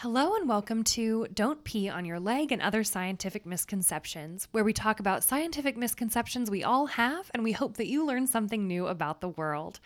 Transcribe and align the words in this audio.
Hello 0.00 0.34
and 0.34 0.48
welcome 0.48 0.82
to 0.82 1.26
Don't 1.34 1.62
Pee 1.62 1.90
on 1.90 2.06
Your 2.06 2.18
Leg 2.18 2.52
and 2.52 2.62
Other 2.62 2.82
Scientific 2.82 3.44
Misconceptions, 3.44 4.48
where 4.50 4.64
we 4.64 4.72
talk 4.72 4.98
about 4.98 5.22
scientific 5.22 5.76
misconceptions 5.76 6.50
we 6.50 6.64
all 6.64 6.86
have 6.86 7.30
and 7.34 7.44
we 7.44 7.52
hope 7.52 7.76
that 7.76 7.86
you 7.86 8.06
learn 8.06 8.26
something 8.26 8.66
new 8.66 8.86
about 8.86 9.20
the 9.20 9.28
world. 9.28 9.78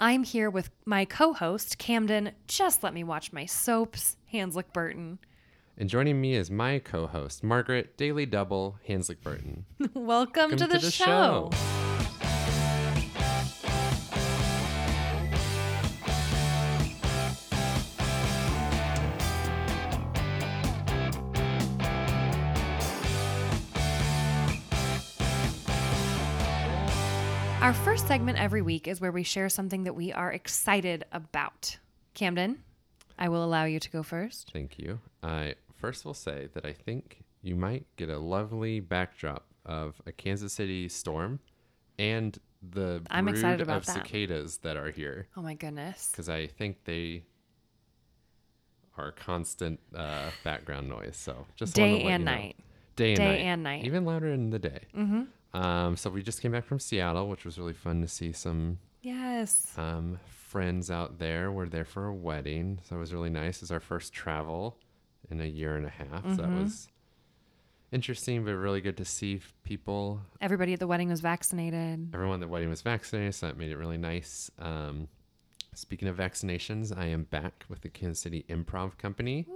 I'm 0.00 0.24
here 0.24 0.48
with 0.48 0.70
my 0.86 1.04
co 1.04 1.34
host, 1.34 1.76
Camden. 1.76 2.32
Just 2.46 2.82
let 2.82 2.94
me 2.94 3.04
watch 3.04 3.30
my 3.30 3.44
soaps, 3.44 4.16
Hanslick 4.32 4.72
Burton. 4.72 5.18
And 5.76 5.90
joining 5.90 6.18
me 6.18 6.34
is 6.34 6.50
my 6.50 6.78
co 6.78 7.06
host, 7.06 7.44
Margaret 7.44 7.98
Daily 7.98 8.24
Double 8.24 8.78
Hanslick 8.88 9.20
Burton. 9.22 9.66
Welcome, 9.92 10.04
Welcome 10.04 10.56
to 10.56 10.66
the, 10.66 10.90
show. 10.90 11.50
Our 27.68 27.74
first 27.74 28.08
segment 28.08 28.38
every 28.40 28.62
week 28.62 28.88
is 28.88 28.98
where 28.98 29.12
we 29.12 29.22
share 29.22 29.50
something 29.50 29.84
that 29.84 29.92
we 29.92 30.10
are 30.10 30.32
excited 30.32 31.04
about. 31.12 31.76
Camden, 32.14 32.62
I 33.18 33.28
will 33.28 33.44
allow 33.44 33.64
you 33.64 33.78
to 33.78 33.90
go 33.90 34.02
first. 34.02 34.48
Thank 34.54 34.78
you. 34.78 35.00
I 35.22 35.54
first 35.76 36.06
will 36.06 36.14
say 36.14 36.48
that 36.54 36.64
I 36.64 36.72
think 36.72 37.24
you 37.42 37.54
might 37.54 37.84
get 37.96 38.08
a 38.08 38.18
lovely 38.18 38.80
backdrop 38.80 39.44
of 39.66 40.00
a 40.06 40.12
Kansas 40.12 40.54
City 40.54 40.88
storm 40.88 41.40
and 41.98 42.38
the 42.62 43.02
I'm 43.10 43.26
brood 43.26 43.36
excited 43.36 43.60
about 43.60 43.82
of 43.82 43.86
that. 43.88 43.92
cicadas 43.96 44.56
that 44.62 44.78
are 44.78 44.90
here 44.90 45.28
Oh 45.36 45.42
my 45.42 45.52
goodness. 45.52 46.08
because 46.10 46.30
I 46.30 46.46
think 46.46 46.84
they 46.84 47.24
are 48.96 49.12
constant 49.12 49.78
uh, 49.94 50.30
background 50.42 50.88
noise. 50.88 51.18
So 51.18 51.44
just 51.54 51.74
Day 51.74 52.02
let 52.02 52.12
and 52.12 52.20
you 52.22 52.24
know. 52.24 52.32
night. 52.32 52.56
day 52.96 53.08
and 53.10 53.18
Day 53.18 53.24
night, 53.26 53.40
and 53.40 53.62
night. 53.62 53.84
even 53.84 54.06
louder 54.06 54.32
in 54.32 54.48
the 54.48 54.58
day. 54.58 54.80
Mm-hmm. 54.96 55.22
Um, 55.54 55.96
so 55.96 56.10
we 56.10 56.22
just 56.22 56.42
came 56.42 56.52
back 56.52 56.64
from 56.64 56.78
Seattle, 56.78 57.28
which 57.28 57.44
was 57.44 57.58
really 57.58 57.72
fun 57.72 58.00
to 58.02 58.08
see 58.08 58.32
some 58.32 58.78
Yes. 59.02 59.72
um, 59.78 60.18
friends 60.28 60.90
out 60.90 61.18
there. 61.18 61.50
We're 61.50 61.68
there 61.68 61.84
for 61.84 62.06
a 62.06 62.14
wedding, 62.14 62.80
so 62.84 62.96
it 62.96 62.98
was 62.98 63.12
really 63.14 63.30
nice. 63.30 63.62
It's 63.62 63.70
our 63.70 63.80
first 63.80 64.12
travel 64.12 64.76
in 65.30 65.40
a 65.40 65.46
year 65.46 65.76
and 65.76 65.86
a 65.86 65.90
half. 65.90 66.24
So 66.36 66.42
that 66.42 66.50
was 66.50 66.88
interesting, 67.92 68.44
but 68.44 68.52
really 68.52 68.80
good 68.80 68.96
to 68.98 69.04
see 69.04 69.40
people. 69.64 70.20
Everybody 70.40 70.74
at 70.74 70.80
the 70.80 70.86
wedding 70.86 71.08
was 71.08 71.20
vaccinated. 71.20 72.10
Everyone 72.14 72.34
at 72.34 72.40
the 72.40 72.48
wedding 72.48 72.68
was 72.68 72.82
vaccinated, 72.82 73.34
so 73.34 73.46
that 73.46 73.56
made 73.56 73.70
it 73.70 73.76
really 73.76 73.98
nice. 73.98 74.50
Um, 74.58 75.08
speaking 75.74 76.08
of 76.08 76.16
vaccinations, 76.16 76.96
I 76.96 77.06
am 77.06 77.24
back 77.24 77.64
with 77.68 77.80
the 77.80 77.88
Kansas 77.88 78.20
City 78.20 78.44
Improv 78.48 78.98
Company, 78.98 79.46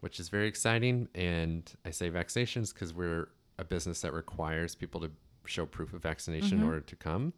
which 0.00 0.20
is 0.20 0.28
very 0.28 0.48
exciting. 0.48 1.08
And 1.14 1.70
I 1.84 1.90
say 1.90 2.10
vaccinations 2.10 2.72
because 2.74 2.92
we're 2.92 3.28
a 3.58 3.64
business 3.64 4.00
that 4.00 4.12
requires 4.12 4.74
people 4.74 5.00
to 5.00 5.10
show 5.44 5.66
proof 5.66 5.92
of 5.92 6.02
vaccination 6.02 6.58
in 6.60 6.64
order 6.64 6.80
to 6.80 6.96
come. 6.96 7.32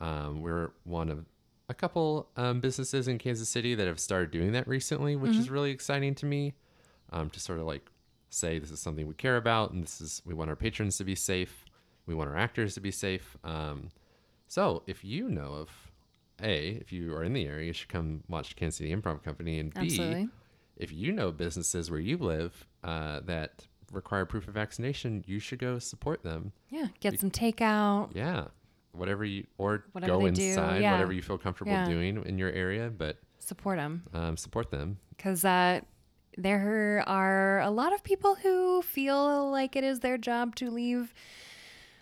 Um, 0.00 0.42
we're 0.42 0.70
one 0.84 1.08
of 1.08 1.26
a 1.68 1.74
couple 1.74 2.28
um, 2.36 2.60
businesses 2.60 3.08
in 3.08 3.18
Kansas 3.18 3.48
City 3.48 3.74
that 3.74 3.86
have 3.86 4.00
started 4.00 4.30
doing 4.30 4.52
that 4.52 4.66
recently, 4.68 5.16
which 5.16 5.36
is 5.36 5.50
really 5.50 5.70
exciting 5.70 6.14
to 6.16 6.26
me. 6.26 6.54
Um, 7.12 7.30
to 7.30 7.38
sort 7.38 7.60
of 7.60 7.66
like 7.66 7.90
say 8.30 8.58
this 8.58 8.70
is 8.70 8.80
something 8.80 9.06
we 9.06 9.14
care 9.14 9.36
about, 9.36 9.72
and 9.72 9.82
this 9.82 10.00
is 10.00 10.22
we 10.24 10.34
want 10.34 10.50
our 10.50 10.56
patrons 10.56 10.96
to 10.98 11.04
be 11.04 11.14
safe, 11.14 11.64
we 12.06 12.14
want 12.14 12.28
our 12.28 12.36
actors 12.36 12.74
to 12.74 12.80
be 12.80 12.90
safe. 12.90 13.36
Um, 13.44 13.90
so 14.48 14.82
if 14.86 15.04
you 15.04 15.28
know 15.28 15.52
of 15.52 15.70
a, 16.42 16.70
if 16.70 16.92
you 16.92 17.14
are 17.14 17.22
in 17.22 17.32
the 17.32 17.46
area, 17.46 17.66
you 17.66 17.72
should 17.72 17.88
come 17.88 18.24
watch 18.28 18.56
Kansas 18.56 18.78
City 18.78 18.94
Improv 18.94 19.22
Company, 19.22 19.60
and 19.60 19.72
B, 19.72 19.80
Absolutely. 19.82 20.28
if 20.76 20.92
you 20.92 21.12
know 21.12 21.30
businesses 21.30 21.90
where 21.90 22.00
you 22.00 22.16
live 22.16 22.66
uh, 22.82 23.20
that 23.24 23.66
require 23.94 24.24
proof 24.26 24.48
of 24.48 24.54
vaccination, 24.54 25.24
you 25.26 25.38
should 25.38 25.58
go 25.58 25.78
support 25.78 26.22
them. 26.22 26.52
Yeah. 26.70 26.88
Get 27.00 27.18
some 27.20 27.30
takeout. 27.30 28.10
Yeah. 28.14 28.46
Whatever 28.92 29.24
you, 29.24 29.46
or 29.58 29.84
Whatever 29.92 30.12
go 30.12 30.26
inside, 30.26 30.80
yeah. 30.82 30.92
whatever 30.92 31.12
you 31.12 31.22
feel 31.22 31.38
comfortable 31.38 31.72
Yeah. 31.72 31.88
doing 31.88 32.22
in 32.26 32.38
your 32.38 32.50
area, 32.50 32.90
but 32.96 33.18
Support 33.40 33.78
them. 33.78 34.02
um, 34.12 34.36
support 34.36 34.70
them. 34.70 34.98
Because 35.16 35.44
uh, 35.44 35.80
there 36.38 37.02
are 37.06 37.60
a 37.60 37.70
lot 37.70 37.92
of 37.92 38.02
people 38.04 38.36
who 38.36 38.82
feel 38.82 39.50
like 39.50 39.74
it 39.76 39.84
is 39.84 40.00
their 40.00 40.16
job 40.18 40.54
to 40.56 40.70
leave 40.70 41.12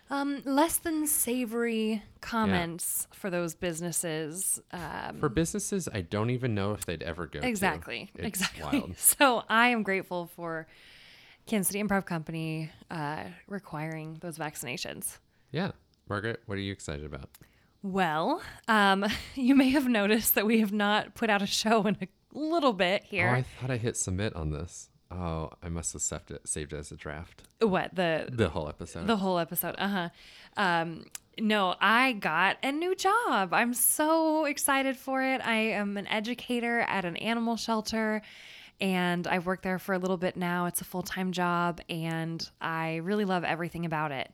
um, 0.09 0.41
less 0.45 0.77
than 0.77 1.07
savory 1.07 2.03
comments 2.21 3.07
for 3.13 3.29
those 3.31 3.55
businesses. 3.55 4.61
Um, 4.71 5.17
For 5.19 5.29
businesses, 5.29 5.89
I 5.91 6.01
don't 6.01 6.29
even 6.29 6.53
know 6.53 6.73
if 6.73 6.85
they'd 6.85 7.01
ever 7.01 7.25
go. 7.25 7.39
to. 7.39 7.47
Exactly. 7.47 8.11
Exactly. 8.15 8.79
Wild. 8.79 8.95
So 8.97 9.43
I 9.49 9.69
am 9.69 9.81
grateful 9.81 10.27
for 10.35 10.67
Kansas 11.45 11.67
City 11.71 11.83
Improv 11.83 12.05
Company 12.05 12.71
uh, 12.89 13.23
requiring 13.47 14.17
those 14.21 14.37
vaccinations. 14.37 15.17
Yeah. 15.51 15.71
Margaret, 16.09 16.41
what 16.45 16.57
are 16.57 16.61
you 16.61 16.71
excited 16.71 17.05
about? 17.05 17.29
Well, 17.81 18.41
um, 18.67 19.05
you 19.35 19.55
may 19.55 19.69
have 19.69 19.87
noticed 19.87 20.35
that 20.35 20.45
we 20.45 20.59
have 20.59 20.71
not 20.73 21.15
put 21.15 21.29
out 21.29 21.41
a 21.41 21.45
show 21.47 21.85
in 21.85 21.97
a 22.01 22.07
little 22.33 22.73
bit 22.73 23.03
here. 23.03 23.29
Oh. 23.29 23.33
I 23.39 23.41
thought 23.43 23.71
I 23.71 23.77
hit 23.77 23.97
submit 23.97 24.35
on 24.35 24.51
this. 24.51 24.89
Oh, 25.11 25.51
I 25.61 25.69
must 25.69 25.93
have 25.93 26.01
saved 26.01 26.31
it, 26.31 26.47
saved 26.47 26.73
it 26.73 26.77
as 26.77 26.91
a 26.91 26.95
draft. 26.95 27.43
what 27.59 27.93
the 27.93 28.27
The 28.31 28.49
whole 28.49 28.67
episode. 28.67 29.05
the 29.05 29.17
whole 29.17 29.37
episode? 29.37 29.75
Uh 29.77 29.87
huh. 29.87 30.09
Um, 30.57 31.05
no, 31.39 31.75
I 31.79 32.13
got 32.13 32.57
a 32.63 32.71
new 32.71 32.95
job. 32.95 33.53
I'm 33.53 33.73
so 33.75 34.45
excited 34.45 34.97
for 34.97 35.21
it. 35.21 35.39
I 35.45 35.55
am 35.55 35.97
an 35.97 36.07
educator 36.07 36.79
at 36.81 37.05
an 37.05 37.15
animal 37.17 37.57
shelter. 37.57 38.21
And 38.83 39.25
I've 39.27 39.45
worked 39.45 39.63
there 39.63 39.79
for 39.79 39.93
a 39.93 39.97
little 39.97 40.17
bit 40.17 40.35
now. 40.35 40.65
It's 40.65 40.81
a 40.81 40.83
full 40.83 41.03
time 41.03 41.31
job, 41.31 41.79
and 41.89 42.47
I 42.59 42.97
really 42.97 43.23
love 43.23 43.45
everything 43.45 43.85
about 43.85 44.11
it. 44.11 44.29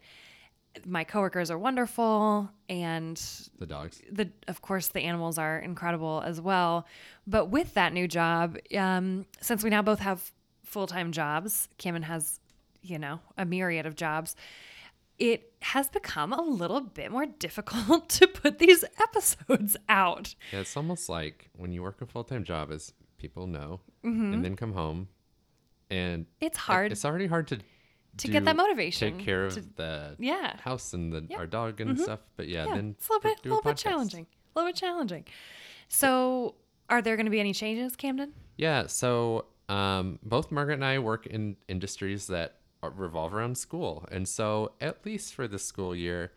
My 0.86 1.04
coworkers 1.04 1.52
are 1.52 1.58
wonderful, 1.58 2.50
and 2.68 3.16
the 3.60 3.68
dogs. 3.68 4.02
the 4.12 4.32
of 4.48 4.62
course 4.62 4.88
the 4.88 5.02
animals 5.02 5.38
are 5.38 5.60
incredible 5.60 6.24
as 6.26 6.40
well 6.42 6.86
but 7.28 7.46
with 7.46 7.74
that 7.76 7.92
new 7.94 8.08
job 8.08 8.58
um, 8.78 9.26
since 9.42 9.64
we 9.64 9.70
now 9.70 9.82
both 9.82 10.00
have 10.00 10.32
full-time 10.64 11.12
jobs 11.12 11.68
Cameron 11.80 12.04
has 12.04 12.40
you 12.84 13.00
know 13.00 13.20
a 13.38 13.46
myriad 13.46 13.86
of 13.88 13.96
jobs 13.96 14.36
it 15.18 15.52
has 15.62 15.90
become 15.90 16.32
a 16.32 16.42
little 16.42 16.82
bit 16.82 17.12
more 17.12 17.26
difficult 17.40 18.08
to 18.10 18.28
put 18.28 18.60
these 18.60 18.84
episodes 19.02 19.76
out 19.90 20.36
Yeah, 20.54 20.60
it's 20.60 20.78
almost 20.78 21.10
like 21.10 21.50
when 21.58 21.72
you 21.72 21.82
work 21.82 22.02
a 22.02 22.06
full 22.06 22.24
time 22.24 22.44
job, 22.44 22.72
as 22.72 22.94
people 23.20 23.48
know, 23.48 23.82
and 24.04 24.44
then 24.44 24.56
come 24.56 24.74
home, 24.74 25.08
and 25.90 26.26
it's 26.42 26.58
hard 26.58 26.92
It's 26.92 27.06
already 27.06 27.28
hard 27.28 27.48
to 27.50 27.60
to 28.18 28.28
get 28.28 28.44
that 28.46 28.56
motivation 28.56 29.18
Take 29.18 29.26
care 29.26 29.46
of 29.46 29.54
to- 29.54 29.62
the 29.76 30.16
yeah. 30.20 30.58
house 30.62 30.94
and 30.94 31.14
the 31.14 31.36
our 31.36 31.48
dog 31.48 31.80
and 31.80 32.00
stuff. 32.00 32.20
But 32.36 32.48
yeah, 32.48 32.66
yeah. 32.66 32.76
then 32.76 32.96
it's 32.98 33.08
a 33.08 33.14
little 33.14 33.30
bit 33.30 33.44
do 33.44 33.50
a 33.50 33.54
little 33.54 33.72
bit 33.72 33.78
challenging 33.78 34.26
a 34.56 34.60
little 34.60 34.70
bit 34.72 34.76
challenging. 34.76 35.26
So 35.88 36.56
are 36.90 37.02
there 37.02 37.16
going 37.16 37.26
to 37.26 37.32
be 37.32 37.40
any 37.40 37.54
changes 37.54 37.96
camden? 37.96 38.34
Yeah, 38.58 38.88
so 38.88 39.46
um, 39.70 40.20
both 40.24 40.52
Margaret 40.52 40.76
and 40.76 40.86
I 40.86 41.00
work 41.00 41.28
in 41.28 41.56
industries 41.68 42.28
that 42.28 42.56
revolve 42.82 43.34
around 43.34 43.58
school. 43.58 44.06
And 44.12 44.28
so, 44.28 44.74
at 44.82 45.06
least 45.06 45.34
for 45.34 45.48
this 45.48 45.64
school 45.66 45.96
year, 45.96 46.32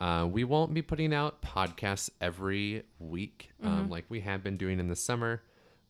uh, 0.00 0.26
we 0.30 0.44
won't 0.44 0.72
be 0.72 0.82
putting 0.82 1.12
out 1.12 1.42
podcasts 1.42 2.10
every 2.20 2.84
week 2.98 3.50
um, 3.62 3.90
like 3.90 4.06
we 4.08 4.20
have 4.20 4.42
been 4.42 4.56
doing 4.56 4.80
in 4.80 4.88
the 4.88 4.96
summer. 4.96 5.42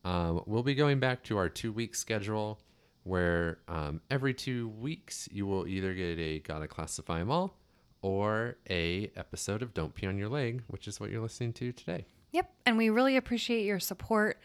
Um, 0.03 0.43
we'll 0.45 0.63
be 0.63 0.75
going 0.75 0.99
back 0.99 1.23
to 1.23 1.37
our 1.37 1.49
two 1.49 1.71
week 1.71 1.95
schedule 1.95 2.59
where 3.03 3.59
um, 3.67 4.01
every 4.09 4.33
two 4.33 4.69
weeks 4.69 5.27
you 5.31 5.45
will 5.45 5.67
either 5.67 5.93
get 5.93 6.19
a 6.19 6.39
Gotta 6.39 6.67
Classify 6.67 7.19
'em 7.19 7.31
All 7.31 7.55
or 8.01 8.57
a 8.69 9.11
episode 9.15 9.61
of 9.61 9.73
Don't 9.73 9.93
Pee 9.93 10.07
on 10.07 10.17
Your 10.17 10.29
Leg, 10.29 10.63
which 10.67 10.87
is 10.87 10.99
what 10.99 11.09
you're 11.09 11.21
listening 11.21 11.53
to 11.53 11.71
today. 11.71 12.05
Yep. 12.31 12.51
And 12.65 12.77
we 12.77 12.89
really 12.89 13.17
appreciate 13.17 13.65
your 13.65 13.79
support 13.79 14.39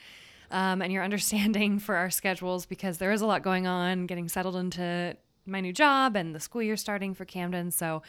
um, 0.51 0.83
and 0.83 0.93
your 0.93 1.03
understanding 1.03 1.79
for 1.79 1.97
our 1.97 2.11
schedules 2.11 2.67
because 2.67 2.99
there 2.99 3.13
is 3.13 3.21
a 3.21 3.27
lot 3.27 3.43
going 3.43 3.67
on 3.67 4.07
getting 4.07 4.29
settled 4.29 4.57
into 4.57 5.17
my 5.47 5.61
new 5.61 5.73
job 5.73 6.17
and 6.17 6.35
the 6.35 6.41
school 6.41 6.63
year 6.63 6.77
starting 6.77 7.15
for 7.15 7.25
Camden. 7.25 7.71
So 7.71 8.03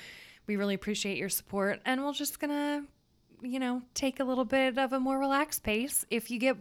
we 0.47 0.55
really 0.55 0.73
appreciate 0.73 1.17
your 1.17 1.29
support. 1.29 1.81
And 1.85 2.03
we're 2.03 2.13
just 2.13 2.39
going 2.39 2.51
to, 2.51 3.47
you 3.47 3.59
know, 3.59 3.81
take 3.93 4.19
a 4.19 4.23
little 4.23 4.45
bit 4.45 4.77
of 4.77 4.93
a 4.93 4.99
more 4.99 5.19
relaxed 5.19 5.63
pace. 5.63 6.05
If 6.09 6.31
you 6.31 6.39
get 6.39 6.57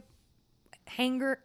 hanger, 0.86 1.40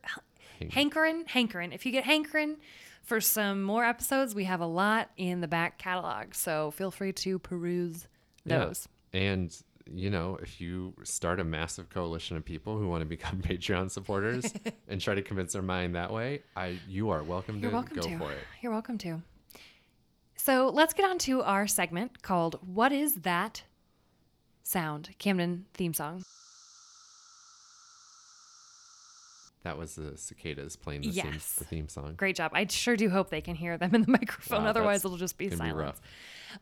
hankering, 0.71 1.23
hankering, 1.27 1.71
if 1.71 1.85
you 1.85 1.91
get 1.91 2.03
hankering 2.03 2.57
for 3.03 3.19
some 3.19 3.63
more 3.63 3.83
episodes, 3.83 4.35
we 4.35 4.43
have 4.45 4.61
a 4.61 4.65
lot 4.65 5.09
in 5.17 5.41
the 5.41 5.47
back 5.47 5.77
catalog. 5.77 6.33
So 6.33 6.71
feel 6.71 6.91
free 6.91 7.13
to 7.13 7.39
peruse 7.39 8.07
Yeah. 8.45 8.59
those. 8.65 8.88
And 9.13 9.55
you 9.93 10.09
know, 10.09 10.38
if 10.41 10.61
you 10.61 10.93
start 11.03 11.39
a 11.39 11.43
massive 11.43 11.89
coalition 11.89 12.38
of 12.38 12.45
people 12.45 12.77
who 12.77 12.88
want 12.88 13.01
to 13.01 13.05
become 13.05 13.41
Patreon 13.41 13.89
supporters 13.91 14.45
and 14.88 15.01
try 15.01 15.15
to 15.15 15.21
convince 15.21 15.53
their 15.53 15.61
mind 15.63 15.95
that 15.95 16.13
way, 16.13 16.43
I 16.55 16.79
you 16.88 17.09
are 17.09 17.23
welcome 17.23 17.59
You're 17.59 17.71
to 17.71 17.75
welcome 17.77 17.95
go 17.97 18.01
to. 18.03 18.17
for 18.17 18.31
it. 18.31 18.38
You're 18.61 18.71
welcome 18.71 18.97
to. 18.99 19.21
So 20.38 20.69
let's 20.73 20.93
get 20.93 21.09
on 21.09 21.17
to 21.19 21.41
our 21.43 21.67
segment 21.67 22.21
called 22.21 22.57
What 22.61 22.91
is 22.91 23.15
That 23.15 23.63
Sound? 24.63 25.09
Camden 25.19 25.65
theme 25.73 25.93
song. 25.93 26.23
That 29.63 29.78
was 29.78 29.96
the 29.96 30.18
cicadas 30.18 30.75
playing 30.75 31.02
the, 31.02 31.12
theme, 31.12 31.34
the 31.34 31.66
theme 31.66 31.88
song. 31.88 32.16
Great 32.18 32.36
job. 32.36 32.52
I 32.54 32.66
sure 32.68 32.96
do 32.96 33.10
hope 33.10 33.30
they 33.30 33.42
can 33.42 33.56
hear 33.56 33.78
them 33.78 33.94
in 33.94 34.02
the 34.02 34.12
microphone. 34.12 34.63
Wow, 34.63 34.69
Otherwise, 34.69 35.06
it'll 35.06 35.18
just 35.18 35.38
be 35.38 35.50
be 35.50 35.56
silence. 35.56 35.78
rough. 35.78 36.02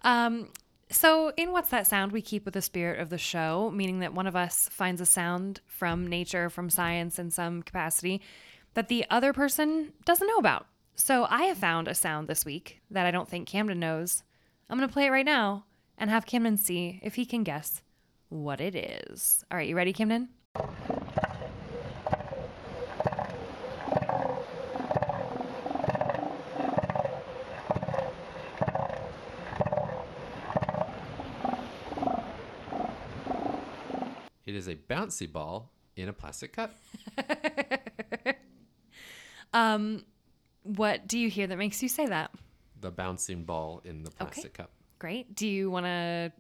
Um, 0.02 0.50
so, 0.92 1.32
in 1.38 1.52
What's 1.52 1.70
That 1.70 1.88
Sound, 1.88 2.12
we 2.12 2.22
keep 2.22 2.46
with 2.46 2.56
the 2.56 2.62
spirit 2.62 3.00
of 3.00 3.10
the 3.10 3.18
show, 3.18 3.72
meaning 3.74 4.00
that 4.00 4.14
one 4.14 4.28
of 4.28 4.36
us 4.36 4.68
finds 4.72 5.00
a 5.00 5.06
sound 5.06 5.62
from 5.66 6.08
nature, 6.08 6.50
from 6.50 6.70
science 6.70 7.20
in 7.20 7.32
some 7.32 7.62
capacity 7.62 8.22
that 8.74 8.88
the 8.90 9.06
other 9.10 9.32
person 9.32 9.94
doesn't 10.04 10.28
know 10.28 10.38
about. 10.38 10.66
So, 10.96 11.26
I 11.30 11.44
have 11.44 11.58
found 11.58 11.88
a 11.88 11.96
sound 11.96 12.28
this 12.28 12.44
week 12.44 12.82
that 12.92 13.06
I 13.06 13.12
don't 13.12 13.30
think 13.30 13.48
Camden 13.48 13.80
knows. 13.80 14.24
I'm 14.70 14.78
going 14.78 14.90
to 14.90 14.94
play 14.94 15.06
it 15.06 15.12
right 15.12 15.26
now 15.26 15.66
and 15.98 16.10
have 16.10 16.26
Camden 16.26 16.58
see 16.58 17.00
if 17.02 17.16
he 17.16 17.26
can 17.26 17.44
guess 17.44 17.82
what 18.28 18.60
it 18.60 18.76
is. 18.76 19.44
All 19.50 19.58
right, 19.58 19.68
you 19.70 19.76
ready, 19.76 19.94
Camden? 19.94 20.30
A 34.70 34.76
bouncy 34.76 35.32
ball 35.32 35.72
in 35.96 36.10
a 36.10 36.14
plastic 36.14 36.54
cup. 36.54 36.72
um, 39.54 40.04
What 40.64 41.08
do 41.08 41.18
you 41.20 41.30
hear 41.30 41.48
that 41.48 41.58
makes 41.58 41.82
you 41.82 41.90
say 41.90 42.06
that? 42.06 42.32
The 42.80 42.92
bouncing 42.92 43.44
ball 43.44 43.82
in 43.84 44.04
the 44.04 44.12
plastic 44.12 44.54
cup. 44.54 44.72
Great. 45.00 45.36
Do 45.36 45.48
you 45.48 45.70
want 45.72 45.86
to 45.86 46.32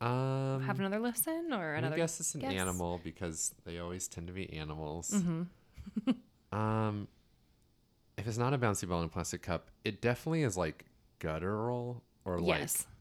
Um, 0.00 0.62
have 0.62 0.80
another 0.80 0.98
listen 0.98 1.52
or 1.52 1.74
another? 1.74 1.94
I 1.94 1.98
guess 1.98 2.18
it's 2.20 2.34
an 2.34 2.40
guess? 2.40 2.52
animal 2.54 3.00
because 3.04 3.54
they 3.64 3.78
always 3.78 4.08
tend 4.08 4.26
to 4.28 4.32
be 4.32 4.52
animals. 4.52 5.10
Mm-hmm. 5.10 6.12
um, 6.58 7.08
if 8.18 8.26
it's 8.26 8.38
not 8.38 8.52
a 8.54 8.58
bouncy 8.58 8.88
ball 8.88 9.00
in 9.00 9.06
a 9.06 9.08
plastic 9.08 9.42
cup, 9.42 9.68
it 9.84 10.00
definitely 10.00 10.42
is 10.42 10.56
like 10.56 10.86
guttural 11.18 12.02
or 12.24 12.40
Yes. 12.40 12.86
like 12.86 12.91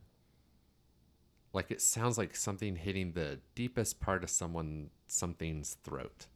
it 1.70 1.82
sounds 1.82 2.18
like 2.18 2.36
something 2.36 2.76
hitting 2.76 3.12
the 3.14 3.40
deepest 3.56 4.00
part 4.00 4.24
of 4.24 4.30
someone 4.30 4.90
something's 5.08 5.76
throat. 5.84 6.28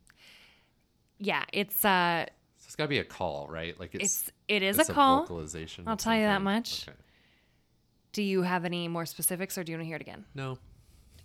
Yeah, 1.18 1.44
it's 1.54 1.84
uh 1.86 2.26
So 2.58 2.66
it's 2.68 2.76
got 2.76 2.86
to 2.86 2.90
be 2.90 3.00
a 3.00 3.04
call, 3.06 3.48
right? 3.50 3.80
Like 3.80 3.96
it's 3.96 4.04
it's 4.04 4.32
it 4.48 4.64
is 4.64 4.78
it's 4.80 4.90
a 4.90 4.94
call. 4.94 5.22
vocalization. 5.22 5.86
I'll 5.88 5.98
tell 5.98 6.16
you 6.16 6.24
that 6.24 6.42
much. 6.42 6.88
Okay. 6.88 6.98
Do 8.12 8.22
you 8.24 8.44
have 8.44 8.66
any 8.66 8.88
more 8.88 9.06
specifics 9.06 9.58
or 9.58 9.64
do 9.64 9.72
you 9.72 9.78
want 9.78 9.84
to 9.84 9.88
hear 9.88 9.96
it 9.98 10.02
again? 10.02 10.26
No, 10.34 10.58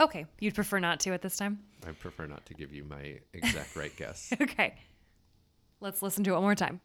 Okay, 0.00 0.24
you'd 0.38 0.54
prefer 0.54 0.78
not 0.78 0.98
to 1.00 1.10
at 1.12 1.20
this 1.20 1.36
time? 1.36 1.58
I 1.86 1.90
prefer 1.92 2.26
not 2.26 2.46
to 2.46 2.54
give 2.54 2.72
you 2.72 2.84
my 2.84 3.18
exact 3.34 3.76
right 3.76 3.94
guess. 3.96 4.32
Okay. 4.40 4.74
Let's 5.80 6.00
listen 6.02 6.24
to 6.24 6.30
it 6.30 6.34
one 6.34 6.42
more 6.42 6.54
time. 6.54 6.80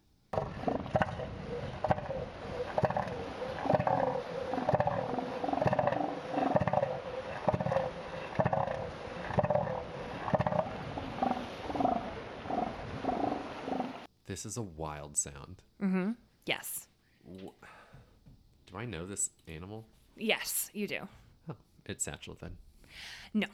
This 14.46 14.52
is 14.52 14.58
a 14.58 14.62
wild 14.62 15.18
sound. 15.18 15.64
Mm-hmm. 15.82 16.12
Yes. 16.46 16.88
Do 17.28 18.78
I 18.78 18.86
know 18.86 19.08
this 19.08 19.32
animal? 19.48 19.88
Yes, 20.16 20.70
you 20.72 20.86
do. 20.88 21.00
Oh, 21.50 21.56
it's 21.88 22.04
satchel 22.04 22.38
then. 22.40 22.56
No. 23.34 23.48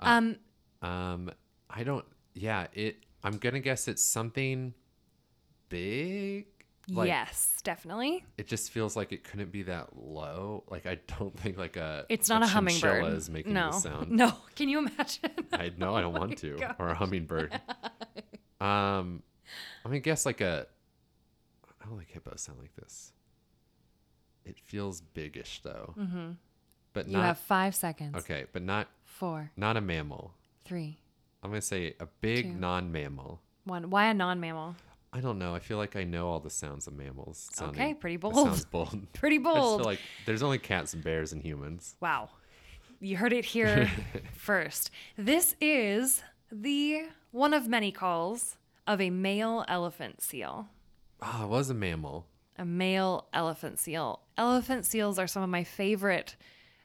Um 0.00 0.36
Um, 0.80 1.30
I 1.68 1.84
don't. 1.84 2.06
Yeah, 2.32 2.68
it. 2.72 3.04
I'm 3.22 3.36
gonna 3.36 3.60
guess 3.60 3.88
it's 3.88 4.02
something 4.02 4.72
big. 5.68 6.46
Like, 6.88 7.08
yes, 7.08 7.58
definitely. 7.62 8.24
It 8.38 8.46
just 8.46 8.70
feels 8.70 8.96
like 8.96 9.12
it 9.12 9.24
couldn't 9.24 9.52
be 9.52 9.64
that 9.64 9.90
low. 9.94 10.64
Like 10.70 10.86
I 10.86 10.98
don't 11.18 11.38
think 11.40 11.58
like 11.58 11.76
a. 11.76 12.06
It's 12.08 12.30
not 12.30 12.42
a, 12.42 12.46
hummingbird. 12.46 13.02
chinchilla 13.02 13.16
Is 13.16 13.28
making 13.28 13.52
no. 13.52 13.72
this 13.72 13.82
sound. 13.82 14.10
No. 14.22 14.32
Can 14.56 14.70
you 14.70 14.78
imagine? 14.78 15.28
I 15.52 15.72
know 15.76 15.94
I 15.94 16.00
don't 16.00 16.14
want 16.18 16.38
to. 16.38 16.56
gosh. 16.56 16.76
Or 16.78 16.88
a 16.88 16.94
hummingbird. 16.94 17.60
um, 18.62 19.22
I'm 19.84 19.90
gonna 19.90 20.00
guess 20.00 20.24
like 20.26 20.40
a. 20.40 20.66
I 21.80 21.86
don't 21.86 21.96
like 21.96 22.10
hippos 22.10 22.40
sound 22.42 22.58
like 22.60 22.74
this. 22.76 23.12
It 24.44 24.58
feels 24.58 25.00
biggish 25.00 25.60
though. 25.62 25.94
Mm-hmm. 25.98 26.30
But 26.92 27.06
you 27.06 27.12
not 27.14 27.24
have 27.24 27.38
5 27.38 27.74
seconds. 27.74 28.16
okay. 28.18 28.44
But 28.52 28.62
not 28.62 28.88
Four, 29.06 29.50
not 29.56 29.76
a 29.76 29.80
mammal. 29.80 30.34
three, 30.64 30.98
I'm 31.42 31.50
gonna 31.50 31.60
say 31.62 31.94
a 32.00 32.06
big 32.20 32.44
Two. 32.44 32.52
non-mammal. 32.58 33.40
one. 33.64 33.90
Why 33.90 34.06
a 34.06 34.14
non-mammal? 34.14 34.76
I 35.14 35.20
don't 35.20 35.38
know. 35.38 35.54
I 35.54 35.58
feel 35.58 35.76
like 35.76 35.94
I 35.96 36.04
know 36.04 36.28
all 36.28 36.40
the 36.40 36.48
sounds 36.50 36.86
of 36.86 36.94
mammals. 36.94 37.50
Sounding, 37.52 37.80
Okay, 37.82 37.94
pretty 37.94 38.16
bold. 38.16 38.34
Sounds 38.34 38.64
bold. 38.64 39.12
Pretty 39.12 39.36
I 39.36 39.42
just 39.42 39.54
bold. 39.54 39.80
feel 39.80 39.84
like 39.86 39.98
there's 40.24 40.42
only 40.42 40.58
cats 40.58 40.94
and 40.94 41.04
bears 41.04 41.32
and 41.34 41.42
humans. 41.42 41.96
Wow. 42.00 42.30
You 42.98 43.18
heard 43.18 43.32
it 43.34 43.44
here 43.54 43.90
first. 44.32 44.90
This 45.18 45.54
is 45.60 46.22
the 46.50 47.04
one 47.30 47.52
of 47.52 47.68
many 47.68 47.92
calls 47.92 48.56
of 48.92 49.00
a 49.00 49.10
male 49.10 49.64
elephant 49.68 50.20
seal. 50.20 50.68
Ah, 51.20 51.44
it 51.44 51.48
was 51.48 51.70
a 51.70 51.74
mammal. 51.74 52.26
A 52.58 52.64
male 52.64 53.26
elephant 53.32 53.78
seal. 53.78 54.20
Elephant 54.36 54.84
seals 54.84 55.18
are 55.18 55.26
some 55.26 55.42
of 55.42 55.48
my 55.48 55.64
favorite 55.64 56.36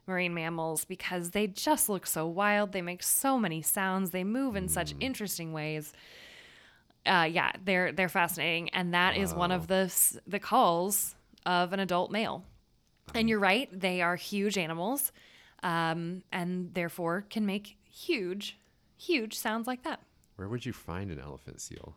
marine 0.08 0.34
mammals 0.34 0.86
because 0.86 1.32
they 1.32 1.48
just 1.48 1.90
look 1.90 2.08
so 2.08 2.26
wild. 2.26 2.72
They 2.72 2.82
make 2.82 3.04
so 3.04 3.38
many 3.38 3.62
sounds. 3.62 4.12
They 4.12 4.24
move 4.24 4.56
in 4.56 4.70
such 4.70 4.96
interesting 5.02 5.52
ways. 5.52 5.92
Uh, 7.06 7.28
yeah, 7.30 7.52
they're 7.64 7.92
they're 7.92 8.10
fascinating, 8.10 8.70
and 8.70 8.94
that 8.94 9.18
is 9.18 9.34
one 9.34 9.52
of 9.52 9.68
the 9.68 9.94
the 10.26 10.40
calls 10.40 11.16
of 11.46 11.74
an 11.74 11.80
adult 11.80 12.12
male. 12.12 12.44
And 13.14 13.30
you're 13.30 13.40
right; 13.40 13.70
they 13.78 14.02
are 14.02 14.16
huge 14.16 14.58
animals, 14.58 15.12
um, 15.64 16.24
and 16.32 16.74
therefore 16.74 17.26
can 17.30 17.46
make 17.46 17.78
huge, 17.90 18.58
huge 18.98 19.36
sounds 19.38 19.68
like 19.68 19.84
that 19.84 20.02
Where 20.38 20.48
would 20.48 20.66
you 20.66 20.74
find 20.74 21.12
an 21.12 21.20
elephant 21.20 21.60
seal? 21.62 21.96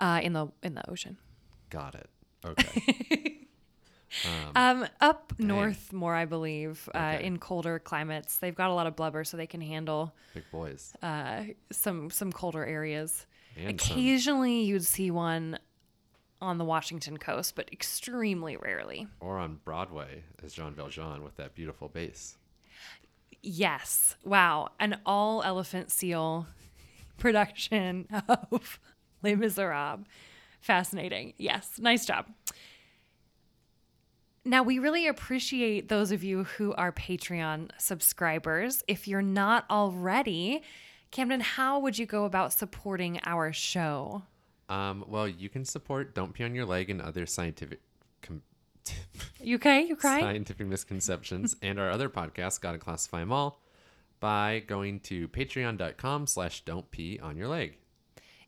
uh, 0.00 0.20
in 0.22 0.32
the 0.34 0.48
in 0.62 0.74
the 0.74 0.88
ocean. 0.90 1.16
Got 1.70 1.94
it. 1.94 2.08
Okay. 2.44 3.36
Um, 4.56 4.88
up 5.00 5.32
north 5.38 5.92
more, 5.92 6.16
I 6.16 6.24
believe, 6.24 6.88
uh, 6.92 7.18
in 7.20 7.38
colder 7.38 7.78
climates. 7.78 8.38
They've 8.38 8.54
got 8.56 8.68
a 8.68 8.74
lot 8.74 8.88
of 8.88 8.96
blubber, 8.96 9.22
so 9.22 9.36
they 9.36 9.46
can 9.46 9.60
handle 9.60 10.12
Big 10.34 10.42
boys. 10.50 10.92
uh, 11.00 11.44
some 11.70 12.10
some 12.10 12.32
colder 12.32 12.64
areas. 12.66 13.24
And 13.56 13.80
some. 13.80 13.92
Occasionally, 13.92 14.62
you'd 14.62 14.84
see 14.84 15.12
one 15.12 15.60
on 16.40 16.58
the 16.58 16.64
Washington 16.64 17.18
coast, 17.18 17.54
but 17.54 17.72
extremely 17.72 18.56
rarely. 18.56 19.06
Or 19.20 19.38
on 19.38 19.60
Broadway 19.64 20.24
as 20.42 20.54
Jean 20.54 20.74
Valjean 20.74 21.22
with 21.22 21.36
that 21.36 21.54
beautiful 21.54 21.86
bass. 21.88 22.36
Yes, 23.42 24.16
wow, 24.24 24.70
an 24.80 24.98
all 25.06 25.40
elephant 25.44 25.92
seal 25.92 26.46
production 27.20 28.06
of 28.28 28.80
Les 29.22 29.36
Miserables. 29.36 30.04
Fascinating. 30.60 31.34
Yes, 31.38 31.78
nice 31.78 32.04
job. 32.04 32.26
Now, 34.44 34.62
we 34.62 34.78
really 34.78 35.06
appreciate 35.06 35.88
those 35.88 36.12
of 36.12 36.24
you 36.24 36.44
who 36.44 36.72
are 36.74 36.90
Patreon 36.92 37.70
subscribers. 37.78 38.82
If 38.88 39.06
you're 39.06 39.20
not 39.22 39.66
already, 39.70 40.62
Camden, 41.10 41.40
how 41.40 41.78
would 41.80 41.98
you 41.98 42.06
go 42.06 42.24
about 42.24 42.52
supporting 42.52 43.20
our 43.24 43.52
show? 43.52 44.22
Um, 44.70 45.04
well, 45.08 45.28
you 45.28 45.48
can 45.48 45.64
support 45.64 46.14
Don't 46.14 46.32
Pee 46.32 46.44
on 46.44 46.54
Your 46.54 46.64
Leg 46.64 46.88
and 46.88 47.02
other 47.02 47.26
scientific 47.26 47.80
com- 48.22 48.42
You 49.42 49.56
okay? 49.56 49.82
You 49.82 49.96
crying? 49.96 50.22
scientific 50.24 50.66
misconceptions 50.66 51.56
and 51.60 51.78
our 51.78 51.90
other 51.90 52.08
podcast, 52.08 52.60
Gotta 52.62 52.78
Classify 52.78 53.20
Them 53.20 53.32
All, 53.32 53.60
by 54.20 54.62
going 54.66 55.00
to 55.00 55.26
patreon.com 55.28 56.26
slash 56.26 56.62
don't 56.64 56.90
pee 56.90 57.18
on 57.20 57.36
your 57.36 57.48
leg. 57.48 57.76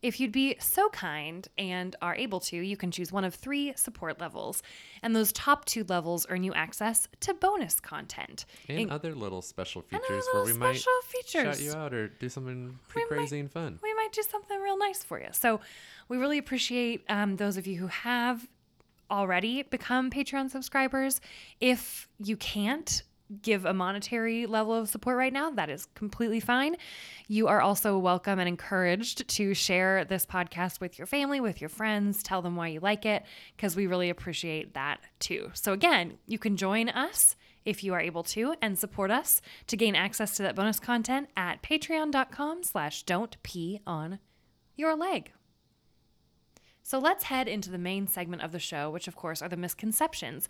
If 0.03 0.19
you'd 0.19 0.33
be 0.33 0.57
so 0.59 0.89
kind 0.89 1.47
and 1.57 1.95
are 2.03 2.17
able 2.17 2.41
to, 2.41 2.57
you 2.57 2.77
can 2.77 2.91
choose 2.91 3.13
one 3.13 3.25
of 3.25 3.37
three 3.37 3.73
support 3.77 4.21
levels. 4.21 4.61
And 5.01 5.15
those 5.15 5.31
top 5.33 5.65
two 5.65 5.85
levels 5.89 6.27
earn 6.29 6.43
you 6.43 6.53
access 6.55 7.07
to 7.21 7.35
bonus 7.35 7.79
content. 7.79 8.45
And 8.69 8.81
In- 8.81 8.91
other 8.91 9.15
little 9.15 9.43
special 9.43 9.83
features 9.83 10.25
where 10.33 10.43
we 10.45 10.55
might 10.55 10.75
special 10.79 10.93
shout 11.25 11.61
you 11.61 11.73
out 11.73 11.95
or 11.95 12.09
do 12.09 12.29
something 12.29 12.77
pretty 12.89 13.07
We 13.09 13.17
might- 13.17 13.21
crazy 13.21 13.39
and 13.39 13.51
fun. 13.53 13.79
we 13.81 13.95
might 13.95 14.11
do 14.13 14.23
something 14.29 14.61
real 14.61 14.77
nice 14.77 15.05
for 15.05 15.21
you. 15.21 15.29
So 15.31 15.61
we 16.09 16.17
really 16.17 16.39
appreciate 16.39 17.05
um, 17.09 17.37
those 17.37 17.57
of 17.57 17.69
you 17.69 17.79
who 17.79 17.87
have 17.87 18.49
already 19.09 19.63
become 19.63 20.11
Patreon 20.11 20.51
subscribers. 20.51 21.21
If 21.61 22.09
you 22.19 22.37
can't 22.37 23.05
give 23.41 23.65
a 23.65 23.73
monetary 23.73 24.47
level 24.47 24.75
of 24.75 24.89
support 24.89 25.17
right 25.17 25.33
now, 25.33 25.51
that 25.51 25.71
is 25.71 25.87
completely 25.95 26.41
fine. 26.41 26.77
You 27.29 27.49
are 27.49 27.61
also 27.61 27.99
welcome 27.99 28.39
and 28.39 28.49
encouraged 28.49 29.27
to 29.29 29.55
share 29.55 30.05
this 30.05 30.27
podcast 30.27 30.81
with 30.81 30.99
your 30.99 31.07
family, 31.07 31.41
with 31.41 31.61
your 31.61 31.71
friends, 31.71 32.23
tell 32.23 32.43
them 32.43 32.57
why 32.57 32.69
you 32.69 32.81
like 32.81 33.07
it, 33.07 33.25
because 33.57 33.75
we 33.77 33.87
really 33.87 34.11
appreciate 34.11 34.75
that 34.75 35.01
too. 35.19 35.51
So 35.55 35.73
again, 35.73 36.19
you 36.27 36.39
can 36.39 36.57
join 36.57 36.89
us 36.89 37.37
if 37.65 37.85
you 37.85 37.95
are 37.95 38.01
able 38.01 38.25
to 38.25 38.55
and 38.61 38.79
support 38.79 39.11
us 39.11 39.41
to 39.69 39.77
gain 39.77 39.95
access 39.95 40.37
to 40.37 40.43
that 40.43 40.57
bonus 40.57 40.81
content 40.81 41.29
at 41.37 41.63
patreon.com 41.63 42.65
slash 42.65 43.05
don't 43.05 43.41
pee 43.43 43.81
on 43.87 44.19
your 44.77 44.97
leg. 44.97 45.33
So 46.83 46.99
let's 46.99 47.25
head 47.25 47.47
into 47.47 47.71
the 47.71 47.79
main 47.79 48.09
segment 48.09 48.43
of 48.43 48.53
the 48.53 48.59
show, 48.59 48.91
which 48.91 49.07
of 49.07 49.15
course 49.17 49.41
are 49.41 49.49
the 49.49 49.57
misconceptions. 49.57 50.49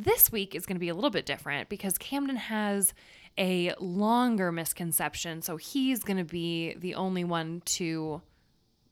This 0.00 0.30
week 0.30 0.54
is 0.54 0.64
going 0.64 0.76
to 0.76 0.80
be 0.80 0.88
a 0.90 0.94
little 0.94 1.10
bit 1.10 1.26
different 1.26 1.68
because 1.68 1.98
Camden 1.98 2.36
has 2.36 2.94
a 3.36 3.74
longer 3.80 4.52
misconception. 4.52 5.42
So 5.42 5.56
he's 5.56 6.04
going 6.04 6.18
to 6.18 6.24
be 6.24 6.74
the 6.74 6.94
only 6.94 7.24
one 7.24 7.62
to 7.64 8.22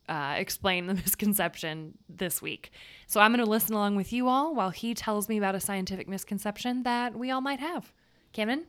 uh, 0.08 0.34
explain 0.36 0.86
the 0.88 0.94
misconception 1.06 1.96
this 2.08 2.42
week. 2.42 2.72
So 3.06 3.20
I'm 3.20 3.30
going 3.32 3.44
to 3.44 3.48
listen 3.48 3.74
along 3.74 3.94
with 3.94 4.12
you 4.12 4.26
all 4.26 4.52
while 4.52 4.70
he 4.70 4.94
tells 4.94 5.28
me 5.28 5.38
about 5.38 5.54
a 5.54 5.60
scientific 5.60 6.08
misconception 6.08 6.82
that 6.82 7.16
we 7.16 7.30
all 7.30 7.40
might 7.40 7.60
have. 7.60 7.92
Camden, 8.32 8.66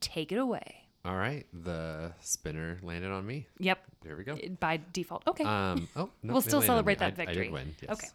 take 0.00 0.30
it 0.30 0.36
away. 0.38 0.84
All 1.06 1.16
right, 1.16 1.46
the 1.54 2.12
spinner 2.20 2.76
landed 2.82 3.10
on 3.12 3.26
me. 3.26 3.46
Yep. 3.60 3.78
There 4.02 4.14
we 4.14 4.24
go. 4.24 4.36
By 4.60 4.80
default. 4.92 5.22
Okay. 5.26 5.44
Um, 5.44 5.88
oh, 5.96 6.10
no, 6.22 6.34
We'll 6.34 6.42
still 6.42 6.58
landed 6.58 6.58
on 6.58 6.60
me. 6.60 6.66
celebrate 6.66 6.98
that 6.98 7.04
I- 7.04 7.22
I 7.22 7.26
victory. 7.26 7.44
did 7.44 7.52
win. 7.52 7.74
Yes. 7.80 7.90
Okay. 7.92 8.08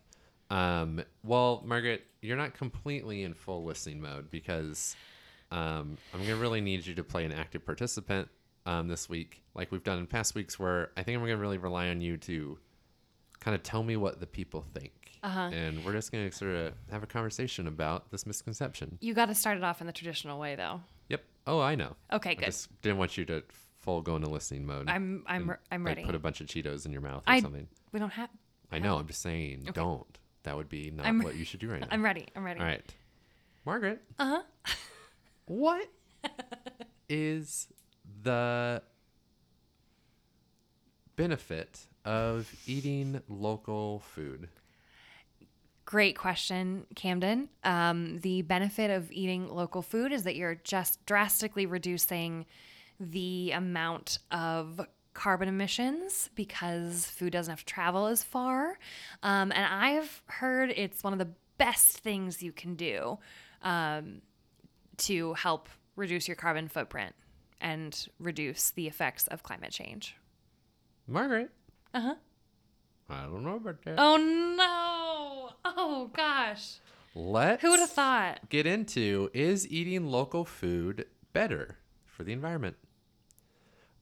Um, 0.54 1.04
well, 1.24 1.64
Margaret, 1.66 2.04
you're 2.22 2.38
not 2.38 2.54
completely 2.54 3.24
in 3.24 3.34
full 3.34 3.64
listening 3.64 4.02
mode 4.02 4.30
because 4.30 4.96
um, 5.52 5.98
I'm 6.14 6.22
gonna 6.22 6.36
really 6.36 6.62
need 6.62 6.86
you 6.86 6.94
to 6.96 7.04
play 7.04 7.26
an 7.26 7.32
active 7.32 7.66
participant 7.66 8.28
um, 8.66 8.88
this 8.88 9.10
week, 9.10 9.42
like 9.56 9.72
we've 9.72 9.84
done 9.84 10.00
in 10.00 10.08
past 10.08 10.36
weeks. 10.36 10.60
Where 10.60 10.92
I 10.96 11.04
think 11.04 11.16
I'm 11.18 11.24
gonna 11.24 11.38
really 11.38 11.58
rely 11.58 11.90
on 11.90 12.02
you 12.02 12.18
to 12.18 12.58
kind 13.40 13.56
of 13.56 13.64
tell 13.64 13.84
me 13.84 13.98
what 13.98 14.20
the 14.20 14.28
people 14.28 14.64
think, 14.74 14.94
Uh-huh. 15.24 15.50
and 15.52 15.84
we're 15.84 15.92
just 15.94 16.12
gonna 16.12 16.32
sort 16.32 16.52
of 16.56 16.74
have 16.92 17.04
a 17.04 17.08
conversation 17.08 17.68
about 17.68 18.12
this 18.12 18.26
misconception. 18.26 18.98
you 19.02 19.14
got 19.14 19.26
to 19.26 19.36
start 19.36 19.58
it 19.58 19.64
off 19.64 19.82
in 19.82 19.88
the 19.88 19.94
traditional 19.94 20.40
way, 20.40 20.56
though. 20.56 20.82
Yep. 21.10 21.24
Oh, 21.48 21.60
I 21.60 21.76
know. 21.76 21.96
Okay, 22.12 22.32
I 22.32 22.36
good. 22.36 22.46
just 22.46 22.82
didn't 22.82 23.00
want 23.00 23.18
you 23.18 23.26
to 23.26 23.44
full 23.82 24.02
go 24.02 24.16
into 24.16 24.30
listening 24.30 24.66
mode. 24.66 24.88
I'm 24.88 25.24
I'm 25.28 25.50
and, 25.50 25.58
I'm 25.72 25.84
like, 25.84 25.98
ready. 25.98 26.06
Put 26.06 26.16
a 26.16 26.20
bunch 26.20 26.40
of 26.42 26.48
Cheetos 26.48 26.86
in 26.86 26.92
your 26.94 27.02
mouth 27.02 27.24
or 27.28 27.32
I 27.34 27.40
something. 27.42 27.68
we 27.92 28.00
don't 28.00 28.12
have. 28.12 28.30
I 28.72 28.80
know. 28.80 28.98
I'm 28.98 29.08
just 29.08 29.22
saying, 29.22 29.68
don't. 29.74 30.08
That 30.44 30.56
would 30.58 30.70
be 30.70 30.92
not 30.92 31.06
I'm- 31.06 31.20
what 31.22 31.36
you 31.36 31.46
should 31.46 31.60
do 31.60 31.70
right 31.72 31.82
now. 31.82 31.88
I'm 31.92 32.04
ready. 32.04 32.28
I'm 32.36 32.44
ready. 32.44 32.60
All 32.60 32.66
right, 32.66 32.94
Margaret. 33.66 34.02
Uh 34.20 34.26
huh. 34.26 34.42
What 35.46 35.90
is 37.10 37.68
the 38.24 38.82
benefit 41.16 41.86
of 42.06 42.54
eating 42.66 43.22
local 43.28 44.00
food? 44.00 44.50
Great 45.86 46.18
question, 46.18 46.86
Camden. 46.96 47.50
Um, 47.64 48.20
the 48.22 48.42
benefit 48.44 48.90
of 48.90 49.12
eating 49.12 49.50
local 49.50 49.82
food 49.82 50.12
is 50.14 50.24
that 50.24 50.36
you're 50.36 50.56
just 50.64 51.06
drastically 51.06 51.66
reducing 51.66 52.46
the 53.00 53.52
amount 53.52 54.20
of 54.32 54.80
carbon 55.14 55.48
emissions 55.48 56.30
because 56.36 57.06
food 57.06 57.32
doesn't 57.34 57.52
have 57.52 57.60
to 57.60 57.66
travel 57.66 58.08
as 58.08 58.24
far. 58.24 58.80
Um, 59.22 59.52
and 59.52 59.66
I've 59.66 60.22
heard 60.28 60.72
it's 60.76 61.04
one 61.04 61.14
of 61.14 61.20
the 61.20 61.30
best 61.58 62.00
things 62.00 62.42
you 62.42 62.52
can 62.52 62.76
do 62.76 63.20
um, 63.62 64.22
to 64.98 65.34
help 65.36 65.70
reduce 65.96 66.28
your 66.28 66.36
carbon 66.36 66.68
footprint 66.68 67.14
and 67.62 68.08
reduce 68.20 68.72
the 68.72 68.88
effects 68.88 69.28
of 69.28 69.44
climate 69.44 69.72
change. 69.72 70.16
Margaret. 71.08 71.50
Uh 71.94 72.02
huh. 72.02 72.16
I 73.10 73.24
don't 73.24 73.44
know 73.44 73.56
about 73.58 73.84
that. 73.84 73.96
Oh 73.98 74.18
no! 74.18 75.54
Oh 75.66 76.10
gosh. 76.14 76.76
Let's 77.16 77.62
Who 77.62 77.70
would 77.70 77.80
have 77.80 77.92
thought? 77.92 78.50
get 78.50 78.66
into 78.66 79.30
is 79.34 79.68
eating 79.72 80.08
local 80.08 80.46
food 80.46 81.06
better 81.32 81.78
for 82.06 82.24
the 82.24 82.32
environment? 82.34 82.76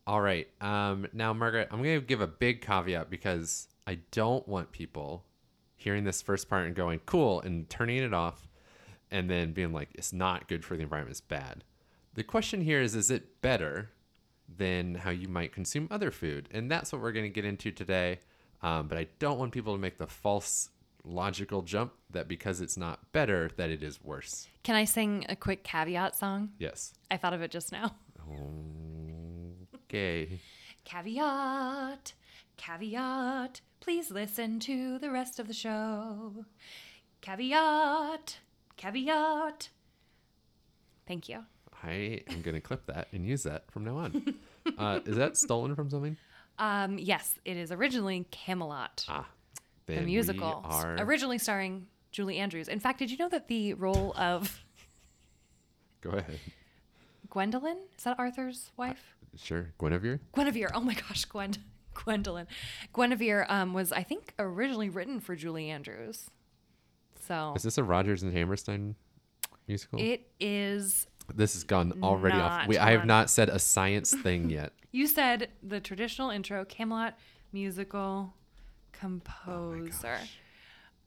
All 0.07 0.21
right. 0.21 0.47
Um, 0.59 1.07
now, 1.13 1.33
Margaret, 1.33 1.67
I'm 1.71 1.83
going 1.83 1.99
to 1.99 2.05
give 2.05 2.21
a 2.21 2.27
big 2.27 2.61
caveat 2.61 3.09
because 3.09 3.67
I 3.85 3.99
don't 4.11 4.47
want 4.47 4.71
people 4.71 5.25
hearing 5.75 6.03
this 6.03 6.21
first 6.21 6.49
part 6.49 6.65
and 6.65 6.75
going, 6.75 6.99
cool, 7.05 7.41
and 7.41 7.69
turning 7.69 7.97
it 7.97 8.13
off 8.13 8.49
and 9.09 9.29
then 9.29 9.51
being 9.51 9.73
like, 9.73 9.89
it's 9.93 10.13
not 10.13 10.47
good 10.47 10.63
for 10.63 10.75
the 10.75 10.83
environment, 10.83 11.11
it's 11.11 11.21
bad. 11.21 11.63
The 12.13 12.23
question 12.23 12.61
here 12.61 12.81
is, 12.81 12.95
is 12.95 13.11
it 13.11 13.41
better 13.41 13.89
than 14.57 14.95
how 14.95 15.11
you 15.11 15.27
might 15.27 15.53
consume 15.53 15.87
other 15.91 16.11
food? 16.11 16.49
And 16.51 16.69
that's 16.69 16.91
what 16.91 17.01
we're 17.01 17.11
going 17.11 17.25
to 17.25 17.29
get 17.29 17.45
into 17.45 17.71
today. 17.71 18.19
Um, 18.61 18.87
but 18.87 18.97
I 18.97 19.07
don't 19.19 19.39
want 19.39 19.51
people 19.51 19.73
to 19.73 19.79
make 19.79 19.97
the 19.97 20.07
false 20.07 20.69
logical 21.03 21.61
jump 21.61 21.93
that 22.11 22.27
because 22.27 22.61
it's 22.61 22.77
not 22.77 23.11
better, 23.11 23.49
that 23.57 23.69
it 23.69 23.81
is 23.81 24.03
worse. 24.03 24.47
Can 24.63 24.75
I 24.75 24.85
sing 24.85 25.25
a 25.29 25.35
quick 25.35 25.63
caveat 25.63 26.15
song? 26.15 26.49
Yes. 26.59 26.93
I 27.09 27.17
thought 27.17 27.33
of 27.33 27.41
it 27.41 27.51
just 27.51 27.71
now. 27.71 27.95
Okay. 29.91 30.39
Caveat, 30.85 32.13
caveat. 32.55 33.59
Please 33.81 34.09
listen 34.09 34.57
to 34.61 34.97
the 34.99 35.11
rest 35.11 35.37
of 35.37 35.47
the 35.49 35.53
show. 35.53 36.45
Caveat, 37.19 38.37
caveat. 38.77 39.67
Thank 41.05 41.27
you. 41.27 41.43
I 41.83 42.21
am 42.29 42.41
going 42.41 42.55
to 42.55 42.61
clip 42.61 42.85
that 42.85 43.09
and 43.11 43.25
use 43.25 43.43
that 43.43 43.69
from 43.69 43.83
now 43.83 43.97
on. 43.97 44.35
Uh, 44.77 44.99
is 45.07 45.17
that 45.17 45.35
stolen 45.35 45.73
from 45.75 45.89
something? 45.89 46.15
Um, 46.59 46.99
yes, 46.99 47.33
it 47.43 47.57
is 47.57 47.71
originally 47.71 48.27
Camelot, 48.29 49.05
Ah, 49.09 49.25
the 49.87 50.01
musical, 50.01 50.61
are. 50.63 50.97
originally 50.99 51.39
starring 51.39 51.87
Julie 52.11 52.37
Andrews. 52.37 52.67
In 52.67 52.79
fact, 52.79 52.99
did 52.99 53.09
you 53.09 53.17
know 53.17 53.27
that 53.29 53.47
the 53.47 53.73
role 53.73 54.13
of 54.15 54.63
Go 56.01 56.11
ahead. 56.11 56.39
Gwendolyn 57.31 57.77
is 57.97 58.03
that 58.03 58.19
Arthur's 58.19 58.69
wife? 58.77 59.15
Sure. 59.37 59.73
Guinevere? 59.79 60.19
Guinevere. 60.33 60.69
Oh 60.73 60.81
my 60.81 60.93
gosh, 60.93 61.25
Gwen, 61.25 61.53
Gwendolyn. 61.93 62.47
Guinevere 62.93 63.45
um, 63.49 63.73
was, 63.73 63.91
I 63.91 64.03
think, 64.03 64.33
originally 64.39 64.89
written 64.89 65.19
for 65.19 65.35
Julie 65.35 65.69
Andrews. 65.69 66.29
So 67.27 67.53
Is 67.55 67.63
this 67.63 67.77
a 67.77 67.83
Rodgers 67.83 68.23
and 68.23 68.33
Hammerstein 68.33 68.95
musical? 69.67 69.99
it 70.01 70.27
is. 70.39 71.07
this 71.33 71.53
has 71.53 71.63
gone 71.63 71.93
already 72.03 72.37
off. 72.37 72.67
We, 72.67 72.77
I 72.77 72.91
have 72.91 73.05
not 73.05 73.29
said 73.29 73.49
a 73.49 73.59
science 73.59 74.13
thing 74.13 74.49
yet. 74.49 74.73
You 74.93 75.07
said 75.07 75.47
the 75.63 75.79
traditional 75.79 76.31
intro, 76.31 76.65
Camelot 76.65 77.17
musical 77.53 78.33
composer. 78.91 80.19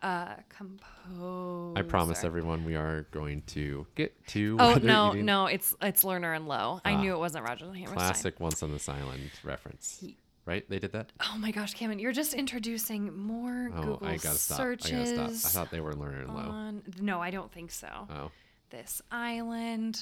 Uh, 0.04 0.34
composer. 0.50 1.78
I 1.78 1.82
promise 1.82 2.24
everyone 2.24 2.64
we 2.66 2.76
are 2.76 3.06
going 3.10 3.40
to 3.48 3.86
get 3.94 4.12
to 4.28 4.56
Oh 4.60 4.74
no, 4.82 5.12
eating- 5.12 5.24
no, 5.24 5.46
it's 5.46 5.74
it's 5.80 6.04
Lerner 6.04 6.36
and 6.36 6.46
Loewe. 6.46 6.80
I 6.84 6.92
Ah. 6.92 7.00
knew 7.00 7.14
it 7.14 7.18
wasn't 7.18 7.44
Roger 7.44 7.64
Hammerstein. 7.66 7.94
classic 7.94 8.38
Once 8.38 8.62
on 8.62 8.70
this 8.70 8.86
Island 8.88 9.30
reference. 9.42 10.04
Right? 10.44 10.68
They 10.68 10.78
did 10.78 10.92
that? 10.92 11.10
Oh 11.20 11.38
my 11.38 11.50
gosh, 11.50 11.72
Cameron, 11.72 11.98
you're 11.98 12.12
just 12.12 12.34
introducing 12.34 13.16
more 13.16 13.70
Oh, 13.74 13.80
Google 13.82 14.06
I 14.06 14.16
gotta 14.18 14.36
stop. 14.36 14.58
searches. 14.58 15.12
I 15.12 15.16
gotta 15.16 15.34
stop. 15.34 15.50
I 15.50 15.52
thought 15.54 15.70
they 15.70 15.80
were 15.80 15.94
Lerner 15.94 16.20
and 16.20 16.28
Loewe. 16.28 16.50
on... 16.50 16.82
No, 17.00 17.22
I 17.22 17.30
don't 17.30 17.50
think 17.50 17.70
so. 17.70 17.88
Oh, 18.10 18.30
This 18.68 19.00
island 19.10 19.98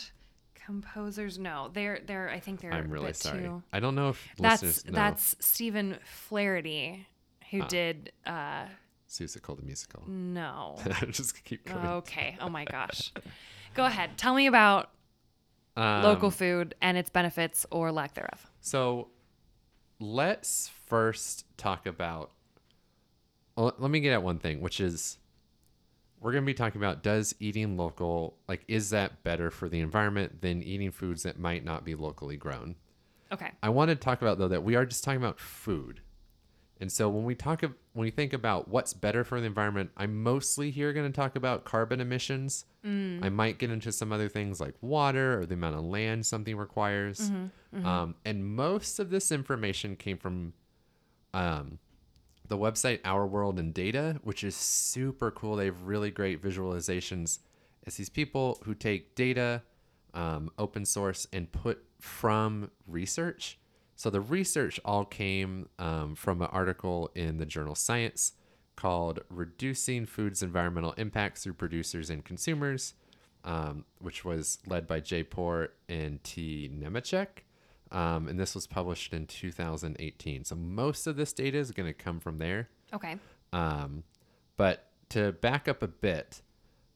composers, 0.55 1.39
no, 1.39 1.71
they're 1.73 2.01
they're. 2.07 2.29
I 2.29 2.41
think 2.41 2.61
they're. 2.61 2.73
I'm 2.73 2.91
really 2.91 3.13
sorry. 3.13 3.43
Too... 3.43 3.63
I 3.73 3.79
don't 3.79 3.95
know 3.95 4.09
if 4.11 4.29
That's 4.39 4.83
that's 4.83 5.37
Stephen 5.39 5.99
Flaherty, 6.05 7.07
who 7.53 7.63
Ah. 7.63 7.67
did. 7.69 8.13
uh 8.27 8.67
Seussical 9.13 9.57
the 9.57 9.63
musical. 9.63 10.03
No. 10.09 10.77
Just 11.11 11.45
keep 11.45 11.67
going. 11.67 11.87
okay. 11.87 12.37
Oh 12.41 12.49
my 12.49 12.65
gosh. 12.65 13.13
Go 13.75 13.85
ahead. 13.85 14.17
Tell 14.17 14.35
me 14.35 14.47
about 14.47 14.89
Um, 15.77 16.03
local 16.03 16.31
food 16.31 16.75
and 16.81 16.97
its 16.97 17.11
benefits 17.11 17.67
or 17.71 17.93
lack 17.93 18.15
thereof. 18.15 18.51
So 18.63 19.09
let's 20.01 20.71
first 20.87 21.45
talk 21.59 21.87
about. 21.87 22.31
Let 23.57 23.81
me 23.91 24.01
get 24.01 24.15
at 24.15 24.23
one 24.23 24.39
thing, 24.39 24.63
which 24.63 24.81
is 24.81 25.19
we're 26.21 26.33
going 26.33 26.45
to 26.45 26.47
be 26.47 26.55
talking 26.55 26.81
about 26.81 27.03
does 27.03 27.35
eating 27.39 27.77
local, 27.77 28.39
like, 28.49 28.65
is 28.67 28.91
that 28.91 29.23
better 29.25 29.51
for 29.51 29.69
the 29.69 29.81
environment 29.81 30.41
than 30.41 30.63
eating 30.63 30.91
foods 30.91 31.25
that 31.25 31.39
might 31.39 31.65
not 31.65 31.85
be 31.85 31.95
locally 31.95 32.37
grown? 32.39 32.77
Okay. 33.31 33.51
I 33.63 33.69
want 33.69 33.91
to 33.91 33.95
talk 33.97 34.23
about, 34.23 34.39
though, 34.39 34.49
that 34.49 34.63
we 34.65 34.75
are 34.75 34.87
just 34.87 35.05
talking 35.05 35.21
about 35.21 35.39
food. 35.39 36.01
And 36.83 36.91
so 36.91 37.09
when 37.09 37.25
we 37.25 37.37
talk, 37.37 37.63
of, 37.63 37.73
when 37.93 38.05
we 38.05 38.11
think 38.11 38.33
about 38.33 38.67
what's 38.67 38.93
better 38.93 39.23
for 39.23 39.41
the 39.41 39.47
environment, 39.47 39.93
I'm 39.97 40.21
mostly 40.23 40.73
here 40.73 40.93
going 40.93 41.07
to 41.11 41.17
talk 41.17 41.37
about 41.37 41.65
carbon 41.65 42.01
emissions. 42.01 42.65
I 43.25 43.29
might 43.29 43.59
get 43.59 43.71
into 43.71 43.93
some 43.93 44.13
other 44.13 44.29
things 44.29 44.61
like 44.61 44.75
water 44.81 45.39
or 45.39 45.47
the 45.47 45.55
amount 45.55 45.77
of 45.77 45.85
land 45.85 46.27
something 46.27 46.57
requires. 46.57 47.31
Um, 47.87 48.17
and 48.25 48.45
most 48.45 48.99
of 48.99 49.11
this 49.11 49.31
information 49.31 49.95
came 49.95 50.19
from 50.19 50.55
um, 51.33 51.79
the 52.49 52.59
website 52.59 52.99
Our 53.05 53.27
World 53.29 53.61
in 53.61 53.71
Data, 53.71 54.21
which 54.25 54.43
is 54.43 54.57
super 54.57 55.31
cool. 55.31 55.55
They 55.55 55.67
have 55.67 55.83
really 55.85 56.11
great 56.11 56.43
visualizations. 56.43 57.39
It's 57.85 57.97
these 57.97 58.11
people 58.11 58.61
who 58.65 58.75
take 58.75 59.15
data, 59.15 59.63
um, 60.15 60.51
open 60.59 60.85
source, 60.85 61.29
and 61.33 61.51
put 61.53 61.85
from 62.01 62.73
research. 62.89 63.59
So 63.97 64.11
the 64.11 64.21
research 64.21 64.81
all 64.85 65.05
came 65.05 65.69
um, 65.79 66.15
from 66.15 66.43
an 66.43 66.49
article 66.51 67.11
in 67.15 67.39
the 67.39 67.47
journal 67.47 67.75
Science 67.75 68.33
called 68.75 69.21
Reducing 69.29 70.07
Food's 70.07 70.43
Environmental 70.43 70.93
Impacts 70.93 71.45
Through 71.45 71.55
Producers 71.55 72.11
and 72.11 72.25
Consumers, 72.25 72.95
um, 73.45 73.85
which 74.01 74.25
was 74.25 74.59
led 74.67 74.87
by 74.87 74.99
J. 75.01 75.23
Poore 75.23 75.69
and 75.89 76.23
T. 76.25 76.71
Nemecek. 76.75 77.27
Um, 77.93 78.27
and 78.29 78.41
this 78.41 78.55
was 78.55 78.67
published 78.67 79.13
in 79.13 79.27
2018. 79.27 80.45
So 80.45 80.55
most 80.57 81.07
of 81.07 81.17
this 81.17 81.33
data 81.35 81.59
is 81.59 81.71
going 81.71 81.87
to 81.87 81.93
come 81.93 82.19
from 82.21 82.39
there. 82.39 82.71
Okay. 82.93 83.17
Um, 83.53 84.03
But 84.57 84.87
to 85.11 85.33
back 85.33 85.69
up 85.69 85.83
a 85.83 85.89
bit, 85.89 86.41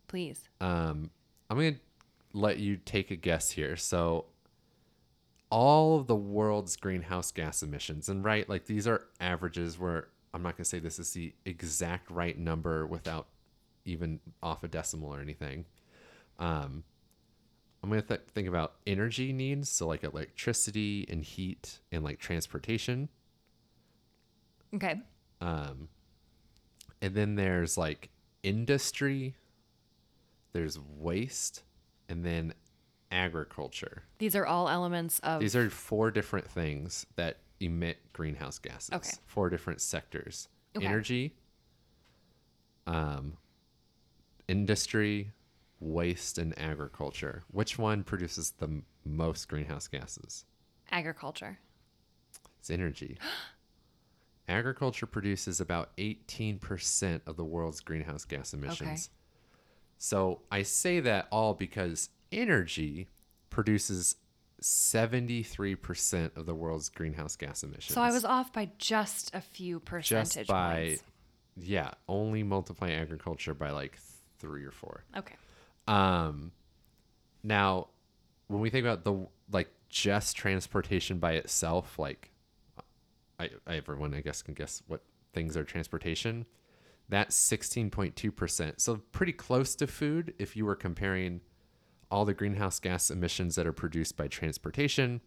Please. 0.09 0.49
um, 0.61 1.11
I'm 1.51 1.59
going 1.59 1.75
to 1.75 1.81
let 2.33 2.59
you 2.59 2.77
take 2.79 3.11
a 3.11 3.17
guess 3.17 3.51
here. 3.51 3.77
So, 3.77 4.25
all 5.57 5.99
of 5.99 6.07
the 6.07 6.15
world's 6.15 6.77
greenhouse 6.77 7.33
gas 7.33 7.63
emissions, 7.63 8.11
and 8.11 8.23
right, 8.23 8.47
like 8.47 8.67
these 8.67 8.87
are 8.87 9.07
averages 9.21 9.79
where 9.79 10.09
I'm 10.35 10.43
not 10.43 10.55
going 10.55 10.65
to 10.65 10.69
say 10.69 10.81
this 10.81 10.99
is 10.99 11.13
the 11.13 11.33
exact 11.47 12.11
right 12.11 12.39
number 12.39 12.87
without 12.87 13.29
even 13.87 14.21
off 14.43 14.63
a 14.65 14.69
decimal 14.69 15.15
or 15.15 15.21
anything. 15.23 15.65
Um, 16.39 16.85
I'm 17.83 17.89
going 17.89 18.03
to 18.03 18.07
th- 18.07 18.21
think 18.35 18.49
about 18.49 18.75
energy 18.87 19.33
needs, 19.33 19.71
so 19.71 19.87
like 19.87 20.05
electricity 20.05 21.07
and 21.09 21.25
heat 21.25 21.79
and 21.91 22.05
like 22.05 22.19
transportation. 22.19 23.09
Okay. 24.75 25.01
Um, 25.41 25.89
and 27.01 27.15
then 27.15 27.35
there's 27.35 27.79
like 27.79 28.11
industry, 28.43 29.37
there's 30.53 30.79
waste, 30.79 31.63
and 32.11 32.27
then 32.27 32.53
agriculture. 33.11 34.05
These 34.19 34.35
are 34.37 34.47
all 34.47 34.69
elements 34.69 35.19
of 35.21 35.41
These 35.41 35.57
are 35.57 35.69
four 35.71 36.11
different 36.11 36.49
things 36.49 37.07
that 37.17 37.39
emit 37.61 37.99
greenhouse 38.13 38.59
gases. 38.59 38.91
Okay. 38.93 39.11
Four 39.27 39.49
different 39.51 39.81
sectors 39.81 40.49
Okay. 40.77 40.85
energy, 40.87 41.35
um, 42.87 43.37
industry, 44.49 45.33
waste, 45.81 46.39
and 46.39 46.57
agriculture. 46.59 47.45
Which 47.51 47.79
one 47.79 48.05
produces 48.05 48.53
the 48.53 48.67
m- 48.67 48.85
most 49.05 49.49
greenhouse 49.49 49.89
gases? 49.89 50.45
agriculture. 50.93 51.59
It's 52.61 52.71
energy. 52.71 53.19
Agriculture 54.49 55.07
produces 55.07 55.61
about 55.61 55.91
18% 55.97 57.21
of 57.27 57.37
the 57.37 57.45
world's 57.45 57.81
greenhouse 57.81 58.25
gas 58.25 58.55
emissions. 58.55 59.11
Okay. 59.11 59.17
So 59.99 60.43
I 60.53 60.63
say 60.63 61.01
that 61.01 61.27
all 61.33 61.55
because 61.55 62.11
energy 62.33 63.09
produces 63.51 64.17
73% 64.63 66.37
of 66.37 66.47
the 66.47 66.55
world's 66.55 66.89
greenhouse 66.89 67.37
gas 67.37 67.63
emissions. 67.63 67.95
So 67.95 68.01
I 68.01 68.11
was 68.11 68.25
off 68.25 68.53
by 68.53 68.71
just 68.79 69.35
a 69.35 69.41
few 69.41 69.81
percentage 69.81 70.33
just 70.35 70.49
by, 70.49 70.87
points. 70.87 71.03
yeah, 71.57 71.91
only 72.09 72.43
multiply 72.43 72.91
agriculture 72.91 73.55
by 73.55 73.71
like 73.71 73.99
three 74.39 74.65
or 74.65 74.71
four. 74.71 75.05
Okay. 75.17 75.35
Um, 75.87 76.53
now, 77.43 77.89
when 78.49 78.61
we 78.61 78.71
think 78.71 78.85
about 78.85 79.05
the 79.05 79.27
like 79.53 79.69
just 79.89 80.37
transportation 80.37 81.19
by 81.19 81.33
itself, 81.33 81.99
like 81.99 82.31
I, 83.39 83.51
I 83.67 83.77
everyone 83.77 84.15
I 84.15 84.21
guess 84.21 84.43
can 84.43 84.55
guess 84.55 84.83
what 84.87 85.03
things 85.33 85.57
are 85.57 85.65
transportation. 85.65 86.47
That's 87.09 87.37
sixteen 87.37 87.91
point 87.91 88.17
two 88.17 88.33
percent, 88.33 88.81
so 88.81 88.97
pretty 89.13 89.33
close 89.33 89.75
to 89.77 89.87
food 89.87 90.35
if 90.39 90.57
you 90.57 90.65
were 90.65 90.75
comparing 90.75 91.41
all 92.11 92.25
the 92.25 92.35
greenhouse 92.35 92.79
gas 92.79 93.11
emissions 93.11 93.57
that 93.57 93.67
are 93.67 93.73
produced 93.73 94.17
by 94.17 94.29
transportation 94.29 95.21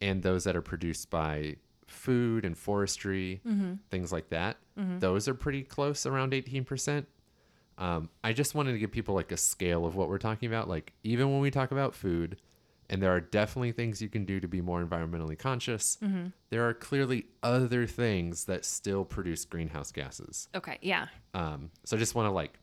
and 0.00 0.22
those 0.22 0.44
that 0.44 0.56
are 0.56 0.62
produced 0.62 1.10
by 1.10 1.56
food 1.86 2.44
and 2.44 2.56
forestry, 2.56 3.40
things 3.90 4.12
like 4.12 4.30
that. 4.30 4.56
Those 4.98 5.28
are 5.28 5.34
pretty 5.34 5.62
close, 5.62 6.06
around 6.06 6.34
eighteen 6.34 6.64
percent. 6.64 7.06
Um, 7.78 8.10
I 8.22 8.32
just 8.32 8.54
wanted 8.54 8.72
to 8.72 8.78
give 8.78 8.92
people 8.92 9.14
like 9.14 9.32
a 9.32 9.36
scale 9.36 9.86
of 9.86 9.96
what 9.96 10.08
we're 10.08 10.18
talking 10.18 10.48
about. 10.48 10.68
Like 10.68 10.92
even 11.02 11.30
when 11.32 11.40
we 11.40 11.50
talk 11.50 11.70
about 11.72 11.94
food, 11.94 12.38
and 12.90 13.02
there 13.02 13.10
are 13.10 13.20
definitely 13.20 13.72
things 13.72 14.02
you 14.02 14.08
can 14.08 14.24
do 14.24 14.38
to 14.40 14.46
be 14.48 14.60
more 14.60 14.84
environmentally 14.84 15.38
conscious. 15.38 15.98
There 16.50 16.68
are 16.68 16.74
clearly 16.74 17.26
other 17.42 17.86
things 17.86 18.44
that 18.44 18.64
still 18.66 19.04
produce 19.04 19.44
greenhouse 19.46 19.90
gases. 19.92 20.48
Okay. 20.54 20.78
Yeah. 20.82 21.06
Um, 21.32 21.70
so 21.84 21.96
I 21.96 21.98
just 21.98 22.14
want 22.14 22.26
to 22.26 22.32
like, 22.32 22.58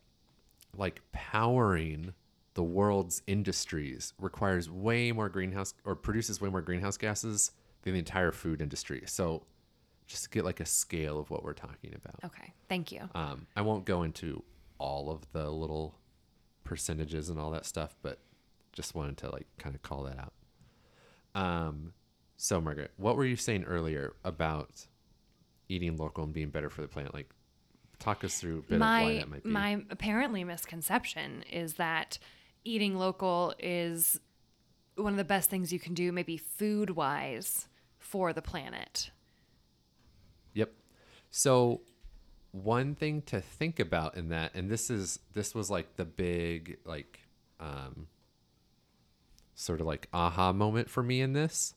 like 0.76 1.02
powering 1.10 2.14
the 2.54 2.62
world's 2.62 3.22
industries 3.26 4.12
requires 4.18 4.68
way 4.68 5.12
more 5.12 5.28
greenhouse 5.28 5.74
or 5.84 5.94
produces 5.94 6.40
way 6.40 6.48
more 6.48 6.60
greenhouse 6.60 6.96
gases 6.96 7.52
than 7.82 7.92
the 7.92 7.98
entire 7.98 8.32
food 8.32 8.60
industry. 8.60 9.02
So 9.06 9.44
just 10.06 10.24
to 10.24 10.30
get 10.30 10.44
like 10.44 10.60
a 10.60 10.66
scale 10.66 11.18
of 11.18 11.30
what 11.30 11.44
we're 11.44 11.52
talking 11.52 11.94
about. 11.94 12.16
Okay. 12.24 12.52
Thank 12.68 12.90
you. 12.90 13.08
Um, 13.14 13.46
I 13.54 13.62
won't 13.62 13.84
go 13.84 14.02
into 14.02 14.42
all 14.78 15.10
of 15.10 15.20
the 15.32 15.48
little 15.50 15.94
percentages 16.64 17.28
and 17.28 17.38
all 17.38 17.50
that 17.52 17.64
stuff, 17.64 17.94
but 18.02 18.18
just 18.72 18.94
wanted 18.94 19.16
to 19.18 19.30
like 19.30 19.46
kind 19.58 19.74
of 19.74 19.82
call 19.82 20.02
that 20.04 20.18
out. 20.18 20.32
Um, 21.40 21.92
so 22.36 22.60
Margaret, 22.60 22.90
what 22.96 23.16
were 23.16 23.24
you 23.24 23.36
saying 23.36 23.64
earlier 23.64 24.14
about 24.24 24.86
eating 25.68 25.96
local 25.96 26.24
and 26.24 26.32
being 26.32 26.48
better 26.50 26.70
for 26.70 26.82
the 26.82 26.88
planet? 26.88 27.14
Like, 27.14 27.28
talk 27.98 28.24
us 28.24 28.40
through 28.40 28.58
a 28.58 28.62
bit 28.62 28.74
of 28.76 28.80
why 28.80 29.14
that 29.18 29.28
might 29.28 29.44
be. 29.44 29.50
my 29.50 29.82
apparently 29.90 30.42
misconception 30.42 31.44
is 31.50 31.74
that 31.74 32.18
eating 32.64 32.96
local 32.96 33.54
is 33.58 34.18
one 34.96 35.12
of 35.12 35.16
the 35.16 35.24
best 35.24 35.48
things 35.50 35.72
you 35.72 35.78
can 35.78 35.94
do, 35.94 36.12
maybe 36.12 36.36
food 36.36 36.90
wise, 36.90 37.68
for 37.98 38.32
the 38.32 38.42
planet. 38.42 39.10
Yep. 40.54 40.72
So 41.30 41.82
one 42.52 42.94
thing 42.94 43.22
to 43.22 43.40
think 43.40 43.78
about 43.80 44.16
in 44.16 44.28
that, 44.30 44.54
and 44.54 44.68
this 44.68 44.90
is 44.90 45.20
this 45.32 45.54
was 45.54 45.70
like 45.70 45.96
the 45.96 46.04
big 46.04 46.78
like 46.84 47.20
um 47.60 48.08
sort 49.54 49.80
of 49.80 49.86
like 49.86 50.08
aha 50.12 50.52
moment 50.52 50.88
for 50.90 51.02
me 51.02 51.20
in 51.20 51.32
this 51.34 51.74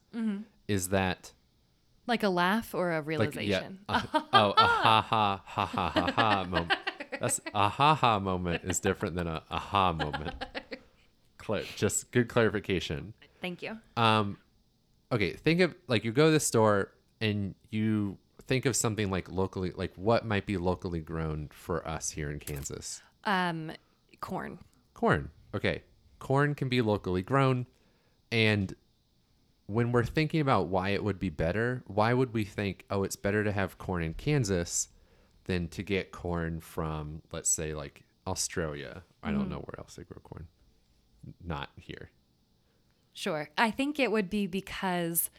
is 0.67 0.89
that 0.89 1.34
Like 2.08 2.24
a 2.24 2.30
laugh 2.30 2.74
or 2.74 2.91
a 2.91 2.98
like 2.98 3.06
realization. 3.08 3.80
yeah 3.89 4.02
uh, 4.13 4.22
oh 4.34 4.54
a 4.58 4.62
ha 4.65 5.02
ha 5.02 5.41
ha 5.46 5.65
ha 5.65 5.89
ha 5.89 6.12
ha 6.15 6.43
moment. 6.46 6.74
That's 7.19 7.39
a 7.54 7.69
ha 7.69 7.93
ha 7.96 8.19
moment 8.19 8.63
is 8.63 8.80
different 8.80 9.15
than 9.15 9.28
a 9.28 9.43
aha 9.52 9.93
moment. 9.93 10.34
Just 11.75 12.12
good 12.12 12.27
clarification. 12.27 13.13
Thank 13.41 13.62
you. 13.62 13.77
Um, 13.97 14.38
okay, 15.12 15.34
think 15.34 15.60
of 15.62 15.75
like 15.88 16.03
you 16.03 16.12
go 16.12 16.25
to 16.27 16.32
the 16.32 16.39
store 16.39 16.91
and 17.21 17.56
you 17.69 18.17
think 18.47 18.65
of 18.65 18.75
something 18.75 19.10
like 19.10 19.29
locally, 19.32 19.71
like 19.75 19.91
what 19.95 20.25
might 20.25 20.45
be 20.45 20.58
locally 20.58 20.99
grown 20.99 21.49
for 21.51 21.88
us 21.88 22.12
here 22.12 22.29
in 22.29 22.39
Kansas. 22.39 23.01
Um, 23.25 23.71
corn. 24.19 24.60
Corn. 24.93 25.29
Okay, 25.56 25.84
corn 26.19 26.56
can 26.56 26.69
be 26.69 26.82
locally 26.82 27.21
grown, 27.21 27.67
and 28.32 28.73
when 29.67 29.91
we're 29.91 30.03
thinking 30.03 30.41
about 30.41 30.67
why 30.67 30.89
it 30.89 31.03
would 31.03 31.19
be 31.19 31.29
better, 31.29 31.84
why 31.88 32.13
would 32.13 32.34
we 32.34 32.43
think, 32.43 32.86
oh, 32.89 33.03
it's 33.03 33.15
better 33.15 33.43
to 33.43 33.51
have 33.51 33.77
corn 33.77 34.03
in 34.03 34.13
Kansas 34.13 34.89
than 35.45 35.67
to 35.69 35.84
get 35.84 36.12
corn 36.12 36.60
from, 36.60 37.21
let's 37.32 37.49
say, 37.49 37.73
like 37.73 38.03
Australia? 38.27 39.03
I 39.21 39.32
don't 39.32 39.49
know 39.49 39.60
where 39.60 39.79
else 39.79 39.95
they 39.95 40.03
grow 40.03 40.19
corn. 40.21 40.47
Not 41.44 41.70
here. 41.78 42.10
Sure. 43.14 43.50
I 43.58 43.72
think 43.72 44.00
it 44.00 44.12
would 44.12 44.30
be 44.30 44.48
because 44.48 45.30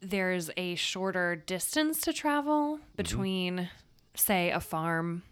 there's 0.00 0.50
a 0.56 0.74
shorter 0.76 1.36
distance 1.36 2.00
to 2.02 2.12
travel 2.12 2.76
mm-hmm. 2.76 2.84
between, 2.96 3.70
say, 4.14 4.50
a 4.50 4.60
farm 4.60 5.22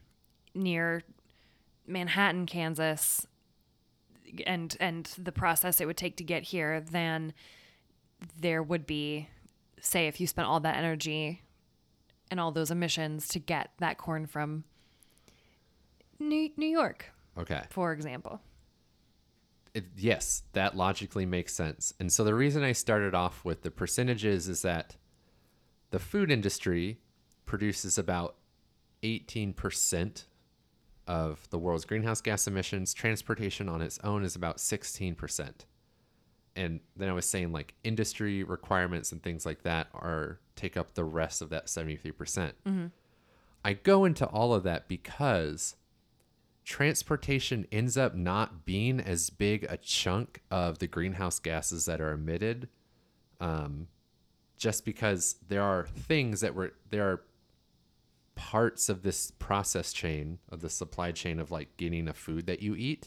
near 0.54 1.02
Manhattan, 1.86 2.46
Kansas, 2.46 3.26
and 4.46 4.76
and 4.80 5.06
the 5.18 5.32
process 5.32 5.80
it 5.80 5.86
would 5.86 5.96
take 5.96 6.16
to 6.16 6.24
get 6.24 6.42
here 6.44 6.80
than 6.80 7.32
there 8.40 8.62
would 8.62 8.86
be, 8.86 9.28
say, 9.80 10.06
if 10.06 10.20
you 10.20 10.26
spent 10.26 10.48
all 10.48 10.60
that 10.60 10.76
energy 10.76 11.42
and 12.30 12.40
all 12.40 12.50
those 12.50 12.70
emissions 12.70 13.28
to 13.28 13.38
get 13.38 13.70
that 13.78 13.98
corn 13.98 14.26
from 14.26 14.64
New, 16.18 16.50
New 16.56 16.66
York, 16.66 17.12
Okay. 17.36 17.62
for 17.70 17.92
example. 17.92 18.40
It, 19.74 19.86
yes, 19.96 20.44
that 20.52 20.76
logically 20.76 21.26
makes 21.26 21.52
sense. 21.52 21.92
And 21.98 22.12
so 22.12 22.22
the 22.22 22.34
reason 22.34 22.62
I 22.62 22.72
started 22.72 23.14
off 23.14 23.44
with 23.44 23.62
the 23.62 23.70
percentages 23.70 24.48
is 24.48 24.62
that 24.62 24.96
the 25.90 25.98
food 25.98 26.30
industry 26.30 27.00
produces 27.44 27.98
about 27.98 28.36
18% 29.02 30.24
of 31.06 31.48
the 31.50 31.58
world's 31.58 31.84
greenhouse 31.84 32.20
gas 32.20 32.46
emissions. 32.46 32.94
Transportation 32.94 33.68
on 33.68 33.82
its 33.82 33.98
own 34.04 34.24
is 34.24 34.36
about 34.36 34.58
16%. 34.58 35.50
And 36.56 36.80
then 36.96 37.08
I 37.08 37.12
was 37.12 37.26
saying 37.26 37.52
like 37.52 37.74
industry 37.82 38.44
requirements 38.44 39.10
and 39.10 39.22
things 39.22 39.44
like 39.44 39.62
that 39.64 39.88
are 39.92 40.38
take 40.54 40.76
up 40.76 40.94
the 40.94 41.04
rest 41.04 41.42
of 41.42 41.50
that 41.50 41.66
73%. 41.66 42.16
percent 42.16 42.54
mm-hmm. 42.64 42.86
I 43.64 43.72
go 43.72 44.04
into 44.04 44.26
all 44.26 44.54
of 44.54 44.62
that 44.64 44.88
because 44.88 45.74
transportation 46.64 47.66
ends 47.70 47.96
up 47.96 48.14
not 48.14 48.64
being 48.64 48.98
as 49.00 49.30
big 49.30 49.64
a 49.68 49.76
chunk 49.76 50.40
of 50.50 50.78
the 50.78 50.86
greenhouse 50.86 51.38
gases 51.38 51.84
that 51.84 52.00
are 52.00 52.12
emitted 52.12 52.68
um, 53.40 53.86
just 54.56 54.84
because 54.84 55.36
there 55.48 55.62
are 55.62 55.86
things 55.86 56.40
that 56.40 56.54
were 56.54 56.72
there 56.90 57.10
are 57.10 57.22
parts 58.34 58.88
of 58.88 59.02
this 59.02 59.30
process 59.32 59.92
chain 59.92 60.38
of 60.48 60.60
the 60.60 60.70
supply 60.70 61.12
chain 61.12 61.38
of 61.38 61.50
like 61.50 61.76
getting 61.76 62.08
a 62.08 62.14
food 62.14 62.46
that 62.46 62.60
you 62.62 62.74
eat 62.74 63.06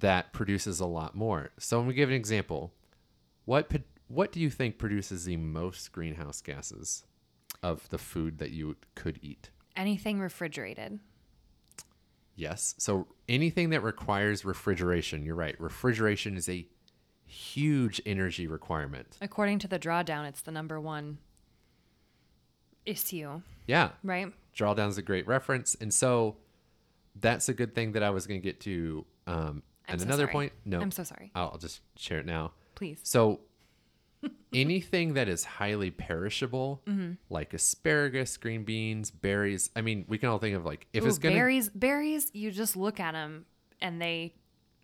that 0.00 0.32
produces 0.32 0.80
a 0.80 0.86
lot 0.86 1.14
more. 1.14 1.50
So 1.58 1.78
let 1.78 1.86
me 1.86 1.94
give 1.94 2.08
an 2.08 2.14
example. 2.14 2.72
What 3.44 3.70
what 4.08 4.32
do 4.32 4.40
you 4.40 4.50
think 4.50 4.78
produces 4.78 5.24
the 5.24 5.36
most 5.36 5.92
greenhouse 5.92 6.40
gases 6.40 7.04
of 7.62 7.88
the 7.90 7.98
food 7.98 8.38
that 8.38 8.50
you 8.50 8.76
could 8.94 9.18
eat? 9.22 9.50
Anything 9.76 10.20
refrigerated. 10.20 10.98
Yes. 12.36 12.74
So 12.78 13.06
anything 13.28 13.70
that 13.70 13.82
requires 13.82 14.44
refrigeration, 14.44 15.24
you're 15.24 15.34
right. 15.36 15.58
Refrigeration 15.60 16.36
is 16.36 16.48
a 16.48 16.66
huge 17.26 18.00
energy 18.04 18.46
requirement. 18.46 19.16
According 19.20 19.60
to 19.60 19.68
the 19.68 19.78
drawdown, 19.78 20.26
it's 20.28 20.40
the 20.42 20.50
number 20.52 20.80
one 20.80 21.18
issue, 22.84 23.40
Yeah. 23.66 23.90
right? 24.02 24.32
Drawdown's 24.56 24.98
a 24.98 25.02
great 25.02 25.26
reference. 25.26 25.74
And 25.80 25.92
so 25.92 26.36
that's 27.20 27.48
a 27.48 27.54
good 27.54 27.74
thing 27.74 27.92
that 27.92 28.02
I 28.02 28.10
was 28.10 28.26
going 28.26 28.40
to 28.40 28.44
get 28.44 28.60
to. 28.62 29.04
Um, 29.26 29.62
and 29.88 30.00
so 30.00 30.06
another 30.06 30.24
sorry. 30.24 30.32
point, 30.32 30.52
no, 30.64 30.80
I'm 30.80 30.90
so 30.90 31.02
sorry. 31.04 31.30
I'll, 31.34 31.50
I'll 31.52 31.58
just 31.58 31.80
share 31.96 32.18
it 32.18 32.26
now. 32.26 32.52
Please. 32.74 33.00
So 33.02 33.40
anything 34.52 35.14
that 35.14 35.28
is 35.28 35.44
highly 35.44 35.90
perishable, 35.90 36.82
Mm-hmm. 36.86 37.12
like 37.30 37.54
asparagus, 37.54 38.36
green 38.36 38.64
beans, 38.64 39.10
berries. 39.10 39.70
I 39.76 39.80
mean, 39.80 40.04
we 40.08 40.18
can 40.18 40.28
all 40.28 40.38
think 40.38 40.56
of 40.56 40.64
like 40.64 40.86
if 40.92 41.04
Ooh, 41.04 41.06
it's 41.08 41.18
going 41.18 41.34
to 41.34 41.38
berries, 41.40 41.68
berries, 41.70 42.30
you 42.34 42.50
just 42.50 42.76
look 42.76 43.00
at 43.00 43.12
them 43.12 43.44
and 43.80 44.00
they 44.00 44.34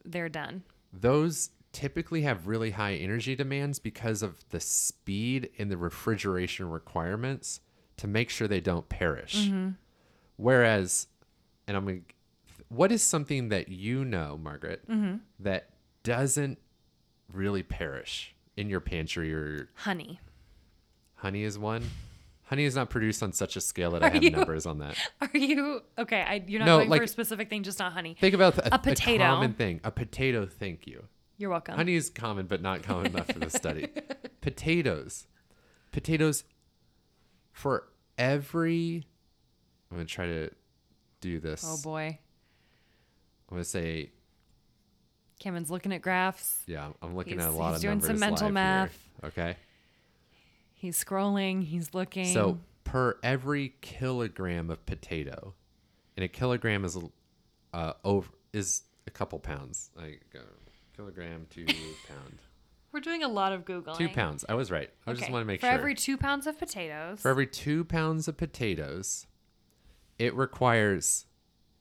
they're 0.04 0.28
done. 0.28 0.62
those 0.92 1.50
typically 1.72 2.22
have 2.22 2.48
really 2.48 2.72
high 2.72 2.94
energy 2.94 3.36
demands 3.36 3.78
because 3.78 4.22
of 4.22 4.40
the 4.50 4.58
speed 4.58 5.48
and 5.56 5.70
the 5.70 5.76
refrigeration 5.76 6.68
requirements 6.68 7.60
to 7.96 8.08
make 8.08 8.28
sure 8.28 8.48
they 8.48 8.60
don't 8.60 8.88
perish. 8.88 9.48
Whereas, 10.36 11.06
and 11.68 11.76
I'm 11.76 11.86
to, 11.86 12.00
what 12.68 12.90
is 12.90 13.02
something 13.02 13.50
that 13.50 13.68
you 13.68 14.04
know, 14.04 14.38
Margaret, 14.42 14.82
that 15.38 15.70
doesn't 16.02 16.58
really 17.32 17.62
perish 17.62 18.34
in 18.60 18.68
your 18.68 18.80
pantry 18.80 19.32
or 19.34 19.68
Honey. 19.74 20.20
honey 21.16 21.42
is 21.42 21.58
one? 21.58 21.82
Honey 22.44 22.64
is 22.64 22.74
not 22.74 22.90
produced 22.90 23.22
on 23.22 23.32
such 23.32 23.56
a 23.56 23.60
scale 23.60 23.92
that 23.92 24.02
I 24.02 24.08
have 24.10 24.22
you- 24.22 24.30
numbers 24.30 24.66
on 24.66 24.78
that. 24.78 24.96
Are 25.20 25.30
you 25.36 25.80
okay? 25.98 26.20
I, 26.22 26.44
you're 26.46 26.58
not 26.60 26.66
No, 26.66 26.78
going 26.84 26.98
for 27.00 27.04
a 27.04 27.08
specific 27.08 27.48
thing, 27.48 27.62
just 27.62 27.78
not 27.78 27.92
honey. 27.92 28.16
Think 28.20 28.34
about 28.34 28.58
a, 28.58 28.74
A 28.74 28.78
potato. 28.78 29.24
common 29.24 29.54
thing. 29.54 29.80
A 29.84 29.90
potato, 29.90 30.46
thank 30.46 30.86
you. 30.86 31.04
You're 31.38 31.50
welcome. 31.50 31.76
Honey 31.76 31.94
is 31.94 32.10
common, 32.10 32.46
but 32.46 32.60
not 32.60 32.82
common 32.82 33.06
enough 33.06 33.28
for 33.28 33.38
the 33.38 33.48
study. 33.50 33.88
Potatoes. 34.42 35.26
Potatoes 35.92 36.44
for 37.52 37.88
every. 38.18 39.06
I'm 39.90 39.98
to 39.98 40.04
try 40.04 40.26
to 40.26 40.50
do 41.20 41.40
this. 41.40 41.64
Oh 41.66 41.78
boy, 41.82 42.18
I'm 43.50 43.56
to 43.58 43.64
say, 43.64 44.10
Kevin's 45.40 45.70
looking 45.70 45.92
at 45.92 46.02
graphs. 46.02 46.62
yeah, 46.66 46.90
I'm 47.02 47.16
looking 47.16 47.32
He's- 47.40 47.44
at 47.44 47.50
a 47.52 47.56
lot 47.56 47.74
of 47.74 47.82
numbers. 47.82 47.82
he's 47.82 47.82
doing 47.82 48.00
some 48.02 48.20
mental 48.20 48.50
math. 48.50 48.96
Here. 49.20 49.28
Okay. 49.28 49.56
He's 50.74 51.02
scrolling. 51.02 51.64
He's 51.64 51.92
looking. 51.94 52.26
So 52.26 52.58
per 52.84 53.18
every 53.22 53.74
kilogram 53.80 54.70
of 54.70 54.84
potato, 54.86 55.54
and 56.16 56.24
a 56.24 56.28
kilogram 56.28 56.84
is 56.84 56.96
uh, 57.74 57.92
over 58.04 58.28
is 58.52 58.82
a 59.06 59.10
couple 59.10 59.38
pounds. 59.38 59.90
Like 59.96 60.22
uh, 60.34 60.40
kilogram 60.96 61.46
to 61.50 61.64
pound. 62.08 62.38
we're 62.92 63.00
doing 63.00 63.22
a 63.22 63.28
lot 63.28 63.52
of 63.52 63.64
googling. 63.64 63.96
Two 63.98 64.08
pounds. 64.08 64.44
I 64.48 64.54
was 64.54 64.70
right. 64.70 64.90
I 65.06 65.10
just 65.12 65.24
Okay. 65.24 65.32
want 65.32 65.42
to 65.42 65.46
make 65.46 65.60
for 65.60 65.66
sure. 65.66 65.72
For 65.74 65.78
every 65.80 65.94
two 65.94 66.16
pounds 66.16 66.46
of 66.46 66.58
potatoes. 66.58 67.20
For 67.20 67.30
every 67.30 67.46
two 67.46 67.84
pounds 67.84 68.26
of 68.28 68.36
potatoes, 68.38 69.26
it 70.18 70.34
requires, 70.34 71.26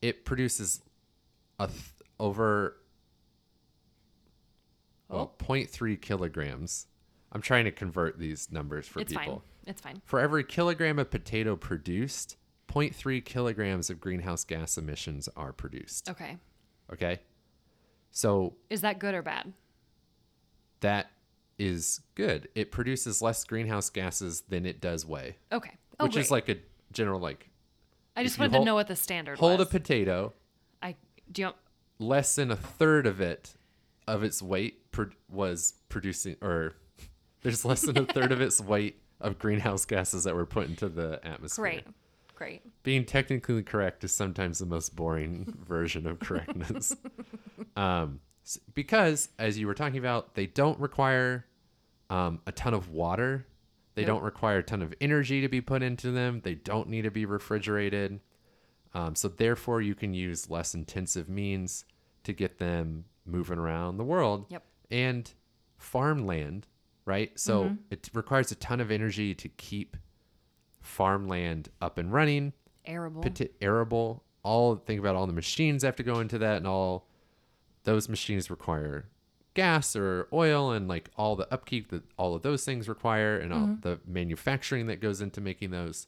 it 0.02 0.24
produces 0.26 0.82
a 1.58 1.66
th- 1.68 1.78
over, 2.18 2.76
well, 5.10 5.34
0.3 5.38 6.00
kilograms. 6.00 6.86
I'm 7.32 7.40
trying 7.42 7.64
to 7.64 7.70
convert 7.70 8.18
these 8.18 8.50
numbers 8.50 8.86
for 8.88 9.00
it's 9.00 9.12
people. 9.12 9.24
fine. 9.40 9.40
It's 9.66 9.80
fine. 9.80 10.00
For 10.04 10.18
every 10.20 10.42
kilogram 10.44 10.98
of 10.98 11.10
potato 11.10 11.54
produced, 11.56 12.36
0.3 12.68 13.24
kilograms 13.24 13.90
of 13.90 14.00
greenhouse 14.00 14.44
gas 14.44 14.76
emissions 14.78 15.28
are 15.36 15.52
produced. 15.52 16.08
Okay. 16.10 16.36
Okay. 16.92 17.20
So 18.10 18.54
Is 18.68 18.80
that 18.80 18.98
good 18.98 19.14
or 19.14 19.22
bad? 19.22 19.52
that 20.80 21.10
is 21.58 22.00
good. 22.14 22.48
It 22.54 22.70
produces 22.72 23.20
less 23.20 23.44
greenhouse 23.44 23.90
gases 23.90 24.42
than 24.48 24.64
it 24.66 24.80
does 24.80 25.04
weigh, 25.04 25.36
Okay. 25.52 25.72
Oh, 25.98 26.04
which 26.06 26.16
is 26.16 26.30
like 26.30 26.48
a 26.48 26.56
general 26.92 27.20
like 27.20 27.50
I 28.16 28.24
just 28.24 28.38
wanted 28.38 28.52
hold- 28.52 28.62
to 28.62 28.66
know 28.66 28.74
what 28.74 28.88
the 28.88 28.96
standard 28.96 29.32
was. 29.32 29.40
hold 29.40 29.58
was. 29.58 29.68
a 29.68 29.70
potato 29.70 30.32
I 30.82 30.96
do. 31.30 31.42
You, 31.42 31.50
less 31.98 32.34
than 32.36 32.50
a 32.50 32.56
third 32.56 33.06
of 33.06 33.20
it 33.20 33.54
of 34.08 34.24
its 34.24 34.40
weight 34.42 34.79
pro- 34.92 35.10
was 35.28 35.74
producing 35.88 36.36
or 36.42 36.74
there's 37.42 37.64
less 37.64 37.82
than 37.82 37.96
a 37.98 38.04
third 38.06 38.32
of 38.32 38.40
its 38.40 38.60
weight 38.72 39.00
of 39.20 39.38
greenhouse 39.38 39.84
gases 39.84 40.24
that 40.24 40.34
were 40.34 40.46
put 40.46 40.66
into 40.68 40.88
the 40.88 41.20
atmosphere 41.24 41.62
great. 41.62 41.84
Great. 42.36 42.62
being 42.82 43.04
technically 43.04 43.62
correct 43.62 44.02
is 44.04 44.12
sometimes 44.12 44.58
the 44.60 44.66
most 44.66 44.96
boring 44.96 45.52
version 45.68 46.06
of 46.06 46.18
correctness 46.20 46.94
um, 47.76 48.20
because 48.74 49.28
as 49.38 49.58
you 49.58 49.66
were 49.66 49.74
talking 49.74 49.98
about 49.98 50.34
they 50.34 50.46
don't 50.46 50.78
require 50.80 51.44
um, 52.08 52.40
a 52.46 52.52
ton 52.52 52.74
of 52.74 52.90
water 52.90 53.46
they 53.94 54.02
Nope. 54.02 54.08
don't 54.08 54.22
require 54.22 54.58
a 54.58 54.62
ton 54.62 54.80
of 54.82 54.94
energy 55.00 55.40
to 55.42 55.48
be 55.48 55.60
put 55.60 55.82
into 55.82 56.10
them 56.10 56.40
they 56.42 56.54
don't 56.54 56.88
need 56.88 57.02
to 57.02 57.10
be 57.10 57.26
refrigerated 57.26 58.20
um, 58.94 59.14
so 59.14 59.28
therefore 59.28 59.82
you 59.82 59.94
can 59.94 60.14
use 60.14 60.48
less 60.50 60.74
intensive 60.74 61.28
means 61.28 61.84
to 62.24 62.32
get 62.32 62.58
them 62.58 63.04
moving 63.26 63.58
around 63.58 63.98
the 63.98 64.04
world 64.04 64.46
Yep. 64.48 64.62
And 64.90 65.32
farmland 65.76 66.66
right? 67.10 67.38
So 67.38 67.64
mm-hmm. 67.64 67.74
it 67.90 68.08
requires 68.14 68.52
a 68.52 68.54
ton 68.54 68.80
of 68.80 68.90
energy 68.90 69.34
to 69.34 69.48
keep 69.48 69.96
farmland 70.80 71.68
up 71.80 71.98
and 71.98 72.12
running. 72.12 72.52
Arable. 72.86 73.22
poti- 73.22 73.50
arable. 73.60 74.22
All 74.42 74.76
think 74.76 75.00
about 75.00 75.16
all 75.16 75.26
the 75.26 75.32
machines 75.32 75.82
have 75.82 75.96
to 75.96 76.02
go 76.02 76.20
into 76.20 76.38
that 76.38 76.58
and 76.58 76.66
all 76.66 77.08
those 77.84 78.08
machines 78.08 78.48
require 78.50 79.08
gas 79.54 79.96
or 79.96 80.28
oil 80.32 80.70
and 80.70 80.86
like 80.86 81.10
all 81.16 81.34
the 81.34 81.52
upkeep 81.52 81.90
that 81.90 82.04
all 82.16 82.34
of 82.36 82.42
those 82.42 82.64
things 82.64 82.88
require 82.88 83.36
and 83.38 83.52
all 83.52 83.60
mm-hmm. 83.60 83.80
the 83.80 83.98
manufacturing 84.06 84.86
that 84.86 85.00
goes 85.00 85.20
into 85.20 85.40
making 85.40 85.72
those. 85.72 86.06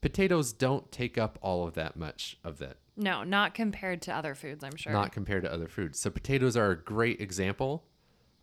Potatoes 0.00 0.52
don't 0.52 0.90
take 0.90 1.18
up 1.18 1.38
all 1.42 1.66
of 1.66 1.74
that 1.74 1.96
much 1.96 2.38
of 2.42 2.58
that. 2.58 2.78
No, 2.96 3.22
not 3.22 3.52
compared 3.52 4.00
to 4.02 4.16
other 4.16 4.34
foods. 4.34 4.64
I'm 4.64 4.76
sure. 4.76 4.92
not 4.92 5.12
compared 5.12 5.42
to 5.42 5.52
other 5.52 5.68
foods. 5.68 6.00
So 6.00 6.08
potatoes 6.08 6.56
are 6.56 6.70
a 6.70 6.76
great 6.76 7.20
example 7.20 7.84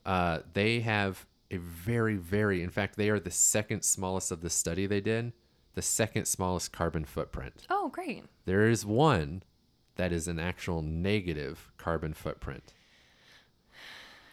uh, 0.06 0.40
they 0.54 0.80
have 0.82 1.26
a 1.52 1.58
very 1.58 2.16
very 2.16 2.62
in 2.64 2.70
fact 2.70 2.98
they 2.98 3.10
are 3.10 3.20
the 3.20 3.32
second 3.32 3.84
smallest 3.84 4.32
of 4.32 4.42
the 4.42 4.50
study 4.50 4.86
they 4.88 5.02
did 5.02 5.32
the 5.76 5.82
second 5.82 6.26
smallest 6.26 6.72
carbon 6.72 7.06
footprint 7.06 7.66
oh, 7.70 7.90
great. 7.90 8.24
there 8.46 8.68
is 8.68 8.86
one 8.86 9.44
that 9.96 10.12
is 10.12 10.28
an 10.28 10.40
actual 10.40 10.82
negative 10.82 11.72
carbon 11.78 12.14
footprint. 12.14 12.74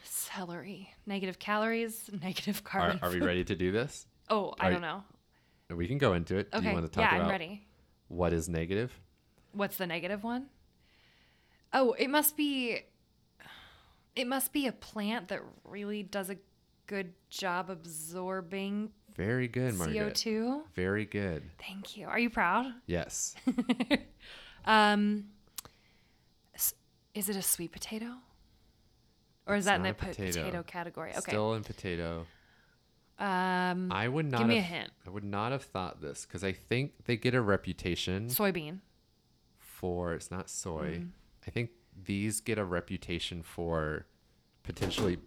Celery. 0.04 0.90
Negative 1.06 1.38
calories. 1.38 2.10
Negative 2.22 2.60
Are, 2.64 2.68
carbon. 2.68 2.98
are 3.02 3.10
we 3.10 3.20
ready 3.20 3.44
to 3.44 3.54
do 3.54 3.72
this? 3.72 4.06
Oh, 4.30 4.54
I 4.58 4.68
Are- 4.68 4.70
don't 4.72 4.80
know. 4.80 5.02
We 5.68 5.86
can 5.86 5.98
go 5.98 6.14
into 6.14 6.38
it. 6.38 6.50
Do 6.52 6.58
Okay. 6.58 6.68
you 6.68 6.72
want 6.72 6.86
to 6.86 6.90
talk 6.92 7.02
yeah, 7.10 7.16
about 7.16 7.24
I'm 7.26 7.30
ready. 7.30 7.66
what 8.08 8.32
is 8.32 8.48
negative? 8.48 8.98
What's 9.52 9.76
the 9.76 9.86
negative 9.86 10.24
one? 10.24 10.46
Oh, 11.72 11.92
it 11.94 12.08
must 12.08 12.36
be. 12.36 12.80
It 14.14 14.26
must 14.26 14.52
be 14.52 14.66
a 14.66 14.72
plant 14.72 15.28
that 15.28 15.40
really 15.64 16.02
does 16.02 16.28
a 16.30 16.36
good 16.86 17.14
job 17.30 17.70
absorbing 17.70 18.90
Very 19.16 19.48
good, 19.48 19.74
Margaret. 19.74 20.14
CO2. 20.14 20.62
Very 20.74 21.04
good. 21.06 21.42
Thank 21.66 21.96
you. 21.96 22.06
Are 22.06 22.18
you 22.18 22.30
proud? 22.30 22.66
Yes. 22.86 23.34
Um, 24.64 25.24
is 27.14 27.28
it 27.28 27.36
a 27.36 27.42
sweet 27.42 27.72
potato? 27.72 28.06
Or 29.46 29.56
is 29.56 29.66
It's 29.66 29.70
that 29.70 29.76
in 29.76 29.82
the 29.82 29.92
potato. 29.94 30.40
potato. 30.40 30.62
category? 30.62 31.10
Okay. 31.10 31.20
Still 31.20 31.54
in 31.54 31.64
potato. 31.64 32.26
um, 33.18 33.90
I 33.90 34.06
would 34.08 34.30
not 34.30 34.38
give 34.38 34.46
me 34.48 34.58
a 34.58 34.60
have, 34.62 34.78
hint. 34.82 34.90
I 35.06 35.10
would 35.10 35.24
not 35.24 35.52
have 35.52 35.64
thought 35.64 36.00
this 36.00 36.24
because 36.24 36.44
I 36.44 36.52
think 36.52 36.92
they 37.06 37.16
get 37.16 37.34
a 37.34 37.40
reputation 37.42 38.28
Soybean. 38.28 38.78
for 39.58 40.14
it's 40.14 40.30
not 40.30 40.48
soy. 40.48 41.00
Mm. 41.00 41.08
I 41.46 41.50
think 41.50 41.70
these 42.04 42.40
get 42.40 42.58
a 42.58 42.64
reputation 42.64 43.42
for 43.42 44.06
potentially 44.62 45.18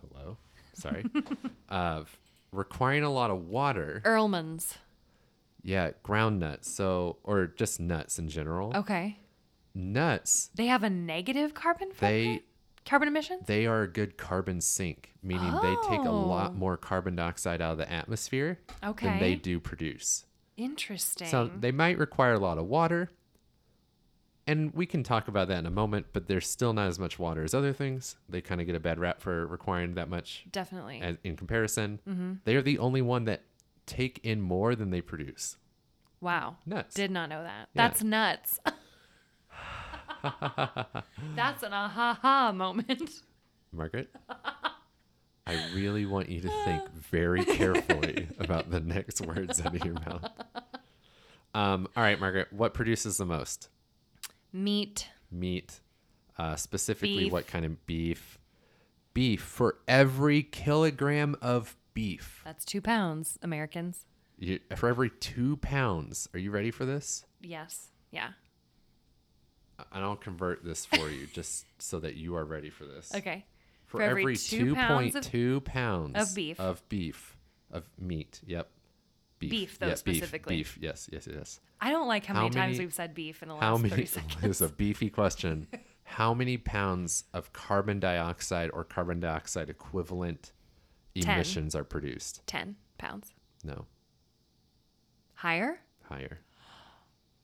hello. 0.00 0.38
Sorry. 0.74 1.04
of 1.14 1.28
uh, 1.68 2.04
requiring 2.52 3.02
a 3.04 3.10
lot 3.12 3.30
of 3.30 3.46
water. 3.48 4.02
Earlman's. 4.04 4.78
Yeah, 5.62 5.92
ground 6.02 6.40
nuts. 6.40 6.70
So, 6.70 7.18
or 7.24 7.46
just 7.46 7.80
nuts 7.80 8.18
in 8.18 8.28
general. 8.28 8.72
Okay. 8.76 9.18
Nuts, 9.76 10.50
They 10.54 10.66
have 10.66 10.84
a 10.84 10.90
negative 10.90 11.52
carbon 11.54 11.88
they 11.88 11.94
footprint? 11.94 12.42
Carbon 12.86 13.08
emissions? 13.08 13.42
they 13.46 13.66
are 13.66 13.82
a 13.82 13.88
good 13.88 14.16
carbon 14.16 14.60
sink, 14.60 15.10
meaning 15.20 15.50
they 15.62 15.74
take 15.88 16.00
a 16.04 16.08
oh. 16.08 16.26
lot 16.26 16.50
Oh. 16.52 16.54
more 16.54 16.76
carbon 16.76 17.16
dioxide 17.16 17.60
out 17.60 17.72
of 17.72 17.78
the 17.78 17.90
atmosphere 17.90 18.60
than 18.82 19.18
they 19.18 19.34
do 19.34 19.58
produce. 19.58 20.26
Interesting. 20.56 21.26
So 21.26 21.50
they 21.58 21.72
might 21.72 21.98
require 21.98 22.34
a 22.34 22.38
lot 22.38 22.58
of 22.58 22.66
water. 22.66 23.10
And 24.46 24.74
we 24.74 24.84
can 24.84 25.02
talk 25.02 25.28
about 25.28 25.48
that 25.48 25.58
in 25.58 25.66
a 25.66 25.70
moment, 25.70 26.06
but 26.12 26.28
there's 26.28 26.46
still 26.46 26.74
not 26.74 26.88
as 26.88 26.98
much 26.98 27.18
water 27.18 27.42
as 27.42 27.54
other 27.54 27.72
things. 27.72 28.16
They 28.28 28.42
kind 28.42 28.60
of 28.60 28.66
get 28.66 28.76
a 28.76 28.80
bad 28.80 28.98
rap 28.98 29.20
for 29.20 29.46
requiring 29.46 29.94
that 29.94 30.10
much 30.10 30.44
Definitely. 30.52 31.00
as, 31.00 31.16
in 31.24 31.36
comparison. 31.36 32.00
Mm-hmm. 32.06 32.32
They 32.44 32.54
are 32.56 32.62
the 32.62 32.78
only 32.78 33.00
one 33.00 33.24
that 33.24 33.44
take 33.86 34.20
in 34.22 34.42
more 34.42 34.74
than 34.74 34.90
they 34.90 35.00
produce. 35.00 35.56
Wow. 36.20 36.56
Nuts. 36.66 36.94
Did 36.94 37.10
not 37.10 37.30
know 37.30 37.42
that. 37.42 37.68
Yeah. 37.74 37.88
That's 37.88 38.02
nuts. 38.02 38.60
That's 41.34 41.62
an 41.62 41.72
aha 41.72 42.18
ha 42.20 42.52
moment. 42.52 43.22
Margaret, 43.72 44.08
I 45.46 45.54
really 45.74 46.06
want 46.06 46.28
you 46.28 46.40
to 46.40 46.48
think 46.64 46.90
very 46.92 47.44
carefully 47.44 48.28
about 48.38 48.70
the 48.70 48.80
next 48.80 49.20
words 49.20 49.60
out 49.60 49.74
of 49.74 49.84
your 49.84 49.94
mouth. 49.94 50.30
Um, 51.54 51.88
all 51.96 52.02
right, 52.02 52.18
Margaret, 52.18 52.52
what 52.52 52.72
produces 52.74 53.16
the 53.16 53.26
most? 53.26 53.68
Meat. 54.54 55.08
Meat, 55.32 55.80
uh, 56.38 56.54
specifically 56.54 57.24
Beef. 57.24 57.32
what 57.32 57.46
kind 57.48 57.64
of 57.64 57.84
beef? 57.86 58.38
Beef 59.12 59.42
for 59.42 59.78
every 59.88 60.44
kilogram 60.44 61.34
of 61.42 61.76
beef. 61.92 62.40
That's 62.44 62.64
two 62.64 62.80
pounds, 62.80 63.36
Americans. 63.42 64.06
You, 64.38 64.60
for 64.76 64.88
every 64.88 65.10
two 65.10 65.56
pounds. 65.56 66.28
Are 66.32 66.38
you 66.38 66.52
ready 66.52 66.70
for 66.70 66.84
this? 66.84 67.24
Yes. 67.42 67.88
Yeah. 68.12 68.30
And 69.92 70.04
I'll 70.04 70.14
convert 70.16 70.64
this 70.64 70.86
for 70.86 71.08
you 71.10 71.26
just 71.26 71.66
so 71.80 71.98
that 71.98 72.14
you 72.14 72.36
are 72.36 72.44
ready 72.44 72.70
for 72.70 72.84
this. 72.84 73.12
Okay. 73.14 73.44
For, 73.86 73.98
For 73.98 74.02
every 74.04 74.22
every, 74.22 74.36
two 74.36 74.74
pounds 74.76 75.16
of- 75.16 75.24
2.2 75.24 75.64
pounds 75.64 76.16
of 76.16 76.34
beef. 76.34 76.60
of 76.60 76.88
beef 76.88 77.36
of 77.72 77.88
meat. 77.98 78.40
Yep. 78.46 78.68
Beef. 79.48 79.50
Beef, 79.50 79.78
though, 79.78 79.88
Yeah, 79.88 79.94
specifically. 79.94 80.56
Beef. 80.56 80.78
Yes, 80.80 81.08
yes, 81.12 81.26
yes. 81.30 81.60
I 81.80 81.90
don't 81.90 82.08
like 82.08 82.24
how, 82.26 82.34
How 82.34 82.42
many, 82.44 82.54
times 82.54 82.78
we've 82.78 82.94
said 82.94 83.14
beef 83.14 83.42
in 83.42 83.48
the 83.48 83.54
last 83.54 83.62
How 83.62 83.76
30 83.76 83.90
many? 83.90 84.04
seconds. 84.06 84.36
This 84.42 84.60
is 84.60 84.70
a 84.70 84.72
beefy 84.72 85.10
question. 85.10 85.66
How 86.04 86.34
many 86.34 86.56
pounds 86.56 87.24
of 87.32 87.52
carbon 87.52 87.98
dioxide 88.00 88.70
or 88.72 88.84
carbon 88.84 89.20
dioxide 89.20 89.70
equivalent 89.70 90.52
Ten. 91.18 91.34
emissions 91.34 91.74
are 91.74 91.84
produced? 91.84 92.46
10 92.46 92.76
pounds. 92.98 93.32
No, 93.64 93.86
Higher? 95.34 95.80
higher. 96.02 96.40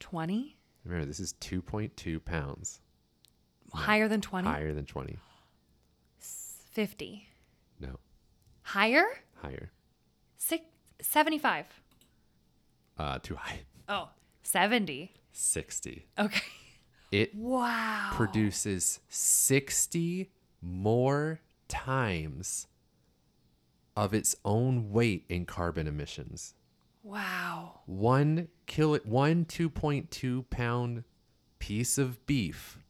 20? 0.00 0.56
Remember, 0.84 1.06
this 1.06 1.20
is 1.20 1.34
2.2 1.40 2.24
pounds 2.24 2.80
Higher 3.72 4.08
than 4.08 4.20
20? 4.20 4.48
higher 4.48 4.72
than 4.74 4.84
20. 4.86 5.16
50. 6.18 7.26
No, 7.80 7.98
Higher? 8.62 9.04
higher. 9.42 9.70
Six, 10.38 10.64
75. 11.00 11.66
Uh, 13.00 13.18
too 13.22 13.34
high. 13.34 13.60
Oh, 13.88 14.10
70. 14.42 15.14
60. 15.32 16.06
Okay. 16.18 16.42
It 17.10 17.34
Wow. 17.34 18.10
produces 18.12 19.00
60 19.08 20.30
more 20.60 21.40
times 21.66 22.66
of 23.96 24.12
its 24.12 24.36
own 24.44 24.92
weight 24.92 25.24
in 25.30 25.46
carbon 25.46 25.86
emissions. 25.86 26.52
Wow. 27.02 27.80
One 27.86 28.48
kilo, 28.66 28.98
one 29.04 29.46
2.2 29.46 30.50
pound 30.50 31.04
piece 31.58 31.96
of 31.96 32.26
beef 32.26 32.80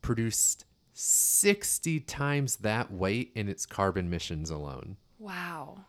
produced 0.00 0.64
60 0.94 2.00
times 2.00 2.56
that 2.56 2.90
weight 2.90 3.30
in 3.34 3.50
its 3.50 3.66
carbon 3.66 4.06
emissions 4.06 4.48
alone. 4.48 4.96
Wow. 5.18 5.84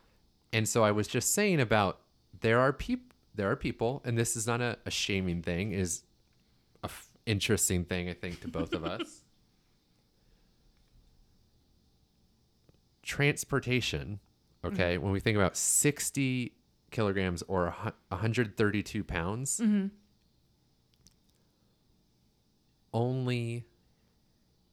And 0.52 0.68
so 0.68 0.84
I 0.84 0.92
was 0.92 1.08
just 1.08 1.34
saying 1.34 1.62
about 1.62 2.02
there 2.42 2.60
are 2.60 2.74
people 2.74 3.16
there 3.36 3.52
are 3.52 3.56
people 3.56 4.02
and 4.06 4.18
this 4.18 4.36
is 4.36 4.48
not 4.48 4.62
a, 4.62 4.78
a 4.86 4.92
shaming 4.92 5.42
thing 5.42 5.72
is 5.72 6.04
a 6.84 6.86
f- 6.86 7.10
interesting 7.26 7.84
thing 7.84 8.10
I 8.10 8.14
think 8.14 8.42
to 8.42 8.48
both 8.48 8.74
of 8.74 8.86
us. 8.86 9.22
Transportation, 13.04 14.20
okay, 14.64 14.96
mm-hmm. 14.96 15.04
when 15.04 15.12
we 15.12 15.20
think 15.20 15.36
about 15.38 15.56
60 15.56 16.54
kilograms 16.90 17.44
or 17.44 17.68
a 17.68 17.72
hu- 17.72 17.92
132 18.08 19.04
pounds, 19.04 19.60
mm-hmm. 19.60 19.88
only 22.94 23.66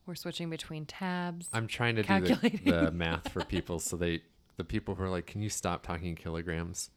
We're 0.07 0.15
switching 0.15 0.49
between 0.49 0.87
tabs. 0.87 1.49
I'm 1.53 1.67
trying 1.67 1.97
to 1.97 2.03
do 2.05 2.21
the, 2.21 2.59
the 2.65 2.91
math 2.91 3.29
for 3.31 3.45
people 3.45 3.79
so 3.81 3.97
they 3.97 4.23
the 4.57 4.65
people 4.65 4.95
who 4.95 5.03
are 5.03 5.11
like, 5.11 5.27
can 5.27 5.43
you 5.43 5.51
stop 5.51 5.83
talking 5.83 6.15
kilograms? 6.15 6.91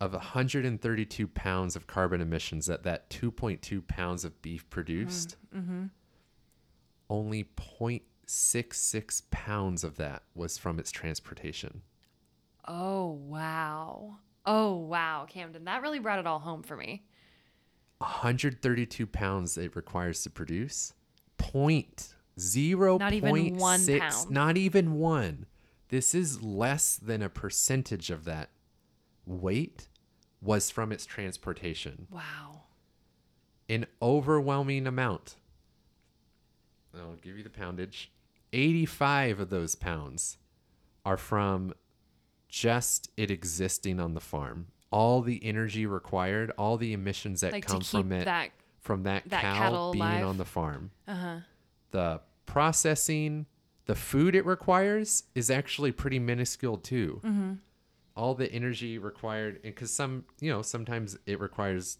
Of 0.00 0.12
132 0.12 1.26
pounds 1.28 1.74
of 1.74 1.86
carbon 1.88 2.20
emissions 2.20 2.66
that 2.66 2.84
that 2.84 3.10
2.2 3.10 3.86
pounds 3.88 4.24
of 4.24 4.40
beef 4.42 4.68
produced, 4.70 5.36
mm, 5.52 5.60
mm-hmm. 5.60 5.84
only 7.10 7.44
0.66 7.56 9.22
pounds 9.30 9.82
of 9.82 9.96
that 9.96 10.22
was 10.36 10.56
from 10.56 10.78
its 10.78 10.90
transportation. 10.92 11.82
oh, 12.68 13.06
wow. 13.26 14.18
Oh, 14.46 14.76
wow, 14.76 15.26
Camden. 15.28 15.64
That 15.64 15.82
really 15.82 15.98
brought 15.98 16.18
it 16.20 16.26
all 16.26 16.38
home 16.38 16.62
for 16.62 16.76
me. 16.76 17.04
132 17.98 19.06
pounds 19.06 19.58
it 19.58 19.74
requires 19.74 20.22
to 20.22 20.30
produce, 20.30 20.92
point 21.36 22.14
zero 22.38 22.98
Not 22.98 23.12
even 23.12 23.30
point 23.30 23.56
one 23.56 23.80
six- 23.80 24.00
pound. 24.24 24.30
Not 24.30 24.56
even 24.56 24.94
one. 24.94 25.46
This 25.88 26.14
is 26.14 26.40
less 26.42 26.96
than 26.96 27.20
a 27.22 27.28
percentage 27.28 28.10
of 28.10 28.24
that 28.26 28.50
weight 29.28 29.88
was 30.40 30.70
from 30.70 30.92
its 30.92 31.04
transportation. 31.06 32.06
Wow. 32.10 32.62
An 33.68 33.86
overwhelming 34.00 34.86
amount. 34.86 35.36
I'll 36.96 37.16
give 37.22 37.36
you 37.36 37.42
the 37.44 37.50
poundage. 37.50 38.10
85 38.52 39.40
of 39.40 39.50
those 39.50 39.74
pounds 39.74 40.38
are 41.04 41.16
from 41.18 41.74
just 42.48 43.10
it 43.16 43.30
existing 43.30 44.00
on 44.00 44.14
the 44.14 44.20
farm. 44.20 44.68
All 44.90 45.20
the 45.20 45.44
energy 45.44 45.84
required, 45.84 46.50
all 46.56 46.78
the 46.78 46.92
emissions 46.94 47.42
that 47.42 47.52
Like 47.52 47.66
come 47.66 47.82
from 47.82 48.10
it 48.12 48.24
that. 48.24 48.50
from 48.80 49.02
that, 49.02 49.28
that 49.28 49.42
cow 49.42 49.92
being 49.92 50.02
alive. 50.02 50.26
on 50.26 50.38
the 50.38 50.46
farm. 50.46 50.90
Uh-huh. 51.06 51.40
The 51.90 52.20
processing, 52.46 53.44
the 53.84 53.94
food 53.94 54.34
it 54.34 54.46
requires 54.46 55.24
is 55.34 55.50
actually 55.50 55.92
pretty 55.92 56.18
minuscule 56.18 56.78
too. 56.78 57.20
Mm-hmm. 57.22 57.52
All 58.18 58.34
the 58.34 58.52
energy 58.52 58.98
required, 58.98 59.62
because 59.62 59.90
some, 59.92 60.24
you 60.40 60.50
know, 60.52 60.60
sometimes 60.62 61.16
it 61.26 61.38
requires. 61.40 61.98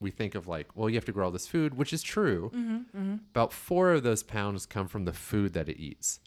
We 0.00 0.10
think 0.10 0.34
of 0.34 0.48
like, 0.48 0.66
well, 0.74 0.88
you 0.90 0.96
have 0.96 1.04
to 1.04 1.12
grow 1.12 1.26
all 1.26 1.30
this 1.30 1.46
food, 1.46 1.74
which 1.74 1.92
is 1.92 2.02
true. 2.02 2.50
Mm-hmm, 2.52 3.14
About 3.30 3.52
four 3.52 3.92
of 3.92 4.02
those 4.02 4.24
pounds 4.24 4.66
come 4.66 4.88
from 4.88 5.04
the 5.04 5.12
food 5.12 5.52
that 5.52 5.68
it 5.68 5.78
eats. 5.80 6.18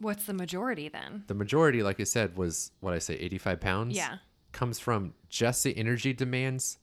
What's 0.00 0.24
the 0.26 0.34
majority 0.34 0.88
then? 0.88 1.22
The 1.28 1.34
majority, 1.34 1.82
like 1.84 2.00
I 2.00 2.04
said, 2.04 2.36
was 2.36 2.72
what 2.80 2.92
I 2.92 2.98
say, 2.98 3.14
85 3.14 3.60
pounds. 3.60 3.96
Yeah. 3.96 4.16
Comes 4.50 4.80
from 4.80 5.14
just 5.28 5.62
the 5.62 5.76
energy 5.76 6.12
demands 6.12 6.78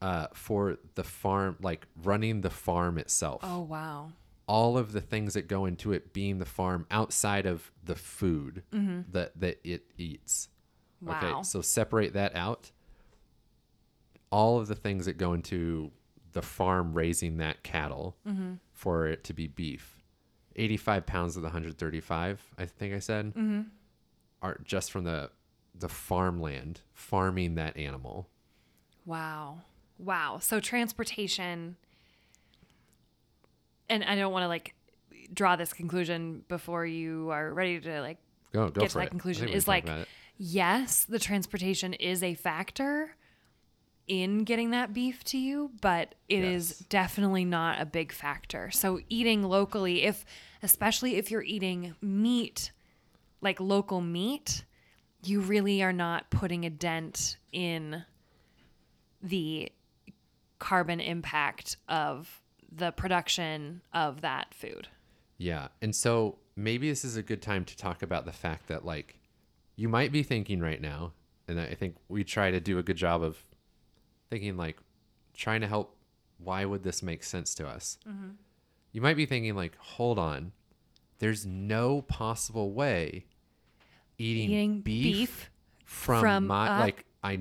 uh, 0.00 0.28
for 0.32 0.78
the 0.94 1.04
farm, 1.04 1.56
like 1.60 1.86
running 2.02 2.40
the 2.40 2.50
farm 2.50 2.96
itself. 2.96 3.40
Oh, 3.44 3.60
wow. 3.60 4.12
all 4.46 4.78
of 4.78 4.92
the 4.92 5.02
things 5.02 5.34
that 5.34 5.46
go 5.48 5.66
into 5.66 5.92
it 5.92 6.14
being 6.14 6.38
the 6.38 6.46
farm 6.46 6.86
outside 6.90 7.44
of 7.44 7.70
the 7.84 7.94
food 7.94 8.62
Mm-hmm. 8.72 9.12
that 9.12 9.38
that 9.38 9.60
it 9.64 9.82
eats. 9.98 10.48
Wow. 11.00 11.18
Okay, 11.22 11.42
so 11.42 11.60
separate 11.60 12.12
that 12.14 12.34
out. 12.34 12.70
All 14.30 14.58
of 14.58 14.66
the 14.68 14.74
things 14.74 15.06
that 15.06 15.16
go 15.16 15.32
into 15.32 15.90
the 16.32 16.42
farm 16.42 16.92
raising 16.94 17.38
that 17.38 17.62
cattle 17.62 18.16
Mm-hmm. 18.26 18.54
for 18.72 19.06
it 19.06 19.24
to 19.24 19.32
be 19.32 19.46
beef. 19.46 19.96
85 20.56 21.06
pounds 21.06 21.36
of 21.36 21.42
the 21.42 21.46
135, 21.48 22.42
I 22.58 22.66
think 22.66 22.94
I 22.94 22.98
said, 22.98 23.26
Mm-hmm. 23.26 23.60
are 24.42 24.60
just 24.64 24.90
from 24.92 25.04
the 25.04 25.30
the 25.74 25.88
farmland 25.88 26.80
farming 26.92 27.54
that 27.54 27.76
animal. 27.76 28.28
Wow. 29.06 29.60
Wow. 29.98 30.38
So 30.40 30.58
transportation 30.58 31.76
and 33.88 34.04
I 34.04 34.16
don't 34.16 34.32
want 34.32 34.42
to 34.44 34.48
like 34.48 34.74
draw 35.32 35.56
this 35.56 35.72
conclusion 35.72 36.42
before 36.48 36.84
you 36.84 37.30
are 37.30 37.52
ready 37.52 37.80
to 37.80 38.00
like 38.00 38.18
Go 38.52 38.68
go 38.70 38.80
get 38.80 38.90
to 38.90 38.98
that 38.98 39.04
it. 39.06 39.10
Conclusion 39.10 39.48
is 39.48 39.68
like. 39.68 39.86
Yes, 40.38 41.04
the 41.04 41.18
transportation 41.18 41.92
is 41.92 42.22
a 42.22 42.34
factor 42.34 43.16
in 44.06 44.44
getting 44.44 44.70
that 44.70 44.94
beef 44.94 45.22
to 45.22 45.36
you, 45.36 45.70
but 45.82 46.14
it 46.28 46.42
is 46.42 46.70
Yes. 46.70 46.78
definitely 46.88 47.44
not 47.44 47.78
a 47.80 47.84
big 47.84 48.10
factor. 48.10 48.70
So 48.70 49.00
eating 49.10 49.42
locally, 49.42 50.04
if 50.04 50.24
especially 50.62 51.16
if 51.16 51.30
you're 51.30 51.42
eating 51.42 51.94
meat, 52.00 52.72
like 53.42 53.60
local 53.60 54.00
meat, 54.00 54.64
you 55.22 55.40
really 55.40 55.82
are 55.82 55.92
not 55.92 56.30
putting 56.30 56.64
a 56.64 56.70
dent 56.70 57.36
in 57.52 58.04
the 59.22 59.70
carbon 60.58 61.00
impact 61.00 61.76
of 61.88 62.40
the 62.70 62.92
production 62.92 63.82
of 63.92 64.22
that 64.22 64.54
food. 64.54 64.88
Yeah. 65.36 65.68
And 65.82 65.94
so 65.94 66.38
maybe 66.56 66.88
this 66.88 67.04
is 67.04 67.16
a 67.16 67.22
good 67.22 67.42
time 67.42 67.64
to 67.66 67.76
talk 67.76 68.02
about 68.02 68.24
the 68.24 68.32
fact 68.32 68.68
that, 68.68 68.84
like, 68.84 69.17
you 69.78 69.88
might 69.88 70.10
be 70.10 70.24
thinking 70.24 70.58
right 70.60 70.80
now, 70.82 71.12
and 71.46 71.60
I 71.60 71.72
think 71.74 71.94
we 72.08 72.24
try 72.24 72.50
to 72.50 72.58
do 72.58 72.78
a 72.78 72.82
good 72.82 72.96
job 72.96 73.22
of 73.22 73.38
thinking, 74.28 74.56
like, 74.56 74.76
trying 75.34 75.60
to 75.60 75.68
help. 75.68 75.94
Why 76.38 76.64
would 76.64 76.82
this 76.82 77.00
make 77.00 77.22
sense 77.22 77.54
to 77.54 77.66
us? 77.68 77.96
Mm-hmm. 78.06 78.30
You 78.92 79.00
might 79.00 79.16
be 79.16 79.24
thinking, 79.24 79.54
like, 79.54 79.76
hold 79.78 80.18
on, 80.18 80.50
there's 81.20 81.46
no 81.46 82.02
possible 82.02 82.72
way 82.72 83.26
eating, 84.18 84.50
Eating 84.50 84.80
beef, 84.80 85.02
beef 85.02 85.50
from, 85.84 86.20
from 86.22 86.46
my 86.48 86.80
like 86.80 87.04
I 87.22 87.38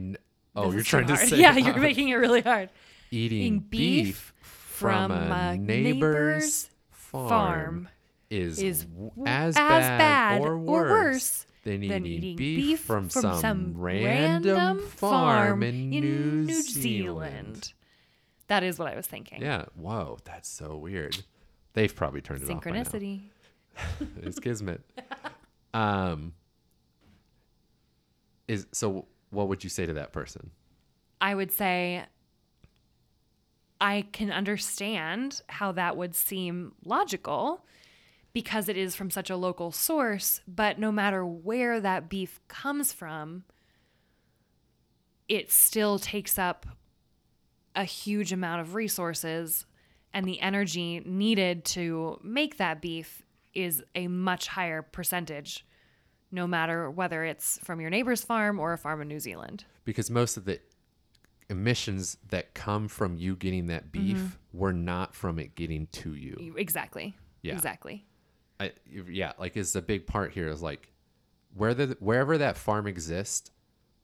Oh, 0.55 0.67
This 0.67 0.73
you're 0.75 0.83
trying 0.83 1.07
to 1.07 1.17
say 1.17 1.37
Yeah, 1.41 1.53
you're 1.57 1.71
hard. 1.71 1.81
making 1.81 2.09
it 2.09 2.15
really 2.15 2.41
hard. 2.41 2.69
eating 3.11 3.37
Eating 3.39 3.59
beef 3.59 4.05
beef 4.05 4.33
from, 4.41 5.09
from 5.11 5.31
a 5.31 5.57
neighbor's 5.57 5.83
neighbor's 5.83 6.69
farm, 6.91 7.29
farm 7.29 7.89
is, 8.29 8.59
is 8.59 8.83
w- 8.85 9.11
as, 9.25 9.55
as 9.55 9.55
bad, 9.55 9.97
bad 9.97 10.41
or 10.41 10.53
or 10.53 10.57
worse, 10.57 10.89
worse 10.91 11.45
than, 11.67 11.87
than 11.87 12.05
eating, 12.05 12.23
eating 12.23 12.35
beef, 12.37 12.65
beef 12.65 12.79
from, 12.79 13.09
from 13.09 13.21
some, 13.21 13.41
some 13.41 13.73
random, 13.75 14.55
random 14.55 14.87
farm 14.87 15.63
in, 15.63 15.75
in 15.75 15.89
New, 15.89 16.01
New 16.01 16.61
Zealand. 16.61 16.63
Zealand. 16.63 17.73
That 18.47 18.63
is 18.63 18.79
what 18.79 18.87
I 18.87 18.95
was 18.95 19.05
thinking. 19.05 19.41
Yeah. 19.41 19.65
Whoa, 19.75 20.17
that's 20.23 20.47
so 20.47 20.77
weird. 20.77 21.17
They've 21.73 21.93
probably 21.93 22.21
turned 22.21 22.43
it 22.43 22.49
off. 22.49 22.63
Synchronicity. 22.63 23.21
it's 24.23 24.39
kismet. 24.39 24.81
um, 25.73 26.33
is 28.47 28.65
so. 28.71 29.07
What 29.29 29.49
would 29.49 29.63
you 29.63 29.69
say 29.69 29.85
to 29.85 29.93
that 29.93 30.13
person? 30.13 30.51
I 31.19 31.35
would 31.35 31.51
say 31.51 32.05
I 33.81 34.05
can 34.13 34.31
understand 34.31 35.41
how 35.47 35.73
that 35.73 35.97
would 35.97 36.15
seem 36.15 36.73
logical 36.85 37.65
because 38.37 38.69
it 38.69 38.77
is 38.77 38.93
from 38.93 39.09
such 39.09 39.31
a 39.31 39.35
local 39.35 39.71
source, 39.71 40.41
but 40.47 40.77
no 40.77 40.91
matter 40.91 41.25
where 41.25 41.79
that 41.81 42.07
beef 42.07 42.39
comes 42.47 42.93
from, 42.93 43.43
it 45.27 45.51
still 45.51 45.97
takes 45.97 46.37
up 46.37 46.67
a 47.75 47.83
huge 47.83 48.31
amount 48.31 48.61
of 48.61 48.75
resources 48.75 49.65
and 50.13 50.23
the 50.27 50.39
energy 50.39 51.01
needed 51.03 51.65
to 51.65 52.19
make 52.21 52.57
that 52.57 52.79
beef 52.79 53.23
is 53.55 53.83
a 53.95 54.07
much 54.07 54.45
higher 54.49 54.83
percentage 54.83 55.65
no 56.31 56.45
matter 56.45 56.91
whether 56.91 57.23
it's 57.23 57.57
from 57.63 57.81
your 57.81 57.89
neighbor's 57.89 58.21
farm 58.21 58.59
or 58.59 58.71
a 58.73 58.77
farm 58.77 59.01
in 59.01 59.07
New 59.07 59.19
Zealand. 59.19 59.65
Because 59.83 60.11
most 60.11 60.37
of 60.37 60.45
the 60.45 60.59
emissions 61.49 62.17
that 62.29 62.53
come 62.53 62.87
from 62.87 63.17
you 63.17 63.35
getting 63.35 63.65
that 63.67 63.91
beef 63.91 64.17
Mm-hmm. 64.17 64.57
were 64.59 64.73
not 64.73 65.15
from 65.15 65.39
it 65.39 65.55
getting 65.55 65.87
to 65.87 66.13
you. 66.13 66.53
Exactly. 66.55 67.15
Yeah. 67.41 67.53
Exactly. 67.53 68.05
I, 68.59 68.71
yeah, 69.09 69.33
like 69.37 69.55
is 69.57 69.75
a 69.75 69.81
big 69.81 70.07
part 70.07 70.33
here 70.33 70.47
is 70.47 70.61
like 70.61 70.91
where 71.53 71.73
the 71.73 71.97
wherever 71.99 72.37
that 72.37 72.57
farm 72.57 72.87
exists, 72.87 73.51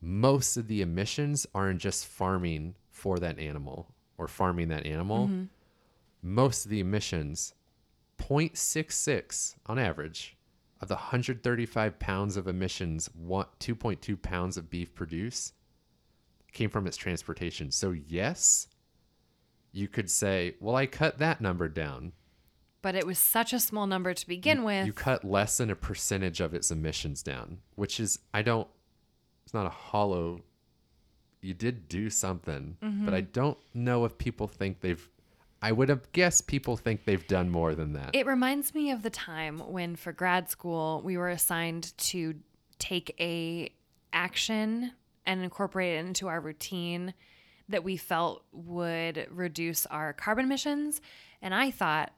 most 0.00 0.56
of 0.56 0.68
the 0.68 0.82
emissions 0.82 1.46
aren't 1.54 1.80
just 1.80 2.06
farming 2.06 2.74
for 2.90 3.18
that 3.18 3.38
animal 3.38 3.88
or 4.18 4.28
farming 4.28 4.68
that 4.68 4.86
animal. 4.86 5.26
Mm-hmm. 5.26 5.44
Most 6.22 6.64
of 6.64 6.70
the 6.70 6.80
emissions, 6.80 7.54
0.66 8.18 9.56
on 9.66 9.78
average, 9.78 10.36
of 10.80 10.88
the 10.88 10.94
135 10.94 11.98
pounds 11.98 12.36
of 12.36 12.48
emissions, 12.48 13.10
what 13.14 13.58
2.2 13.60 14.20
pounds 14.20 14.56
of 14.56 14.70
beef 14.70 14.94
produce 14.94 15.52
came 16.52 16.70
from 16.70 16.86
its 16.86 16.96
transportation. 16.96 17.70
So 17.70 17.92
yes, 17.92 18.68
you 19.72 19.88
could 19.88 20.10
say, 20.10 20.54
well, 20.60 20.76
I 20.76 20.86
cut 20.86 21.18
that 21.18 21.40
number 21.40 21.68
down. 21.68 22.12
But 22.84 22.94
it 22.94 23.06
was 23.06 23.18
such 23.18 23.52
a 23.54 23.58
small 23.58 23.86
number 23.86 24.12
to 24.12 24.28
begin 24.28 24.62
with. 24.62 24.86
You 24.86 24.92
cut 24.92 25.24
less 25.24 25.56
than 25.56 25.70
a 25.70 25.74
percentage 25.74 26.40
of 26.40 26.52
its 26.52 26.70
emissions 26.70 27.22
down, 27.22 27.58
which 27.76 27.98
is 27.98 28.18
I 28.32 28.42
don't. 28.42 28.68
It's 29.44 29.54
not 29.54 29.64
a 29.66 29.70
hollow. 29.70 30.42
You 31.40 31.54
did 31.54 31.88
do 31.88 32.10
something, 32.10 32.76
but 32.80 33.14
I 33.14 33.22
Mm-hmm. 33.22 33.30
don't 33.32 33.58
know 33.72 34.04
if 34.04 34.18
people 34.18 34.46
think 34.46 34.80
they've. 34.80 35.08
I 35.62 35.72
would 35.72 35.88
have 35.88 36.12
guessed 36.12 36.46
people 36.46 36.76
think 36.76 37.06
they've 37.06 37.26
done 37.26 37.48
more 37.48 37.74
than 37.74 37.94
that. 37.94 38.10
It 38.14 38.26
reminds 38.26 38.74
me 38.74 38.90
of 38.90 39.02
the 39.02 39.08
time 39.10 39.60
when 39.60 39.96
for 39.96 40.12
grad 40.12 40.50
school 40.50 41.00
we 41.02 41.16
were 41.16 41.30
assigned 41.30 41.96
to 41.98 42.34
take 42.78 43.14
a 43.18 43.70
action 44.12 44.92
and 45.24 45.42
incorporate 45.42 45.94
it 45.96 46.04
into 46.06 46.28
our 46.28 46.40
routine 46.40 47.14
that 47.70 47.82
we 47.82 47.96
felt 47.96 48.44
would 48.52 49.26
reduce 49.30 49.86
our 49.86 50.12
carbon 50.12 50.44
emissions 50.44 51.00
and 51.40 51.54
I 51.54 51.70
thought 51.70 52.12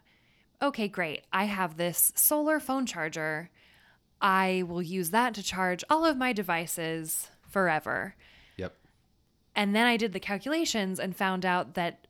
okay 0.63 0.89
great. 0.89 1.25
I 1.33 1.45
have 1.45 1.77
this 1.77 2.13
solar 2.15 2.61
phone 2.61 2.87
charger. 2.87 3.51
I 4.21 4.65
will 4.67 4.83
use 4.83 5.11
that 5.11 5.35
to 5.35 5.43
charge 5.43 5.85
all 5.91 6.05
of 6.05 6.17
my 6.17 6.33
devices 6.33 7.31
forever. 7.49 8.15
Yep. 8.57 8.75
And 9.55 9.75
then 9.75 9.87
I 9.87 9.97
did 9.97 10.13
the 10.13 10.21
calculations 10.21 10.99
and 10.99 11.17
found 11.17 11.45
out 11.45 11.75
that 11.75 12.07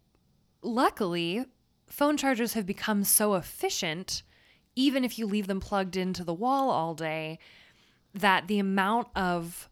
luckily, 0.63 1.45
phone 1.87 2.17
chargers 2.17 2.55
have 2.55 2.67
become 2.67 3.05
so 3.05 3.35
efficient, 3.35 4.23
even 4.75 5.05
if 5.05 5.19
you 5.19 5.27
leave 5.27 5.47
them 5.47 5.61
plugged 5.61 5.97
into 5.97 6.25
the 6.25 6.35
wall 6.35 6.71
all 6.71 6.95
day, 6.95 7.39
that 8.15 8.49
the 8.49 8.59
amount 8.59 9.09
of 9.15 9.69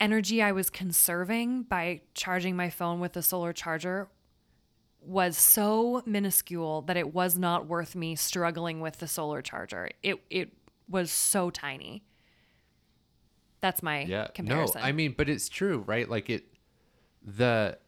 energy 0.00 0.42
I 0.42 0.52
was 0.52 0.70
conserving 0.70 1.64
by 1.64 2.02
charging 2.14 2.56
my 2.56 2.70
phone 2.70 3.00
with 3.00 3.16
a 3.16 3.22
solar 3.22 3.52
charger 3.52 4.08
was 5.00 5.36
so 5.38 6.02
minuscule 6.06 6.82
that 6.82 6.96
it 6.96 7.14
was 7.14 7.38
not 7.38 7.66
worth 7.66 7.94
me 7.96 8.14
struggling 8.16 8.80
with 8.80 8.98
the 8.98 9.08
solar 9.08 9.42
charger. 9.42 9.90
It 10.02 10.22
it 10.30 10.52
was 10.88 11.10
so 11.10 11.50
tiny. 11.50 12.04
That's 13.60 13.82
my 13.82 14.02
Yeah. 14.04 14.28
comparison. 14.28 14.80
No, 14.80 14.86
I 14.86 14.92
mean, 14.92 15.14
but 15.16 15.28
it's 15.28 15.48
true, 15.48 15.82
right? 15.86 16.08
Like 16.08 16.30
it, 16.30 16.44
the 17.22 17.78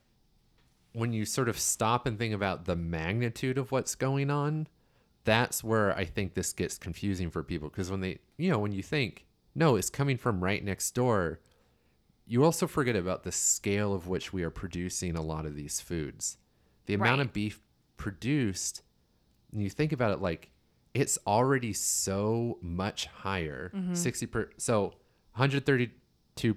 when 0.93 1.13
you 1.13 1.25
sort 1.25 1.49
of 1.49 1.59
stop 1.59 2.05
and 2.07 2.19
think 2.19 2.35
about 2.35 2.65
the 2.65 2.75
magnitude 2.75 3.59
of 3.59 3.71
what's 3.71 3.95
going 3.95 4.29
on, 4.29 4.67
that's 5.23 5.63
where 5.63 5.97
I 5.97 6.05
think 6.05 6.35
this 6.35 6.53
gets 6.53 6.79
confusing 6.79 7.31
for 7.31 7.45
people 7.45 7.69
because 7.69 7.91
when 7.91 8.01
they, 8.01 8.19
you 8.37 8.51
know, 8.51 8.59
when 8.59 8.73
you 8.73 8.83
think, 8.83 9.27
no, 9.55 9.77
it's 9.77 9.91
coming 9.91 10.17
from 10.17 10.43
right 10.43 10.65
next 10.65 10.91
door, 10.93 11.39
you 12.27 12.43
also 12.45 12.67
forget 12.67 12.97
about 12.97 13.23
the 13.23 13.31
scale 13.31 13.95
of 13.95 14.09
which 14.09 14.33
we 14.33 14.43
are 14.43 14.51
producing 14.51 15.15
a 15.17 15.23
lot 15.23 15.47
of 15.47 15.55
these 15.55 15.81
foods. 15.81 16.39
The 16.87 16.95
amount 16.95 17.19
Right. 17.19 17.27
of 17.27 17.33
beef 17.33 17.61
produced, 17.97 18.83
and 19.53 19.63
you 19.63 19.71
think 19.71 19.93
about 19.93 20.13
it 20.13 20.21
like 20.21 20.51
it's 20.95 21.19
already 21.27 21.73
so 21.73 22.59
much 22.63 23.07
higher. 23.07 23.71
Mm-hmm. 23.75 23.95
60 23.95 24.27
per 24.27 24.51
so 24.57 24.95
132 25.35 26.57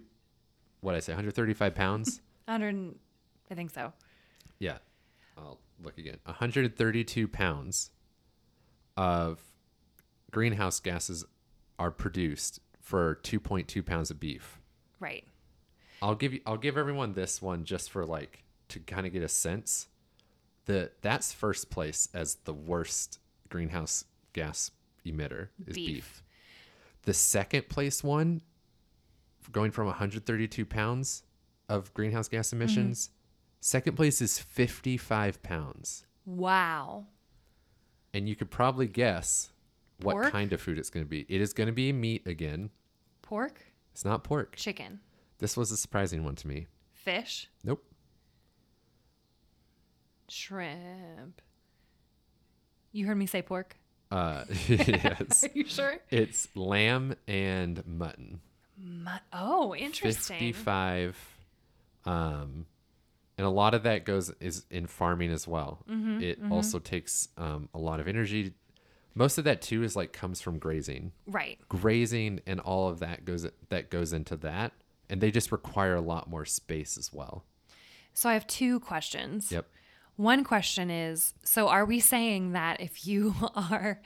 what 0.81 0.95
I 0.95 0.99
say 0.99 1.13
135 1.13 1.75
pounds. 1.75 2.21
100 2.45 2.95
I 3.51 3.55
think 3.55 3.69
so. 3.71 3.93
yeah. 4.59 4.77
I'll 5.37 5.59
look 5.83 5.97
again. 5.97 6.17
132 6.25 7.27
pounds 7.27 7.91
of 8.97 9.39
greenhouse 10.31 10.79
gases 10.79 11.25
are 11.79 11.91
produced 11.91 12.59
for 12.81 13.15
2.2 13.23 13.83
pounds 13.85 14.11
of 14.11 14.19
beef. 14.19 14.59
Right. 14.99 15.25
I'll 16.01 16.15
give 16.15 16.33
you 16.33 16.41
I'll 16.45 16.57
give 16.57 16.77
everyone 16.77 17.13
this 17.13 17.41
one 17.41 17.63
just 17.65 17.89
for 17.91 18.05
like 18.05 18.43
to 18.69 18.79
kind 18.79 19.05
of 19.07 19.13
get 19.13 19.23
a 19.23 19.29
sense. 19.29 19.87
The 20.65 20.91
that's 21.01 21.33
first 21.33 21.69
place 21.69 22.07
as 22.13 22.35
the 22.45 22.53
worst 22.53 23.19
greenhouse 23.49 24.05
gas 24.33 24.71
emitter 25.05 25.49
is 25.67 25.75
beef. 25.75 25.85
Beef. 25.87 26.23
The 27.03 27.13
second 27.13 27.67
place 27.69 28.03
one 28.03 28.41
going 29.51 29.71
from 29.71 29.87
132 29.87 30.65
pounds 30.65 31.23
of 31.69 31.93
greenhouse 31.93 32.27
gas 32.29 32.47
Mm-hmm. 32.49 32.57
emissions. 32.61 33.09
Second 33.59 33.95
place 33.95 34.21
is 34.21 34.39
55 34.39 35.41
pounds. 35.43 36.05
Wow. 36.25 37.07
And 38.13 38.27
you 38.29 38.35
could 38.35 38.51
probably 38.51 38.87
guess 38.87 39.51
what 40.01 40.13
Pork? 40.13 40.31
kind 40.31 40.51
of 40.53 40.61
food 40.61 40.77
it's 40.77 40.89
going 40.89 41.05
to 41.05 41.09
be. 41.09 41.25
It 41.29 41.41
is 41.41 41.53
going 41.53 41.67
to 41.67 41.73
be 41.73 41.91
meat 41.93 42.25
again. 42.27 42.69
Pork, 43.21 43.61
It's 43.93 44.03
not 44.05 44.23
pork. 44.23 44.55
chicken, 44.57 44.99
This 45.39 45.55
was 45.57 45.71
a 45.71 45.77
surprising 45.77 46.23
one 46.23 46.35
to 46.35 46.47
me. 46.47 46.67
fish, 46.91 47.49
Nope. 47.63 47.83
Shrimp. 50.29 51.41
You 52.91 53.07
heard 53.07 53.17
me 53.17 53.25
say 53.25 53.41
pork? 53.41 53.75
Uh, 54.11 54.45
yes. 54.67 55.43
Are 55.43 55.49
you 55.53 55.65
sure? 55.65 55.97
It's 56.11 56.47
lamb 56.55 57.15
and 57.27 57.85
mutton. 57.87 58.41
Mu- 58.77 59.09
oh, 59.31 59.75
interesting. 59.75 60.37
55 60.37 61.17
um 62.05 62.65
and 63.37 63.47
a 63.47 63.49
lot 63.49 63.73
of 63.73 63.83
that 63.83 64.05
goes 64.05 64.29
is 64.39 64.65
in 64.69 64.85
farming 64.85 65.31
as 65.31 65.47
well. 65.47 65.83
Mm-hmm, 65.89 66.21
it 66.21 66.39
also 66.51 66.77
takes 66.79 67.29
um, 67.37 67.67
a 67.73 67.79
lot 67.79 67.99
of 67.99 68.07
energy. 68.07 68.53
Most 69.15 69.37
of 69.37 69.45
that 69.45 69.61
too 69.61 69.83
is 69.83 69.95
like 69.95 70.13
comes 70.13 70.41
from 70.41 70.59
grazing. 70.59 71.13
Right. 71.25 71.57
Grazing 71.67 72.41
and 72.45 72.59
all 72.59 72.89
of 72.89 72.99
that 72.99 73.25
goes 73.25 73.47
that 73.69 73.89
goes 73.89 74.13
into 74.13 74.35
that 74.37 74.73
and 75.09 75.19
they 75.21 75.31
just 75.31 75.51
require 75.51 75.95
a 75.95 76.01
lot 76.01 76.29
more 76.29 76.45
space 76.45 76.97
as 76.97 77.11
well. 77.11 77.43
So 78.13 78.29
I 78.29 78.33
have 78.33 78.45
two 78.45 78.79
questions. 78.79 79.51
Yep. 79.51 79.67
One 80.15 80.43
question 80.43 80.89
is 80.89 81.33
so 81.43 81.67
are 81.67 81.85
we 81.85 81.99
saying 81.99 82.53
that 82.53 82.79
if 82.81 83.07
you 83.07 83.33
are 83.55 84.01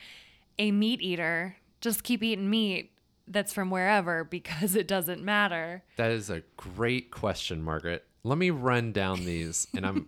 a 0.58 0.72
meat 0.72 1.02
eater, 1.02 1.58
just 1.82 2.04
keep 2.04 2.24
eating 2.24 2.50
meat 2.50 2.92
that's 3.28 3.54
from 3.54 3.70
wherever 3.70 4.24
because 4.24 4.76
it 4.76 4.88
doesn't 4.88 5.24
matter? 5.24 5.84
That 5.98 6.12
is 6.12 6.30
a 6.30 6.44
great 6.56 7.12
question, 7.12 7.62
Margaret. 7.62 8.06
Let 8.24 8.38
me 8.38 8.50
run 8.50 8.92
down 8.92 9.26
these, 9.26 9.68
and 9.76 9.86
I'm 9.86 10.08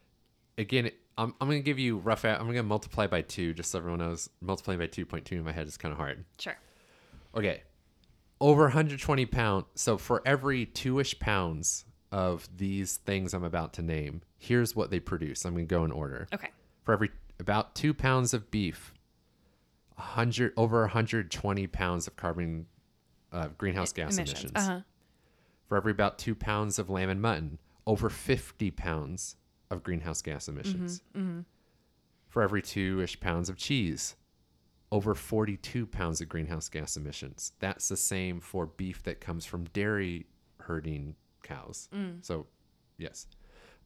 again. 0.58 0.90
I'm, 1.16 1.32
I'm 1.40 1.46
going 1.46 1.60
to 1.60 1.64
give 1.64 1.78
you 1.78 1.98
rough. 1.98 2.24
I'm 2.24 2.40
going 2.40 2.54
to 2.54 2.64
multiply 2.64 3.06
by 3.06 3.22
two, 3.22 3.54
just 3.54 3.70
so 3.70 3.78
everyone 3.78 4.00
knows. 4.00 4.28
Multiplying 4.40 4.80
by 4.80 4.88
2.2 4.88 5.30
in 5.30 5.44
my 5.44 5.52
head 5.52 5.68
is 5.68 5.76
kind 5.76 5.92
of 5.92 5.96
hard. 5.96 6.24
Sure. 6.40 6.56
Okay, 7.36 7.62
over 8.40 8.64
120 8.64 9.24
pounds. 9.26 9.66
So 9.76 9.96
for 9.96 10.22
every 10.26 10.66
two-ish 10.66 11.20
pounds 11.20 11.84
of 12.14 12.48
these 12.56 12.98
things 12.98 13.34
I'm 13.34 13.42
about 13.42 13.72
to 13.72 13.82
name, 13.82 14.22
here's 14.38 14.76
what 14.76 14.88
they 14.90 15.00
produce. 15.00 15.44
I'm 15.44 15.54
going 15.54 15.66
to 15.66 15.74
go 15.74 15.84
in 15.84 15.90
order. 15.90 16.28
Okay. 16.32 16.50
For 16.84 16.92
every 16.92 17.10
about 17.40 17.74
two 17.74 17.92
pounds 17.92 18.32
of 18.32 18.52
beef, 18.52 18.94
100 19.96 20.52
over 20.56 20.82
120 20.82 21.66
pounds 21.66 22.06
of 22.06 22.14
carbon 22.14 22.66
uh, 23.32 23.48
greenhouse 23.58 23.92
gas 23.92 24.16
emissions. 24.16 24.52
Uh-huh. 24.54 24.80
For 25.68 25.76
every 25.76 25.90
about 25.90 26.18
two 26.20 26.36
pounds 26.36 26.78
of 26.78 26.88
lamb 26.88 27.10
and 27.10 27.20
mutton, 27.20 27.58
over 27.84 28.08
50 28.08 28.70
pounds 28.70 29.34
of 29.68 29.82
greenhouse 29.82 30.22
gas 30.22 30.46
emissions. 30.46 31.02
For 32.28 32.42
every 32.42 32.62
two 32.62 33.00
ish 33.02 33.18
pounds 33.18 33.48
of 33.48 33.56
cheese, 33.56 34.14
over 34.92 35.16
42 35.16 35.84
pounds 35.86 36.20
of 36.20 36.28
greenhouse 36.28 36.68
gas 36.68 36.96
emissions. 36.96 37.54
That's 37.58 37.88
the 37.88 37.96
same 37.96 38.38
for 38.38 38.66
beef 38.66 39.02
that 39.02 39.20
comes 39.20 39.44
from 39.44 39.64
dairy 39.64 40.26
herding 40.60 41.16
cows. 41.44 41.88
So, 42.22 42.46
yes. 42.98 43.26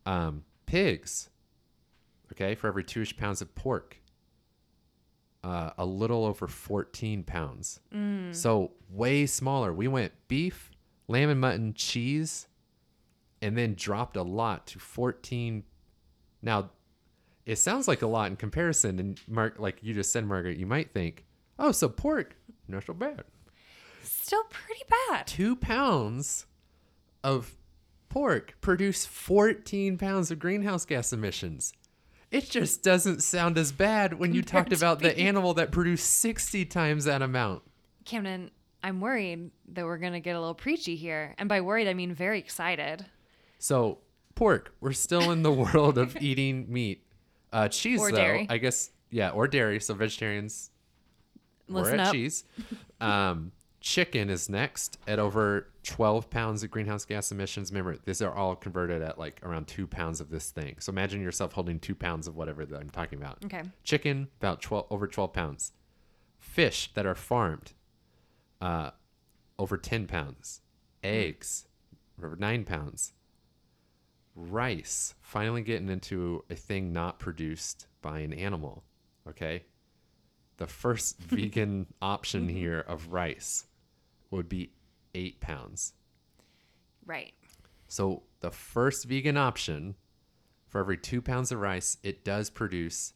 Um, 0.06 0.44
pigs, 0.64 1.28
okay, 2.32 2.54
for 2.54 2.68
every 2.68 2.84
two 2.84 3.02
ish 3.02 3.16
pounds 3.16 3.42
of 3.42 3.54
pork, 3.54 3.96
uh, 5.44 5.70
a 5.76 5.84
little 5.84 6.24
over 6.24 6.46
14 6.46 7.22
pounds. 7.24 7.80
So, 8.32 8.72
way 8.90 9.26
smaller. 9.26 9.72
We 9.72 9.86
went 9.88 10.12
beef, 10.28 10.70
lamb 11.08 11.28
and 11.30 11.40
mutton, 11.40 11.74
cheese, 11.74 12.46
and 13.42 13.56
then 13.56 13.74
dropped 13.74 14.16
a 14.16 14.22
lot 14.22 14.66
to 14.68 14.78
14. 14.78 15.62
Now, 16.42 16.70
it 17.46 17.56
sounds 17.56 17.86
like 17.88 18.02
a 18.02 18.06
lot 18.06 18.30
in 18.30 18.36
comparison. 18.36 18.98
And 18.98 19.20
Mark, 19.28 19.58
like 19.58 19.78
you 19.82 19.94
just 19.94 20.12
said, 20.12 20.26
Margaret, 20.26 20.58
you 20.58 20.66
might 20.66 20.92
think, 20.92 21.24
oh, 21.58 21.72
so 21.72 21.88
pork, 21.88 22.36
not 22.66 22.84
so 22.84 22.92
bad. 22.94 23.24
Still 24.02 24.42
pretty 24.50 24.82
bad. 25.08 25.26
Two 25.26 25.56
pounds 25.56 26.46
of 27.24 27.54
pork 28.08 28.54
produce 28.60 29.04
14 29.06 29.98
pounds 29.98 30.30
of 30.30 30.38
greenhouse 30.38 30.84
gas 30.84 31.12
emissions. 31.12 31.72
It 32.30 32.50
just 32.50 32.82
doesn't 32.82 33.22
sound 33.22 33.56
as 33.56 33.72
bad 33.72 34.14
when 34.18 34.34
you 34.34 34.42
talked 34.42 34.72
about 34.72 35.00
the 35.00 35.18
animal 35.18 35.54
that 35.54 35.72
produced 35.72 36.06
60 36.20 36.66
times 36.66 37.04
that 37.04 37.22
amount. 37.22 37.62
Camden, 38.04 38.50
I'm 38.82 39.00
worried 39.00 39.50
that 39.72 39.84
we're 39.86 39.96
going 39.98 40.12
to 40.12 40.20
get 40.20 40.36
a 40.36 40.38
little 40.38 40.54
preachy 40.54 40.94
here. 40.94 41.34
And 41.38 41.48
by 41.48 41.62
worried, 41.62 41.88
I 41.88 41.94
mean 41.94 42.12
very 42.12 42.38
excited. 42.38 43.06
So, 43.58 43.98
pork, 44.34 44.74
we're 44.80 44.92
still 44.92 45.30
in 45.30 45.42
the 45.42 45.50
world 45.52 45.96
of 45.96 46.16
eating 46.20 46.66
meat. 46.70 47.02
Uh, 47.50 47.68
cheese, 47.68 47.98
Or 47.98 48.10
though, 48.10 48.18
dairy. 48.18 48.46
I 48.50 48.58
guess, 48.58 48.90
yeah, 49.10 49.30
or 49.30 49.48
dairy. 49.48 49.80
So, 49.80 49.94
vegetarians, 49.94 50.70
we're 51.66 51.80
Listen 51.80 52.00
at 52.00 52.06
up. 52.08 52.12
cheese. 52.12 52.44
Um, 53.00 53.52
chicken 53.88 54.28
is 54.28 54.50
next 54.50 54.98
at 55.08 55.18
over 55.18 55.66
12 55.82 56.28
pounds 56.28 56.62
of 56.62 56.70
greenhouse 56.70 57.06
gas 57.06 57.32
emissions. 57.32 57.72
Remember, 57.72 57.96
these 58.04 58.20
are 58.20 58.34
all 58.34 58.54
converted 58.54 59.00
at 59.00 59.18
like 59.18 59.40
around 59.42 59.66
two 59.66 59.86
pounds 59.86 60.20
of 60.20 60.28
this 60.28 60.50
thing. 60.50 60.76
So, 60.78 60.90
imagine 60.90 61.22
yourself 61.22 61.54
holding 61.54 61.80
two 61.80 61.94
pounds 61.94 62.28
of 62.28 62.36
whatever 62.36 62.66
that 62.66 62.78
I'm 62.78 62.90
talking 62.90 63.18
about. 63.18 63.38
Okay. 63.46 63.62
Chicken, 63.84 64.28
about 64.40 64.60
12, 64.60 64.88
over 64.90 65.06
12 65.06 65.32
pounds. 65.32 65.72
Fish 66.38 66.90
that 66.92 67.06
are 67.06 67.14
farmed, 67.14 67.72
uh, 68.60 68.90
over 69.58 69.78
10 69.78 70.06
pounds. 70.06 70.60
Eggs, 71.02 71.66
over 72.22 72.36
9 72.36 72.64
pounds. 72.64 73.14
Rice, 74.34 75.14
finally 75.22 75.62
getting 75.62 75.88
into 75.88 76.44
a 76.50 76.54
thing 76.54 76.92
not 76.92 77.18
produced 77.18 77.86
by 78.02 78.18
an 78.18 78.34
animal. 78.34 78.84
Okay. 79.26 79.64
The 80.58 80.66
first 80.66 81.18
vegan 81.20 81.86
option 82.02 82.48
here 82.50 82.80
of 82.86 83.12
rice 83.14 83.64
would 84.30 84.48
be 84.48 84.70
8 85.14 85.40
pounds. 85.40 85.94
Right. 87.06 87.32
So 87.88 88.22
the 88.40 88.50
first 88.50 89.06
vegan 89.06 89.36
option, 89.36 89.94
for 90.66 90.80
every 90.80 90.98
two 90.98 91.22
pounds 91.22 91.50
of 91.52 91.60
rice, 91.60 91.96
it 92.02 92.24
does 92.24 92.50
produce 92.50 93.14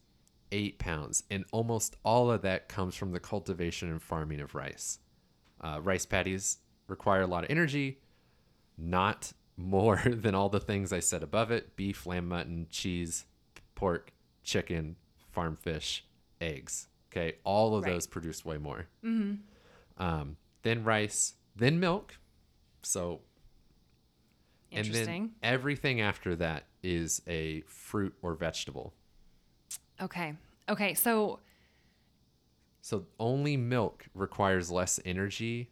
eight 0.50 0.78
pounds, 0.78 1.24
and 1.30 1.44
almost 1.52 1.96
all 2.04 2.30
of 2.30 2.42
that 2.42 2.68
comes 2.68 2.94
from 2.94 3.12
the 3.12 3.20
cultivation 3.20 3.90
and 3.90 4.02
farming 4.02 4.40
of 4.40 4.54
rice. 4.54 4.98
Uh, 5.60 5.78
rice 5.82 6.04
paddies 6.06 6.58
require 6.88 7.22
a 7.22 7.26
lot 7.26 7.44
of 7.44 7.50
energy, 7.50 7.98
not 8.78 9.32
more 9.56 10.00
than 10.06 10.34
all 10.34 10.48
the 10.48 10.60
things 10.60 10.92
I 10.92 11.00
said 11.00 11.22
above 11.22 11.50
it: 11.50 11.76
beef, 11.76 12.06
lamb, 12.06 12.28
mutton, 12.28 12.66
cheese, 12.70 13.26
pork, 13.74 14.12
chicken, 14.42 14.96
farm 15.30 15.56
fish, 15.56 16.04
eggs. 16.40 16.88
Okay, 17.10 17.36
all 17.44 17.76
of 17.76 17.84
Right. 17.84 17.92
those 17.92 18.06
produce 18.06 18.44
way 18.44 18.56
more. 18.58 18.86
Mm-hmm. 19.04 20.02
Um, 20.02 20.36
then 20.62 20.84
rice, 20.84 21.34
then 21.56 21.80
milk. 21.80 22.14
So 22.82 23.20
and 24.72 24.86
then 24.86 25.32
everything 25.42 26.00
after 26.00 26.36
that 26.36 26.64
is 26.82 27.22
a 27.26 27.62
fruit 27.62 28.14
or 28.22 28.34
vegetable. 28.34 28.94
Okay. 30.00 30.34
Okay. 30.68 30.94
So, 30.94 31.40
So 32.80 33.06
only 33.18 33.56
milk 33.56 34.06
requires 34.14 34.70
less 34.70 34.98
energy 35.04 35.70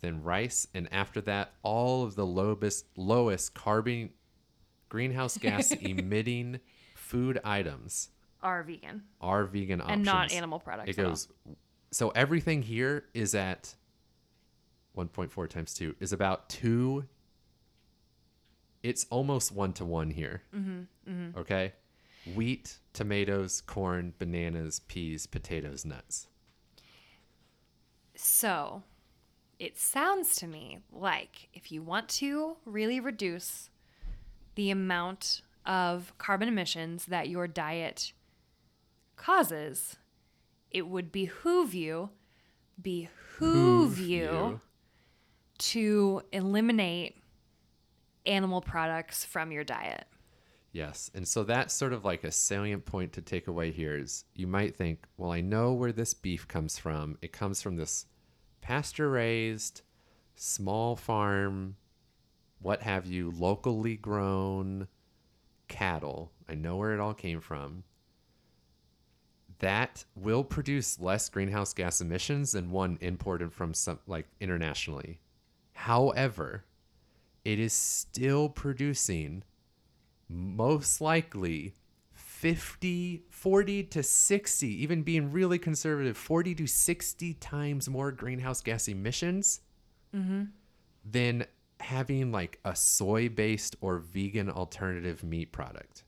than 0.00 0.22
rice, 0.22 0.66
and 0.74 0.92
after 0.92 1.20
that, 1.22 1.52
all 1.62 2.04
of 2.04 2.14
the 2.14 2.26
lowest 2.26 2.86
lowest 2.96 3.54
carbon 3.54 4.10
greenhouse 4.88 5.38
gas 5.38 5.72
emitting 5.72 6.60
food 6.94 7.40
items 7.44 8.10
are 8.42 8.62
vegan 8.62 9.02
are 9.20 9.44
vegan 9.44 9.80
options 9.80 9.96
and 9.96 10.04
not 10.04 10.32
animal 10.32 10.58
products. 10.58 10.90
It 10.90 10.98
at 10.98 11.04
all. 11.04 11.10
goes 11.10 11.28
so 11.92 12.10
everything 12.10 12.62
here 12.62 13.04
is 13.14 13.34
at 13.34 13.74
1.4 14.96 15.48
times 15.48 15.74
2 15.74 15.96
is 16.00 16.12
about 16.12 16.48
2 16.48 17.04
it's 18.82 19.06
almost 19.10 19.52
1 19.52 19.72
to 19.74 19.84
1 19.84 20.10
here. 20.10 20.42
Mm-hmm, 20.54 21.38
Okay? 21.38 21.72
Wheat, 22.34 22.78
tomatoes, 22.92 23.60
corn, 23.60 24.12
bananas, 24.18 24.80
peas, 24.80 25.26
potatoes, 25.26 25.84
nuts. 25.84 26.26
So, 28.14 28.82
it 29.58 29.78
sounds 29.78 30.36
to 30.36 30.46
me 30.46 30.80
like 30.92 31.48
if 31.54 31.72
you 31.72 31.82
want 31.82 32.08
to 32.08 32.56
really 32.64 33.00
reduce 33.00 33.70
the 34.54 34.70
amount 34.70 35.42
of 35.64 36.12
carbon 36.18 36.48
emissions 36.48 37.06
that 37.06 37.28
your 37.28 37.46
diet 37.46 38.12
causes, 39.16 39.96
it 40.70 40.86
would 40.88 41.10
behoove 41.12 41.74
you, 41.74 42.10
behoove 42.80 43.98
you, 43.98 44.60
to 45.70 46.22
eliminate 46.32 47.16
animal 48.26 48.60
products 48.60 49.24
from 49.24 49.52
your 49.52 49.64
diet. 49.64 50.06
Yes. 50.72 51.10
And 51.14 51.28
so 51.28 51.44
that's 51.44 51.74
sort 51.74 51.92
of 51.92 52.04
like 52.04 52.24
a 52.24 52.32
salient 52.32 52.86
point 52.86 53.12
to 53.12 53.22
take 53.22 53.46
away 53.46 53.72
here 53.72 53.96
is 53.96 54.24
you 54.34 54.46
might 54.46 54.74
think, 54.74 55.06
well, 55.18 55.30
I 55.30 55.42
know 55.42 55.72
where 55.72 55.92
this 55.92 56.14
beef 56.14 56.48
comes 56.48 56.78
from. 56.78 57.18
It 57.20 57.32
comes 57.32 57.60
from 57.60 57.76
this 57.76 58.06
pasture 58.62 59.10
raised, 59.10 59.82
small 60.34 60.96
farm, 60.96 61.76
what 62.60 62.82
have 62.82 63.04
you, 63.06 63.32
locally 63.36 63.96
grown 63.96 64.88
cattle. 65.68 66.32
I 66.48 66.54
know 66.54 66.76
where 66.76 66.94
it 66.94 67.00
all 67.00 67.14
came 67.14 67.40
from. 67.40 67.84
That 69.58 70.04
will 70.16 70.42
produce 70.42 70.98
less 70.98 71.28
greenhouse 71.28 71.74
gas 71.74 72.00
emissions 72.00 72.52
than 72.52 72.70
one 72.70 72.98
imported 73.00 73.52
from 73.52 73.74
some 73.74 73.98
like 74.06 74.26
internationally. 74.40 75.20
However, 75.82 76.64
it 77.44 77.58
is 77.58 77.72
still 77.72 78.48
producing 78.48 79.42
most 80.28 81.00
likely 81.00 81.74
50 82.12 83.24
40 83.30 83.82
to 83.84 84.02
60 84.02 84.82
even 84.82 85.02
being 85.02 85.32
really 85.32 85.58
conservative 85.58 86.16
40 86.16 86.54
to 86.54 86.66
60 86.68 87.34
times 87.34 87.88
more 87.88 88.12
greenhouse 88.12 88.60
gas 88.62 88.86
emissions 88.86 89.60
mm-hmm. 90.14 90.44
than 91.04 91.46
having 91.80 92.30
like 92.30 92.60
a 92.64 92.76
soy 92.76 93.28
based 93.28 93.74
or 93.80 93.98
vegan 93.98 94.48
alternative 94.50 95.24
meat 95.24 95.50
product 95.50 96.04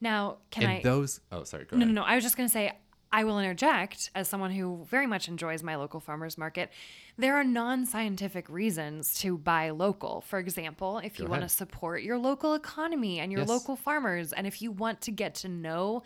Now, 0.00 0.38
can 0.50 0.64
and 0.64 0.72
I 0.72 0.80
those 0.82 1.20
oh 1.30 1.44
sorry 1.44 1.64
go 1.64 1.76
No, 1.76 1.84
ahead 1.84 1.94
no, 1.94 2.02
no. 2.02 2.06
I 2.06 2.16
was 2.16 2.24
just 2.24 2.36
going 2.36 2.48
to 2.48 2.52
say, 2.52 2.72
I 3.12 3.24
will 3.24 3.38
interject 3.38 4.10
as 4.14 4.28
someone 4.28 4.50
who 4.50 4.84
very 4.90 5.06
much 5.06 5.28
enjoys 5.28 5.62
my 5.62 5.76
local 5.76 6.00
farmers 6.00 6.36
market. 6.36 6.70
There 7.16 7.34
are 7.36 7.44
non 7.44 7.86
scientific 7.86 8.48
reasons 8.48 9.18
to 9.20 9.38
buy 9.38 9.70
local. 9.70 10.20
For 10.22 10.38
example, 10.38 10.98
if 10.98 11.18
you 11.18 11.24
Go 11.26 11.30
want 11.30 11.42
to 11.42 11.48
support 11.48 12.02
your 12.02 12.18
local 12.18 12.54
economy 12.54 13.20
and 13.20 13.30
your 13.32 13.42
Yes. 13.42 13.48
local 13.48 13.76
farmers, 13.76 14.32
and 14.32 14.46
if 14.46 14.60
you 14.60 14.70
want 14.72 15.00
to 15.02 15.10
get 15.12 15.34
to 15.36 15.48
know 15.48 16.02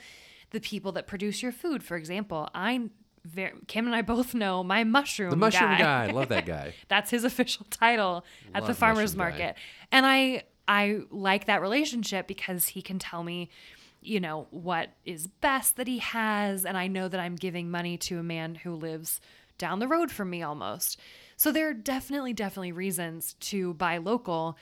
the 0.50 0.60
people 0.60 0.92
that 0.92 1.06
produce 1.06 1.42
your 1.42 1.52
food, 1.52 1.82
for 1.82 1.96
example, 1.96 2.48
I. 2.54 2.90
Ver- 3.22 3.52
Kim 3.66 3.84
and 3.86 3.94
I 3.94 4.00
both 4.00 4.32
know 4.34 4.64
my 4.64 4.82
mushroom 4.82 5.28
the 5.28 5.36
mushroom 5.36 5.72
guy. 5.72 6.06
guy 6.06 6.10
love 6.10 6.30
that 6.30 6.46
guy 6.56 6.72
That's 6.88 7.10
his 7.10 7.22
official 7.22 7.66
title 7.68 8.24
at 8.54 8.66
the 8.66 8.72
farmers 8.72 9.14
Mushroom 9.14 9.38
Guy. 9.38 9.44
market. 9.44 9.56
And 9.92 10.06
I 10.06 10.44
I 10.66 11.00
like 11.10 11.44
that 11.44 11.60
relationship 11.60 12.26
because 12.26 12.68
he 12.68 12.80
can 12.80 12.98
tell 12.98 13.22
me, 13.22 13.50
you 14.00 14.20
know, 14.20 14.46
what 14.50 14.90
is 15.04 15.26
best 15.26 15.76
that 15.76 15.86
he 15.86 15.98
has 15.98 16.64
and 16.64 16.76
I 16.76 16.86
know 16.86 17.08
that 17.08 17.20
I'm 17.20 17.36
giving 17.36 17.70
money 17.70 17.98
to 17.98 18.18
a 18.18 18.22
man 18.22 18.54
who 18.54 18.74
lives 18.74 19.20
down 19.58 19.78
the 19.78 19.88
road 19.88 20.10
from 20.10 20.30
me 20.30 20.42
almost. 20.42 20.98
So 21.36 21.52
there 21.52 21.68
are 21.68 21.74
definitely 21.74 22.32
definitely 22.32 22.72
reasons 22.72 23.34
to 23.40 23.74
buy 23.74 23.98
local, 23.98 24.56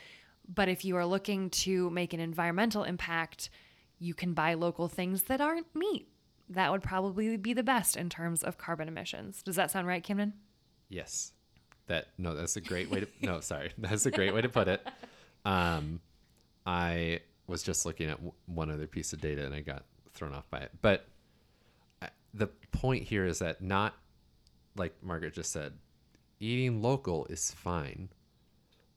But 0.53 0.69
if 0.69 0.85
you 0.85 0.97
are 0.97 1.07
looking 1.07 1.51
to 1.51 1.91
make 1.91 2.13
an 2.15 2.21
environmental 2.21 2.83
impact, 2.85 3.51
you 3.99 4.15
can 4.15 4.33
buy 4.33 4.55
local 4.55 4.89
things 4.89 5.25
that 5.25 5.41
aren't 5.41 5.73
meat. 5.75 6.09
That 6.49 6.73
would 6.73 6.83
probably 6.83 7.37
be 7.37 7.53
the 7.53 7.63
best 7.63 7.97
in 7.97 8.09
terms 8.09 8.43
of 8.43 8.57
carbon 8.57 8.89
emissions. 8.89 9.43
Does 9.43 9.57
that 9.57 9.71
sound 9.71 9.87
right, 9.87 10.03
Camden? 10.03 10.33
Yes. 10.89 11.33
That 11.87 12.09
no, 12.19 12.35
that's 12.35 12.57
a 12.57 12.61
great 12.61 12.91
way 12.91 13.01
to 13.01 13.09
no, 13.23 13.41
sorry. 13.41 13.73
That's 13.79 14.05
a 14.07 14.11
great 14.11 14.35
way 14.35 14.43
to 14.43 14.49
put 14.49 14.69
it. 14.69 14.87
Um 15.45 16.01
I 16.67 17.21
was 17.49 17.63
just 17.63 17.85
looking 17.85 18.09
at 18.09 18.17
w- 18.17 18.33
one 18.47 18.71
other 18.71 18.87
piece 18.87 19.13
of 19.13 19.21
data 19.21 19.45
and 19.45 19.55
I 19.55 19.61
got 19.61 19.85
thrown 20.15 20.35
off 20.35 20.49
by 20.51 20.59
it. 20.59 20.71
But 20.81 21.09
I, 22.01 22.09
the 22.33 22.49
point 22.71 23.03
here 23.05 23.27
is 23.27 23.41
that 23.41 23.61
not 23.61 23.95
like 24.77 24.95
Margaret 25.03 25.35
just 25.35 25.51
said, 25.51 25.73
eating 26.39 26.81
local 26.81 27.27
is 27.27 27.51
fine. 27.51 28.11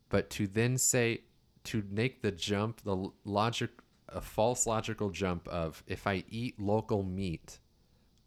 But 0.09 0.29
to 0.31 0.45
then 0.45 0.77
say 0.77 1.21
to 1.65 1.83
make 1.89 2.21
the 2.21 2.31
jump, 2.31 2.81
the 2.83 3.09
logic 3.25 3.71
a 4.09 4.21
false 4.21 4.67
logical 4.67 5.09
jump 5.09 5.47
of 5.47 5.83
if 5.87 6.05
I 6.05 6.23
eat 6.29 6.59
local 6.59 7.01
meat, 7.01 7.59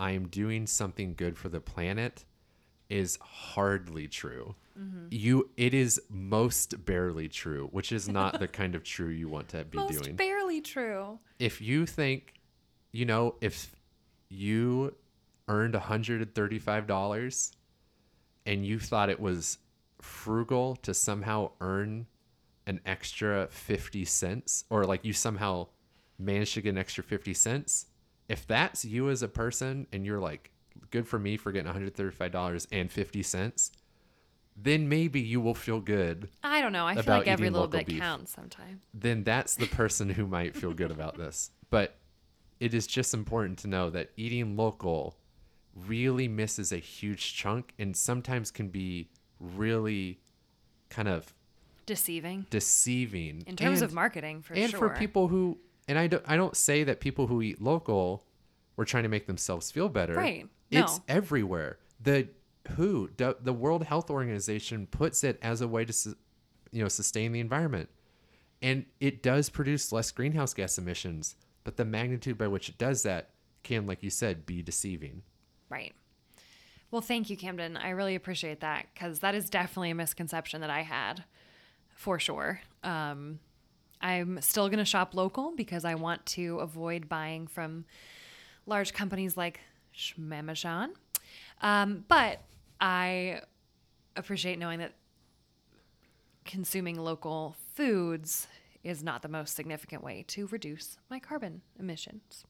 I 0.01 0.13
am 0.13 0.29
doing 0.29 0.67
something 0.67 1.15
good 1.15 1.37
for 1.37 1.51
the 1.51 1.61
planet 1.61 2.25
is 2.89 3.19
hardly 3.21 4.09
true. 4.09 4.55
You 5.11 5.51
it 5.57 5.73
is 5.73 6.01
most 6.11 6.85
barely 6.85 7.29
true, 7.29 7.69
which 7.71 7.93
is 7.93 8.09
not 8.09 8.41
the 8.41 8.49
kind 8.49 8.75
of 8.75 8.83
true 8.83 9.09
you 9.09 9.29
want 9.29 9.49
to 9.51 9.65
be 9.65 9.79
Most 9.79 10.03
doing. 10.03 10.17
barely 10.17 10.61
true. 10.61 11.21
if 11.39 11.61
you 11.61 11.87
think, 11.87 12.35
you 12.91 13.05
know, 13.05 13.37
if 13.41 13.77
you 14.29 14.97
earned 15.47 15.75
$135 15.75 17.51
and 18.47 18.67
you 18.67 18.79
thought 18.79 19.09
it 19.11 19.21
was 19.21 19.59
frugal 20.01 20.77
to 20.77 20.93
somehow 20.93 21.51
earn 21.61 22.07
an 22.67 22.81
extra 22.85 23.47
50 23.51 24.05
cents 24.05 24.65
or 24.71 24.85
like 24.85 25.05
you 25.05 25.13
somehow 25.13 25.69
managed 26.19 26.55
to 26.55 26.63
get 26.63 26.71
an 26.71 26.79
extra 26.79 27.05
50 27.05 27.33
cents, 27.35 27.87
if 28.29 28.47
that's 28.47 28.85
you 28.85 29.09
as 29.11 29.23
a 29.23 29.29
person 29.29 29.87
and 29.93 30.05
you're 30.05 30.21
like, 30.21 30.51
good 30.91 31.07
for 31.09 31.19
me 31.19 31.37
for 31.37 31.53
getting 31.53 31.73
$135 31.73 32.67
and 32.73 32.91
50 32.91 33.23
cents, 33.23 33.73
then 34.57 34.89
maybe 34.89 35.21
you 35.21 35.41
will 35.41 35.55
feel 35.55 35.81
good 35.81 36.29
I 36.43 36.61
don't 36.61 36.73
know. 36.73 36.87
I 36.87 36.95
feel 36.95 37.15
like 37.19 37.27
every 37.27 37.51
little 37.51 37.67
bit 37.69 37.87
beef. 37.87 37.99
counts 38.01 38.33
sometimes. 38.33 38.83
then 38.95 39.25
that's 39.25 39.57
the 39.57 39.67
person 39.67 40.11
who 40.11 40.27
might 40.27 40.57
feel 40.57 40.73
good 40.73 40.91
about 40.91 41.17
this. 41.19 41.51
But 41.71 41.97
it 42.61 42.73
is 42.73 42.87
just 42.87 43.15
important 43.15 43.59
to 43.61 43.69
know 43.69 43.91
that 43.91 44.11
eating 44.17 44.57
local 44.57 45.17
really 45.75 46.29
misses 46.29 46.71
a 46.73 46.77
huge 46.77 47.35
chunk 47.35 47.73
and 47.81 47.97
sometimes 47.97 48.53
can 48.53 48.69
be 48.69 49.09
really 49.41 50.21
kind 50.89 51.09
of 51.09 51.35
Deceiving 51.87 52.47
deceiving 52.49 53.43
in 53.47 53.57
terms 53.57 53.83
And- 53.83 53.91
of 53.91 53.95
marketing, 53.95 54.41
for 54.41 54.55
sure. 54.55 54.63
and 54.63 54.71
sure. 54.71 54.79
for 54.79 54.89
people 54.95 55.29
who 55.29 55.59
and 55.89 55.99
I 55.99 56.07
don't 56.07 56.23
I 56.27 56.37
don't 56.37 56.57
say 56.57 56.83
that 56.85 57.01
people 57.01 57.27
who 57.27 57.43
eat 57.43 57.61
local 57.61 58.25
were 58.77 58.85
trying 58.85 59.03
to 59.05 59.09
make 59.09 59.27
themselves 59.27 59.71
feel 59.71 59.89
better. 59.89 60.15
Right. 60.15 60.49
It's 60.71 60.99
No. 60.99 61.05
everywhere. 61.09 61.79
The 62.01 62.29
WHO, 62.77 63.11
the, 63.17 63.37
the 63.41 63.53
World 63.53 63.85
Health 63.85 64.11
Organization 64.11 64.87
puts 64.87 65.23
it 65.25 65.39
as 65.43 65.61
a 65.61 65.69
way 65.69 65.85
to 65.85 65.93
su- 65.93 66.17
you 66.73 66.83
know 66.83 66.89
sustain 66.89 67.33
the 67.33 67.41
environment. 67.41 67.89
And 68.63 68.87
it 69.01 69.23
does 69.23 69.51
produce 69.51 69.93
less 69.93 70.11
greenhouse 70.11 70.55
gas 70.55 70.79
emissions, 70.79 71.37
but 71.65 71.77
the 71.77 71.85
magnitude 71.85 72.39
by 72.39 72.49
which 72.49 72.69
it 72.71 72.79
does 72.79 73.03
that 73.03 73.31
can 73.63 73.87
like 73.87 74.03
you 74.03 74.11
said 74.11 74.47
be 74.47 74.63
deceiving. 74.63 75.23
Right. 75.69 75.93
Well, 76.91 77.01
thank 77.03 77.29
you, 77.29 77.37
Camden. 77.37 77.77
I 77.77 77.91
really 77.91 78.15
appreciate 78.15 78.61
that 78.61 78.87
because 78.95 79.19
that 79.21 79.35
is 79.35 79.51
definitely 79.51 79.91
a 79.91 79.95
misconception 79.95 80.61
that 80.61 80.71
I 80.71 80.83
had 80.83 81.25
for 81.95 82.19
sure. 82.19 82.61
Um, 82.83 83.41
I'm 84.01 84.41
still 84.41 84.69
going 84.69 84.79
to 84.79 84.85
shop 84.85 85.15
local 85.15 85.53
because 85.57 85.85
I 85.85 85.95
want 85.97 86.25
to 86.27 86.59
avoid 86.61 87.09
buying 87.09 87.47
from 87.47 87.85
large 88.67 88.93
companies 88.93 89.37
like 89.37 89.61
Schmamachan. 89.97 90.91
Um, 91.63 92.05
but 92.09 92.41
I 92.81 93.41
appreciate 94.17 94.59
knowing 94.59 94.79
that 94.81 94.93
consuming 96.45 96.99
local 96.99 97.57
foods 97.75 98.47
is 98.83 99.03
not 99.03 99.23
the 99.23 99.29
most 99.29 99.55
significant 99.57 100.03
way 100.05 100.25
to 100.29 100.47
reduce 100.49 100.99
my 101.09 101.19
carbon 101.19 101.63
emissions. 101.79 102.45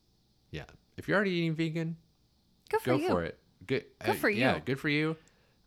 Yeah. 0.51 0.65
If 0.97 1.07
you're 1.09 1.17
already 1.17 1.31
eating 1.33 1.55
vegan, 1.55 1.97
Good 2.71 2.81
for 2.81 2.91
go 2.91 2.97
you. 2.97 3.09
for 3.09 3.25
it. 3.25 3.39
Good. 3.67 3.85
Good 4.05 4.17
for 4.17 4.29
Yeah, 4.31 4.57
you. 4.57 4.63
good 4.65 4.81
for 4.81 4.89
you. 4.89 5.17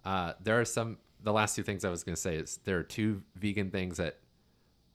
Uh, 0.04 0.34
there 0.42 0.60
are 0.60 0.66
some. 0.66 0.98
The 1.24 1.34
last 1.34 1.56
two 1.56 1.64
things 1.64 1.84
I 1.84 1.90
was 1.90 2.04
going 2.04 2.16
to 2.16 2.22
say 2.22 2.36
is 2.36 2.60
there 2.64 2.78
are 2.78 2.84
two 2.84 3.24
vegan 3.36 3.72
things 3.72 3.98
that, 3.98 4.20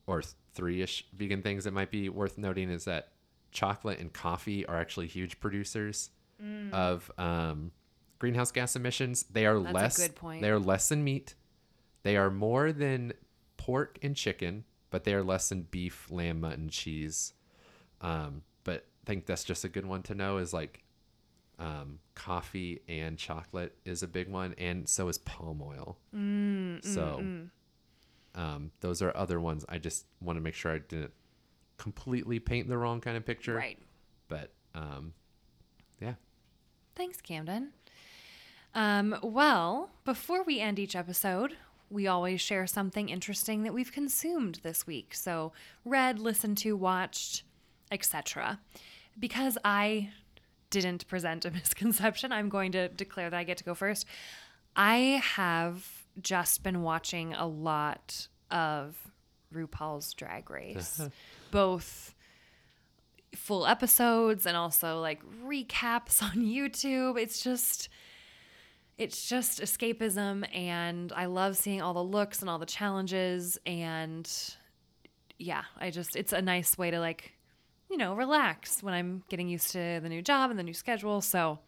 or 0.06 0.22
three-ish 0.54 1.04
vegan 1.14 1.42
things 1.42 1.64
that 1.64 1.72
might 1.72 1.90
be 1.90 2.08
worth 2.08 2.38
noting 2.38 2.70
is 2.70 2.84
that 2.84 3.08
chocolate 3.52 3.98
and 4.00 4.12
coffee 4.12 4.66
are 4.66 4.76
actually 4.80 5.06
huge 5.06 5.38
producers 5.40 6.10
of 6.72 7.08
um, 7.18 7.70
greenhouse 8.18 8.50
gas 8.50 8.74
emissions. 8.74 9.24
They 9.30 9.46
are 9.46 9.54
Mm. 9.54 9.64
That's 9.64 9.72
a 9.72 9.74
less. 9.74 9.98
good 10.08 10.16
point. 10.16 10.42
They 10.42 10.50
are 10.50 10.58
less 10.58 10.88
than 10.88 11.04
meat. 11.04 11.34
They 12.02 12.16
are 12.16 12.30
more 12.30 12.72
than 12.72 13.12
pork 13.56 13.98
and 14.02 14.16
chicken, 14.16 14.64
but 14.90 15.04
they 15.04 15.14
are 15.14 15.22
less 15.22 15.50
than 15.50 15.62
beef, 15.62 16.10
lamb, 16.10 16.40
mutton, 16.40 16.68
cheese. 16.68 17.32
Um, 18.00 18.42
but 18.64 18.86
I 19.04 19.06
think 19.06 19.26
that's 19.26 19.44
just 19.44 19.64
a 19.64 19.68
good 19.68 19.86
one 19.86 20.02
to 20.04 20.16
know 20.16 20.38
is 20.38 20.52
like 20.52 20.82
um, 21.60 22.00
coffee 22.16 22.80
and 22.88 23.16
chocolate 23.16 23.76
is 23.84 24.02
a 24.02 24.08
big 24.08 24.28
one, 24.28 24.54
and 24.58 24.88
so 24.88 25.06
is 25.06 25.18
palm 25.18 25.62
oil. 25.62 25.96
Mm, 26.12 26.84
so 26.84 27.22
um, 28.34 28.72
those 28.80 29.00
are 29.02 29.16
other 29.16 29.38
ones. 29.40 29.64
I 29.68 29.78
just 29.78 30.06
want 30.20 30.38
to 30.38 30.40
make 30.40 30.54
sure 30.54 30.72
I 30.72 30.78
didn't 30.78 31.12
completely 31.82 32.38
paint 32.38 32.68
the 32.68 32.78
wrong 32.78 33.00
kind 33.00 33.16
of 33.16 33.26
picture. 33.26 33.54
Right. 33.56 33.78
But 34.28 34.52
um, 34.74 35.12
yeah, 36.00 36.14
Thanks, 36.94 37.20
Camden. 37.20 37.70
Um, 38.74 39.16
well, 39.22 39.90
before 40.04 40.42
we 40.44 40.60
end 40.60 40.78
each 40.78 40.96
episode, 40.96 41.56
we 41.90 42.06
always 42.06 42.40
share 42.40 42.66
something 42.66 43.08
interesting 43.08 43.64
that 43.64 43.74
we've 43.74 43.92
consumed 43.92 44.60
this 44.62 44.86
week. 44.86 45.14
So, 45.14 45.52
read, 45.84 46.18
listened 46.18 46.58
to, 46.58 46.76
watched, 46.76 47.42
etc. 47.90 48.60
Because 49.18 49.58
I 49.64 50.10
didn't 50.70 51.06
present 51.08 51.44
a 51.44 51.50
misconception, 51.52 52.32
I'm 52.32 52.48
going 52.48 52.72
to 52.72 52.88
declare 52.88 53.28
that 53.28 53.36
I 53.36 53.44
get 53.44 53.58
to 53.58 53.64
go 53.64 53.74
first. 53.74 54.06
I 54.74 55.22
have 55.34 55.86
just 56.20 56.62
been 56.62 56.82
watching 56.82 57.34
a 57.34 57.46
lot 57.46 58.28
of 58.50 58.96
RuPaul's 59.52 60.14
Drag 60.14 60.48
Race, 60.50 61.00
both 61.52 62.16
full 63.36 63.64
episodes 63.66 64.44
and 64.44 64.56
also 64.56 65.00
like 65.00 65.22
recaps 65.46 66.20
on 66.22 66.38
YouTube. 66.38 67.16
It's 67.16 67.40
just 67.42 67.88
it's 68.98 69.28
just 69.28 69.60
escapism 69.60 70.44
and 70.54 71.12
I 71.12 71.26
love 71.26 71.56
seeing 71.56 71.80
all 71.80 71.94
the 71.94 72.02
looks 72.02 72.40
and 72.40 72.50
all 72.50 72.58
the 72.58 72.66
challenges 72.66 73.56
and 73.64 74.28
yeah, 75.38 75.62
I 75.78 75.90
just 75.90 76.16
it's 76.16 76.32
a 76.32 76.42
nice 76.42 76.76
way 76.76 76.90
to 76.90 76.98
like 76.98 77.34
you 77.92 77.98
know, 77.98 78.14
relax 78.14 78.82
when 78.82 78.94
I'm 78.94 79.22
getting 79.28 79.48
used 79.48 79.70
to 79.72 80.00
the 80.02 80.08
new 80.08 80.22
job 80.22 80.48
and 80.48 80.58
the 80.58 80.62
new 80.62 80.72
schedule. 80.72 81.20
So 81.20 81.58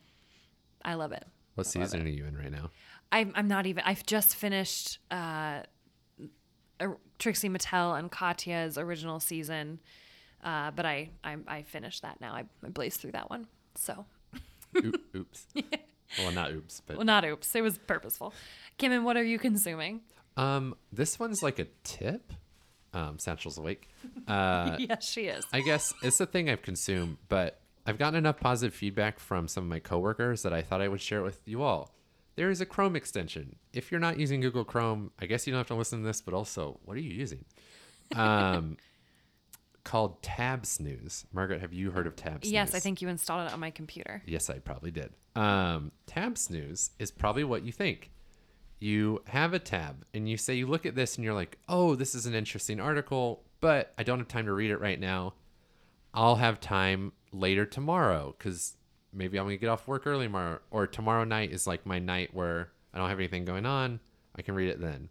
I 0.82 0.94
love 0.94 1.12
it. 1.12 1.24
what 1.54 1.66
season 1.66 2.00
are 2.00 2.08
you 2.08 2.24
in 2.24 2.34
right 2.34 2.50
now? 2.50 2.70
I'm, 3.12 3.32
I'm 3.34 3.46
not 3.46 3.66
even, 3.66 3.84
I've 3.86 4.06
just 4.06 4.34
finished 4.34 4.98
uh, 5.10 5.60
uh, 6.80 6.86
Trixie 7.18 7.48
Mattel 7.48 7.98
and 7.98 8.10
Katya's 8.10 8.76
original 8.78 9.20
season. 9.20 9.80
Uh, 10.42 10.70
but 10.72 10.84
I, 10.84 11.10
I 11.22 11.36
I 11.48 11.62
finished 11.62 12.02
that 12.02 12.20
now. 12.20 12.32
I, 12.34 12.44
I 12.64 12.68
blazed 12.68 13.00
through 13.00 13.12
that 13.12 13.30
one. 13.30 13.46
So, 13.76 14.04
Oop, 14.76 15.00
oops. 15.16 15.46
well, 16.18 16.32
not 16.32 16.52
oops, 16.52 16.82
but 16.86 16.96
well, 16.96 17.06
not 17.06 17.24
oops. 17.24 17.54
It 17.54 17.62
was 17.62 17.78
purposeful. 17.78 18.34
Kim, 18.76 18.92
and 18.92 19.04
what 19.04 19.16
are 19.16 19.24
you 19.24 19.38
consuming? 19.38 20.00
um, 20.36 20.74
this 20.92 21.18
one's 21.18 21.42
like 21.42 21.58
a 21.58 21.66
tip. 21.84 22.32
Um, 22.92 23.18
Satchel's 23.18 23.58
awake. 23.58 23.88
Uh, 24.28 24.76
yes, 24.78 25.08
she 25.10 25.22
is. 25.26 25.44
I 25.52 25.60
guess 25.60 25.92
it's 26.02 26.18
the 26.18 26.26
thing 26.26 26.48
I've 26.48 26.62
consumed, 26.62 27.16
but 27.28 27.60
I've 27.86 27.98
gotten 27.98 28.16
enough 28.16 28.38
positive 28.38 28.74
feedback 28.74 29.18
from 29.18 29.48
some 29.48 29.64
of 29.64 29.68
my 29.70 29.80
coworkers 29.80 30.42
that 30.42 30.52
I 30.52 30.62
thought 30.62 30.80
I 30.80 30.88
would 30.88 31.00
share 31.00 31.18
it 31.20 31.22
with 31.24 31.40
you 31.46 31.62
all. 31.62 31.93
There 32.36 32.50
is 32.50 32.60
a 32.60 32.66
Chrome 32.66 32.96
extension. 32.96 33.56
If 33.72 33.90
you're 33.90 34.00
not 34.00 34.18
using 34.18 34.40
Google 34.40 34.64
Chrome, 34.64 35.12
I 35.20 35.26
guess 35.26 35.46
you 35.46 35.52
don't 35.52 35.60
have 35.60 35.68
to 35.68 35.74
listen 35.74 36.00
to 36.00 36.06
this, 36.06 36.20
but 36.20 36.34
also, 36.34 36.80
what 36.84 36.96
are 36.96 37.00
you 37.00 37.12
using? 37.12 37.44
Um, 38.16 38.76
called 39.84 40.22
Tab 40.22 40.66
Snooze. 40.66 41.26
Margaret, 41.32 41.60
have 41.60 41.72
you 41.72 41.90
heard 41.90 42.06
of 42.06 42.16
Tab 42.16 42.44
Snooze? 42.44 42.52
Yes, 42.52 42.74
I 42.74 42.80
think 42.80 43.00
you 43.02 43.08
installed 43.08 43.46
it 43.46 43.52
on 43.52 43.60
my 43.60 43.70
computer. 43.70 44.22
Yes, 44.26 44.50
I 44.50 44.58
probably 44.58 44.90
did. 44.90 45.12
Um, 45.36 45.90
tab 46.06 46.38
snooze 46.38 46.90
is 46.98 47.10
probably 47.10 47.44
what 47.44 47.64
you 47.64 47.72
think. 47.72 48.10
You 48.80 49.22
have 49.26 49.54
a 49.54 49.58
tab 49.58 50.04
and 50.12 50.28
you 50.28 50.36
say, 50.36 50.54
you 50.54 50.66
look 50.66 50.86
at 50.86 50.94
this 50.94 51.16
and 51.16 51.24
you're 51.24 51.34
like, 51.34 51.58
oh, 51.68 51.94
this 51.94 52.14
is 52.14 52.26
an 52.26 52.34
interesting 52.34 52.80
article, 52.80 53.42
but 53.60 53.92
I 53.98 54.02
don't 54.02 54.18
have 54.18 54.28
time 54.28 54.46
to 54.46 54.52
read 54.52 54.70
it 54.70 54.80
right 54.80 55.00
now. 55.00 55.34
I'll 56.12 56.36
have 56.36 56.60
time 56.60 57.12
later 57.32 57.64
tomorrow 57.66 58.34
because 58.36 58.76
maybe 59.14 59.38
I'm 59.38 59.48
to 59.48 59.56
get 59.56 59.68
off 59.68 59.86
work 59.86 60.06
early 60.06 60.26
tomorrow. 60.26 60.60
Or 60.70 60.86
tomorrow 60.86 61.24
night 61.24 61.52
is 61.52 61.66
like 61.66 61.86
my 61.86 61.98
night 61.98 62.34
where 62.34 62.70
I 62.92 62.98
don't 62.98 63.08
have 63.08 63.18
anything 63.18 63.44
going 63.44 63.66
on. 63.66 64.00
I 64.36 64.42
can 64.42 64.54
read 64.54 64.68
it 64.68 64.80
then. 64.80 65.08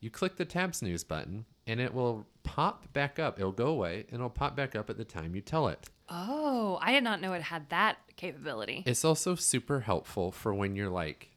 You 0.00 0.10
click 0.10 0.36
the 0.36 0.44
tab 0.44 0.74
snooze 0.74 1.04
button 1.04 1.46
and 1.66 1.80
it 1.80 1.92
will 1.92 2.26
pop 2.44 2.92
back 2.92 3.18
up. 3.18 3.38
It'll 3.38 3.52
go 3.52 3.68
away 3.68 4.04
and 4.08 4.16
it'll 4.16 4.30
pop 4.30 4.56
back 4.56 4.76
up 4.76 4.88
at 4.88 4.96
the 4.96 5.04
time 5.04 5.34
you 5.34 5.40
tell 5.40 5.68
it. 5.68 5.88
Oh, 6.08 6.78
I 6.80 6.92
did 6.92 7.02
not 7.02 7.20
know 7.20 7.32
it 7.32 7.42
had 7.42 7.68
that 7.70 7.98
capability. 8.16 8.84
It's 8.86 9.04
also 9.04 9.34
super 9.34 9.80
helpful 9.80 10.30
for 10.30 10.54
when 10.54 10.76
you're 10.76 10.90
like, 10.90 11.30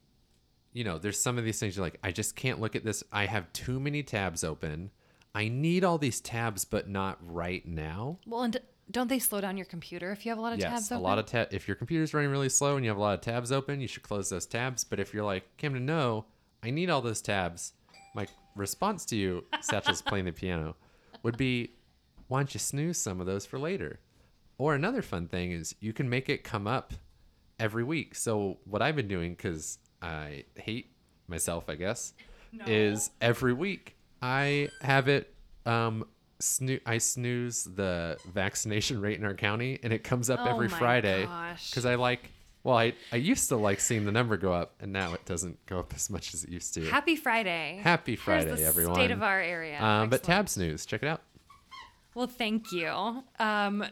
you 0.73 0.83
know, 0.83 0.99
there's 0.99 1.19
some 1.19 1.37
of 1.37 1.43
these 1.43 1.59
things 1.59 1.75
you're 1.75 1.85
like, 1.85 1.99
I 2.03 2.11
just 2.11 2.35
can't 2.35 2.59
look 2.59 2.75
at 2.75 2.83
this. 2.83 3.03
I 3.11 3.25
have 3.25 3.51
too 3.53 3.79
many 3.79 4.03
tabs 4.03 4.43
open. 4.43 4.91
I 5.33 5.47
need 5.47 5.83
all 5.83 5.97
these 5.97 6.21
tabs, 6.21 6.65
but 6.65 6.87
not 6.87 7.17
right 7.21 7.65
now. 7.67 8.19
well, 8.25 8.43
and 8.43 8.59
don't 8.91 9.07
they 9.07 9.19
slow 9.19 9.41
down 9.41 9.57
your 9.57 9.65
computer 9.65 10.11
if 10.11 10.25
you 10.25 10.31
have 10.31 10.39
a 10.39 10.41
lot 10.41 10.53
of 10.53 10.59
yes, 10.59 10.71
tabs 10.71 10.91
a 10.91 10.97
lot 10.97 11.19
of 11.19 11.25
tabs. 11.25 11.53
If 11.53 11.67
your 11.67 11.75
computer's 11.75 12.13
running 12.13 12.31
really 12.31 12.49
slow 12.49 12.75
and 12.75 12.83
you 12.83 12.89
have 12.89 12.97
a 12.97 13.01
lot 13.01 13.13
of 13.13 13.21
tabs 13.21 13.51
open, 13.51 13.81
you 13.81 13.87
should 13.87 14.03
close 14.03 14.29
those 14.29 14.45
tabs. 14.45 14.83
But 14.83 14.99
if 14.99 15.13
you're 15.13 15.23
like, 15.23 15.43
Camden, 15.57 15.85
no, 15.85 16.25
I 16.63 16.71
need 16.71 16.89
all 16.89 17.01
those 17.01 17.21
tabs. 17.21 17.73
My 18.15 18.27
response 18.55 19.05
to 19.05 19.15
you, 19.15 19.45
Satchel's 19.61 20.01
playing 20.01 20.25
the 20.25 20.31
piano, 20.31 20.75
would 21.23 21.37
be, 21.37 21.73
why 22.27 22.39
don't 22.39 22.53
you 22.53 22.59
snooze 22.59 22.97
some 22.97 23.19
of 23.19 23.27
those 23.27 23.45
for 23.45 23.59
later? 23.59 23.99
Or 24.57 24.73
another 24.75 25.01
fun 25.01 25.27
thing 25.27 25.51
is 25.51 25.75
you 25.79 25.93
can 25.93 26.09
make 26.09 26.27
it 26.29 26.43
come 26.43 26.67
up 26.67 26.93
every 27.59 27.83
week. 27.83 28.15
So 28.15 28.57
what 28.65 28.81
I've 28.81 28.95
been 28.95 29.07
doing, 29.07 29.31
because 29.33 29.77
I 30.01 30.45
hate 30.55 30.91
myself, 31.27 31.69
I 31.69 31.75
guess, 31.75 32.13
is 32.65 33.11
every 33.21 33.53
week 33.53 33.95
I 34.21 34.69
have 34.81 35.07
it. 35.07 35.33
Um, 35.65 36.05
snoo- 36.41 36.81
I 36.85 36.97
snooze 36.97 37.63
the 37.63 38.17
vaccination 38.33 39.01
rate 39.05 39.17
in 39.19 39.25
our 39.25 39.33
county, 39.33 39.79
and 39.83 39.93
it 39.93 40.03
comes 40.03 40.29
up 40.29 40.39
Oh 40.43 40.49
every 40.49 40.67
my 40.67 40.77
Friday 40.77 41.27
because 41.69 41.85
I 41.85 41.95
like. 41.95 42.31
Well, 42.61 42.77
I, 42.77 42.93
I 43.13 43.15
used 43.15 43.47
to 43.49 43.55
like 43.55 43.79
seeing 43.79 44.03
the 44.05 44.11
number 44.11 44.35
go 44.35 44.51
up, 44.51 44.73
and 44.81 44.91
now 44.91 45.13
it 45.13 45.23
doesn't 45.25 45.65
go 45.65 45.79
up 45.79 45.93
as 45.95 46.09
much 46.09 46.33
as 46.33 46.43
it 46.43 46.49
used 46.49 46.73
to. 46.73 46.81
Happy 46.89 47.15
Friday. 47.15 47.79
Happy 47.81 48.11
Here's 48.11 48.21
Friday, 48.21 48.53
the 48.55 48.63
everyone. 48.65 48.95
State 48.95 49.11
of 49.11 49.23
our 49.23 49.39
area. 49.39 49.81
um, 49.81 50.09
but 50.09 50.23
Tab 50.23 50.49
Snooze, 50.49 50.85
check 50.85 51.01
it 51.01 51.07
out. 51.07 51.21
Well, 52.15 52.27
thank 52.27 52.73
you. 52.73 53.23
Um, 53.39 53.85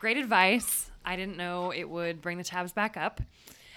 great 0.00 0.16
advice. 0.16 0.90
I 1.04 1.14
didn't 1.14 1.36
know 1.36 1.70
it 1.72 1.88
would 1.88 2.20
bring 2.20 2.36
the 2.36 2.44
tabs 2.44 2.72
back 2.72 2.96
up. 2.96 3.20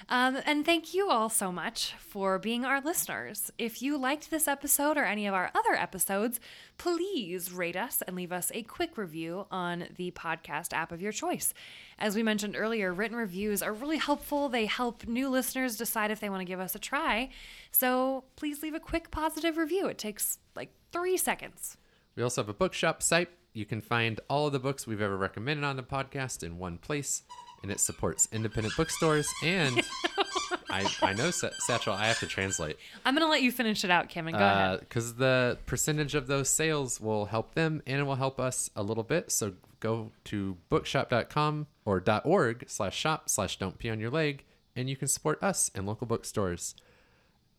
Um, 0.09 0.37
and 0.45 0.65
thank 0.65 0.93
you 0.93 1.09
all 1.09 1.29
so 1.29 1.51
much 1.51 1.93
for 1.97 2.37
being 2.37 2.65
our 2.65 2.81
listeners. 2.81 3.51
If 3.57 3.81
you 3.81 3.97
liked 3.97 4.29
this 4.29 4.47
episode 4.47 4.97
or 4.97 5.05
any 5.05 5.25
of 5.27 5.33
our 5.33 5.51
other 5.55 5.73
episodes, 5.73 6.39
please 6.77 7.51
rate 7.51 7.75
us 7.75 8.01
and 8.01 8.15
leave 8.15 8.31
us 8.31 8.51
a 8.53 8.63
quick 8.63 8.97
review 8.97 9.47
on 9.49 9.85
the 9.95 10.11
podcast 10.11 10.73
app 10.73 10.91
of 10.91 11.01
your 11.01 11.11
choice. 11.11 11.53
As 11.97 12.15
we 12.15 12.23
mentioned 12.23 12.55
earlier, 12.57 12.93
written 12.93 13.17
reviews 13.17 13.61
are 13.61 13.73
really 13.73 13.97
helpful. 13.97 14.49
They 14.49 14.65
help 14.65 15.07
new 15.07 15.29
listeners 15.29 15.77
decide 15.77 16.11
if 16.11 16.19
they 16.19 16.29
want 16.29 16.41
to 16.41 16.45
give 16.45 16.59
us 16.59 16.75
a 16.75 16.79
try. 16.79 17.29
So 17.71 18.25
please 18.35 18.61
leave 18.61 18.75
a 18.75 18.79
quick 18.79 19.11
positive 19.11 19.57
review. 19.57 19.87
It 19.87 19.97
takes 19.97 20.39
like 20.55 20.73
three 20.91 21.17
seconds. 21.17 21.77
We 22.15 22.23
also 22.23 22.41
have 22.41 22.49
a 22.49 22.53
bookshop 22.53 23.01
site. 23.01 23.29
You 23.53 23.65
can 23.65 23.81
find 23.81 24.19
all 24.29 24.47
of 24.47 24.53
the 24.53 24.59
books 24.59 24.87
we've 24.87 25.01
ever 25.01 25.17
recommended 25.17 25.63
on 25.63 25.77
the 25.77 25.83
podcast 25.83 26.43
in 26.43 26.57
one 26.57 26.77
place, 26.79 27.21
and 27.63 27.71
it 27.71 27.79
supports 27.79 28.27
independent 28.31 28.75
bookstores. 28.77 29.27
And 29.43 29.81
I, 30.69 30.87
I 31.01 31.13
know, 31.13 31.31
Sa- 31.31 31.49
Satchel, 31.59 31.93
I 31.93 32.05
have 32.07 32.19
to 32.19 32.27
translate 32.27 32.77
I'm 33.05 33.15
going 33.15 33.25
to 33.25 33.31
let 33.31 33.41
you 33.41 33.51
finish 33.51 33.83
it 33.83 33.89
out, 33.89 34.09
Kim, 34.09 34.27
and 34.27 34.37
go 34.37 34.43
ahead. 34.43 34.69
Uh, 34.69 34.77
because 34.77 35.15
the 35.15 35.57
percentage 35.65 36.13
of 36.13 36.27
those 36.27 36.49
sales 36.49 37.01
will 37.01 37.25
help 37.25 37.55
them 37.55 37.81
and 37.87 37.99
it 37.99 38.03
will 38.03 38.15
help 38.15 38.39
us 38.39 38.69
a 38.75 38.83
little 38.83 39.03
bit. 39.03 39.31
So 39.31 39.53
go 39.79 40.11
to 40.25 40.57
bookshop.com 40.69 41.67
or 41.85 42.03
.org 42.23 42.65
slash 42.67 42.95
shop 42.97 43.29
slash 43.29 43.57
don't 43.57 43.77
pee 43.77 43.89
on 43.89 43.99
your 43.99 44.09
leg, 44.09 44.45
and 44.75 44.89
you 44.89 44.95
can 44.95 45.07
support 45.07 45.41
us 45.43 45.69
and 45.75 45.85
local 45.85 46.07
bookstores. 46.07 46.75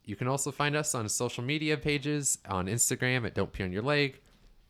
You 0.05 0.17
can 0.17 0.29
also 0.29 0.51
find 0.51 0.77
us 0.77 0.95
on 0.95 1.09
social 1.09 1.45
media 1.45 1.77
pages 1.77 2.39
on 2.49 2.67
Instagram 2.67 3.27
at 3.27 3.35
Don't 3.35 3.53
Pee 3.53 3.65
on 3.65 3.73
Your 3.73 3.83
Leg, 3.83 4.21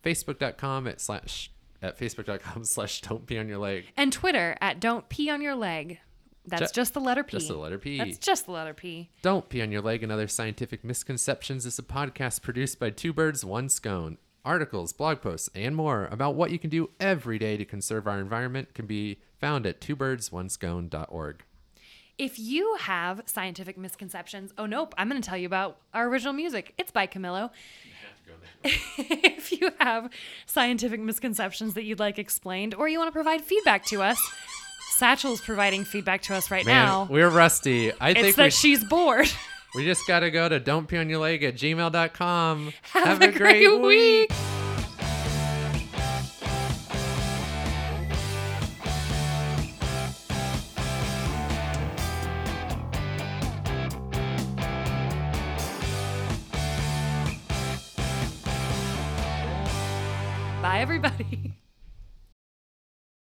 Facebook.com 0.04 0.86
at 0.86 1.00
slash 1.00 1.50
at 1.84 1.98
Facebook.com 1.98 2.64
slash 2.64 3.00
Don't 3.02 3.26
Pee 3.26 3.38
on 3.38 3.48
Your 3.48 3.58
Leg. 3.58 3.84
And 3.96 4.12
Twitter 4.12 4.56
at 4.60 4.80
don't 4.80 5.08
pee 5.08 5.30
on 5.30 5.40
your 5.40 5.54
leg. 5.54 6.00
That's 6.46 6.72
Ju- 6.72 6.80
just 6.80 6.94
the 6.94 7.00
letter 7.00 7.22
P. 7.22 7.32
Just 7.32 7.48
the 7.48 7.56
letter 7.56 7.78
P. 7.78 7.98
That's 7.98 8.18
just 8.18 8.46
the 8.46 8.52
letter 8.52 8.74
P. 8.74 9.10
Don't 9.22 9.48
Pee 9.48 9.62
on 9.62 9.72
Your 9.72 9.80
Leg 9.80 10.02
and 10.02 10.12
Other 10.12 10.28
Scientific 10.28 10.84
Misconceptions 10.84 11.64
is 11.64 11.78
a 11.78 11.82
podcast 11.82 12.42
produced 12.42 12.78
by 12.78 12.90
Two 12.90 13.12
Birds, 13.12 13.44
One 13.44 13.68
Scone. 13.68 14.18
Articles, 14.44 14.92
blog 14.92 15.22
posts, 15.22 15.48
and 15.54 15.74
more 15.74 16.06
about 16.10 16.34
what 16.34 16.50
you 16.50 16.58
can 16.58 16.68
do 16.68 16.90
every 17.00 17.38
day 17.38 17.56
to 17.56 17.64
conserve 17.64 18.06
our 18.06 18.20
environment 18.20 18.74
can 18.74 18.84
be 18.84 19.20
found 19.40 19.64
at 19.64 19.80
twobirdsOneScone.org. 19.80 21.44
If 22.18 22.38
you 22.38 22.76
have 22.80 23.22
scientific 23.24 23.78
misconceptions, 23.78 24.52
oh 24.58 24.66
nope, 24.66 24.94
I'm 24.98 25.08
going 25.08 25.20
to 25.20 25.26
tell 25.26 25.38
you 25.38 25.46
about 25.46 25.78
our 25.94 26.06
original 26.08 26.34
music. 26.34 26.74
It's 26.78 26.92
by 26.92 27.06
Camillo. 27.06 27.50
if 28.64 29.52
you 29.52 29.70
have 29.78 30.10
scientific 30.46 31.00
misconceptions 31.00 31.74
that 31.74 31.84
you'd 31.84 31.98
like 31.98 32.18
explained 32.18 32.74
or 32.74 32.88
you 32.88 32.98
want 32.98 33.08
to 33.08 33.12
provide 33.12 33.42
feedback 33.42 33.84
to 33.86 34.02
us, 34.02 34.18
Satchel's 34.96 35.40
providing 35.40 35.84
feedback 35.84 36.22
to 36.22 36.34
us 36.34 36.50
right 36.50 36.64
Man, 36.64 36.86
now. 36.86 37.08
we're 37.10 37.28
rusty. 37.28 37.92
I 38.00 38.10
It's 38.10 38.20
think 38.20 38.36
that 38.36 38.44
we, 38.44 38.50
she's 38.50 38.84
bored. 38.84 39.28
we 39.74 39.84
just 39.84 40.06
got 40.06 40.20
to 40.20 40.30
go 40.30 40.48
to 40.48 40.60
don't 40.60 40.86
pee 40.86 40.98
on 40.98 41.08
your 41.10 41.18
leg 41.18 41.42
at 41.42 41.56
gmail.com. 41.56 42.72
Have, 42.92 43.20
a, 43.22 43.32
great, 43.32 43.68
week. 43.80 44.28
Bye, 44.30 44.34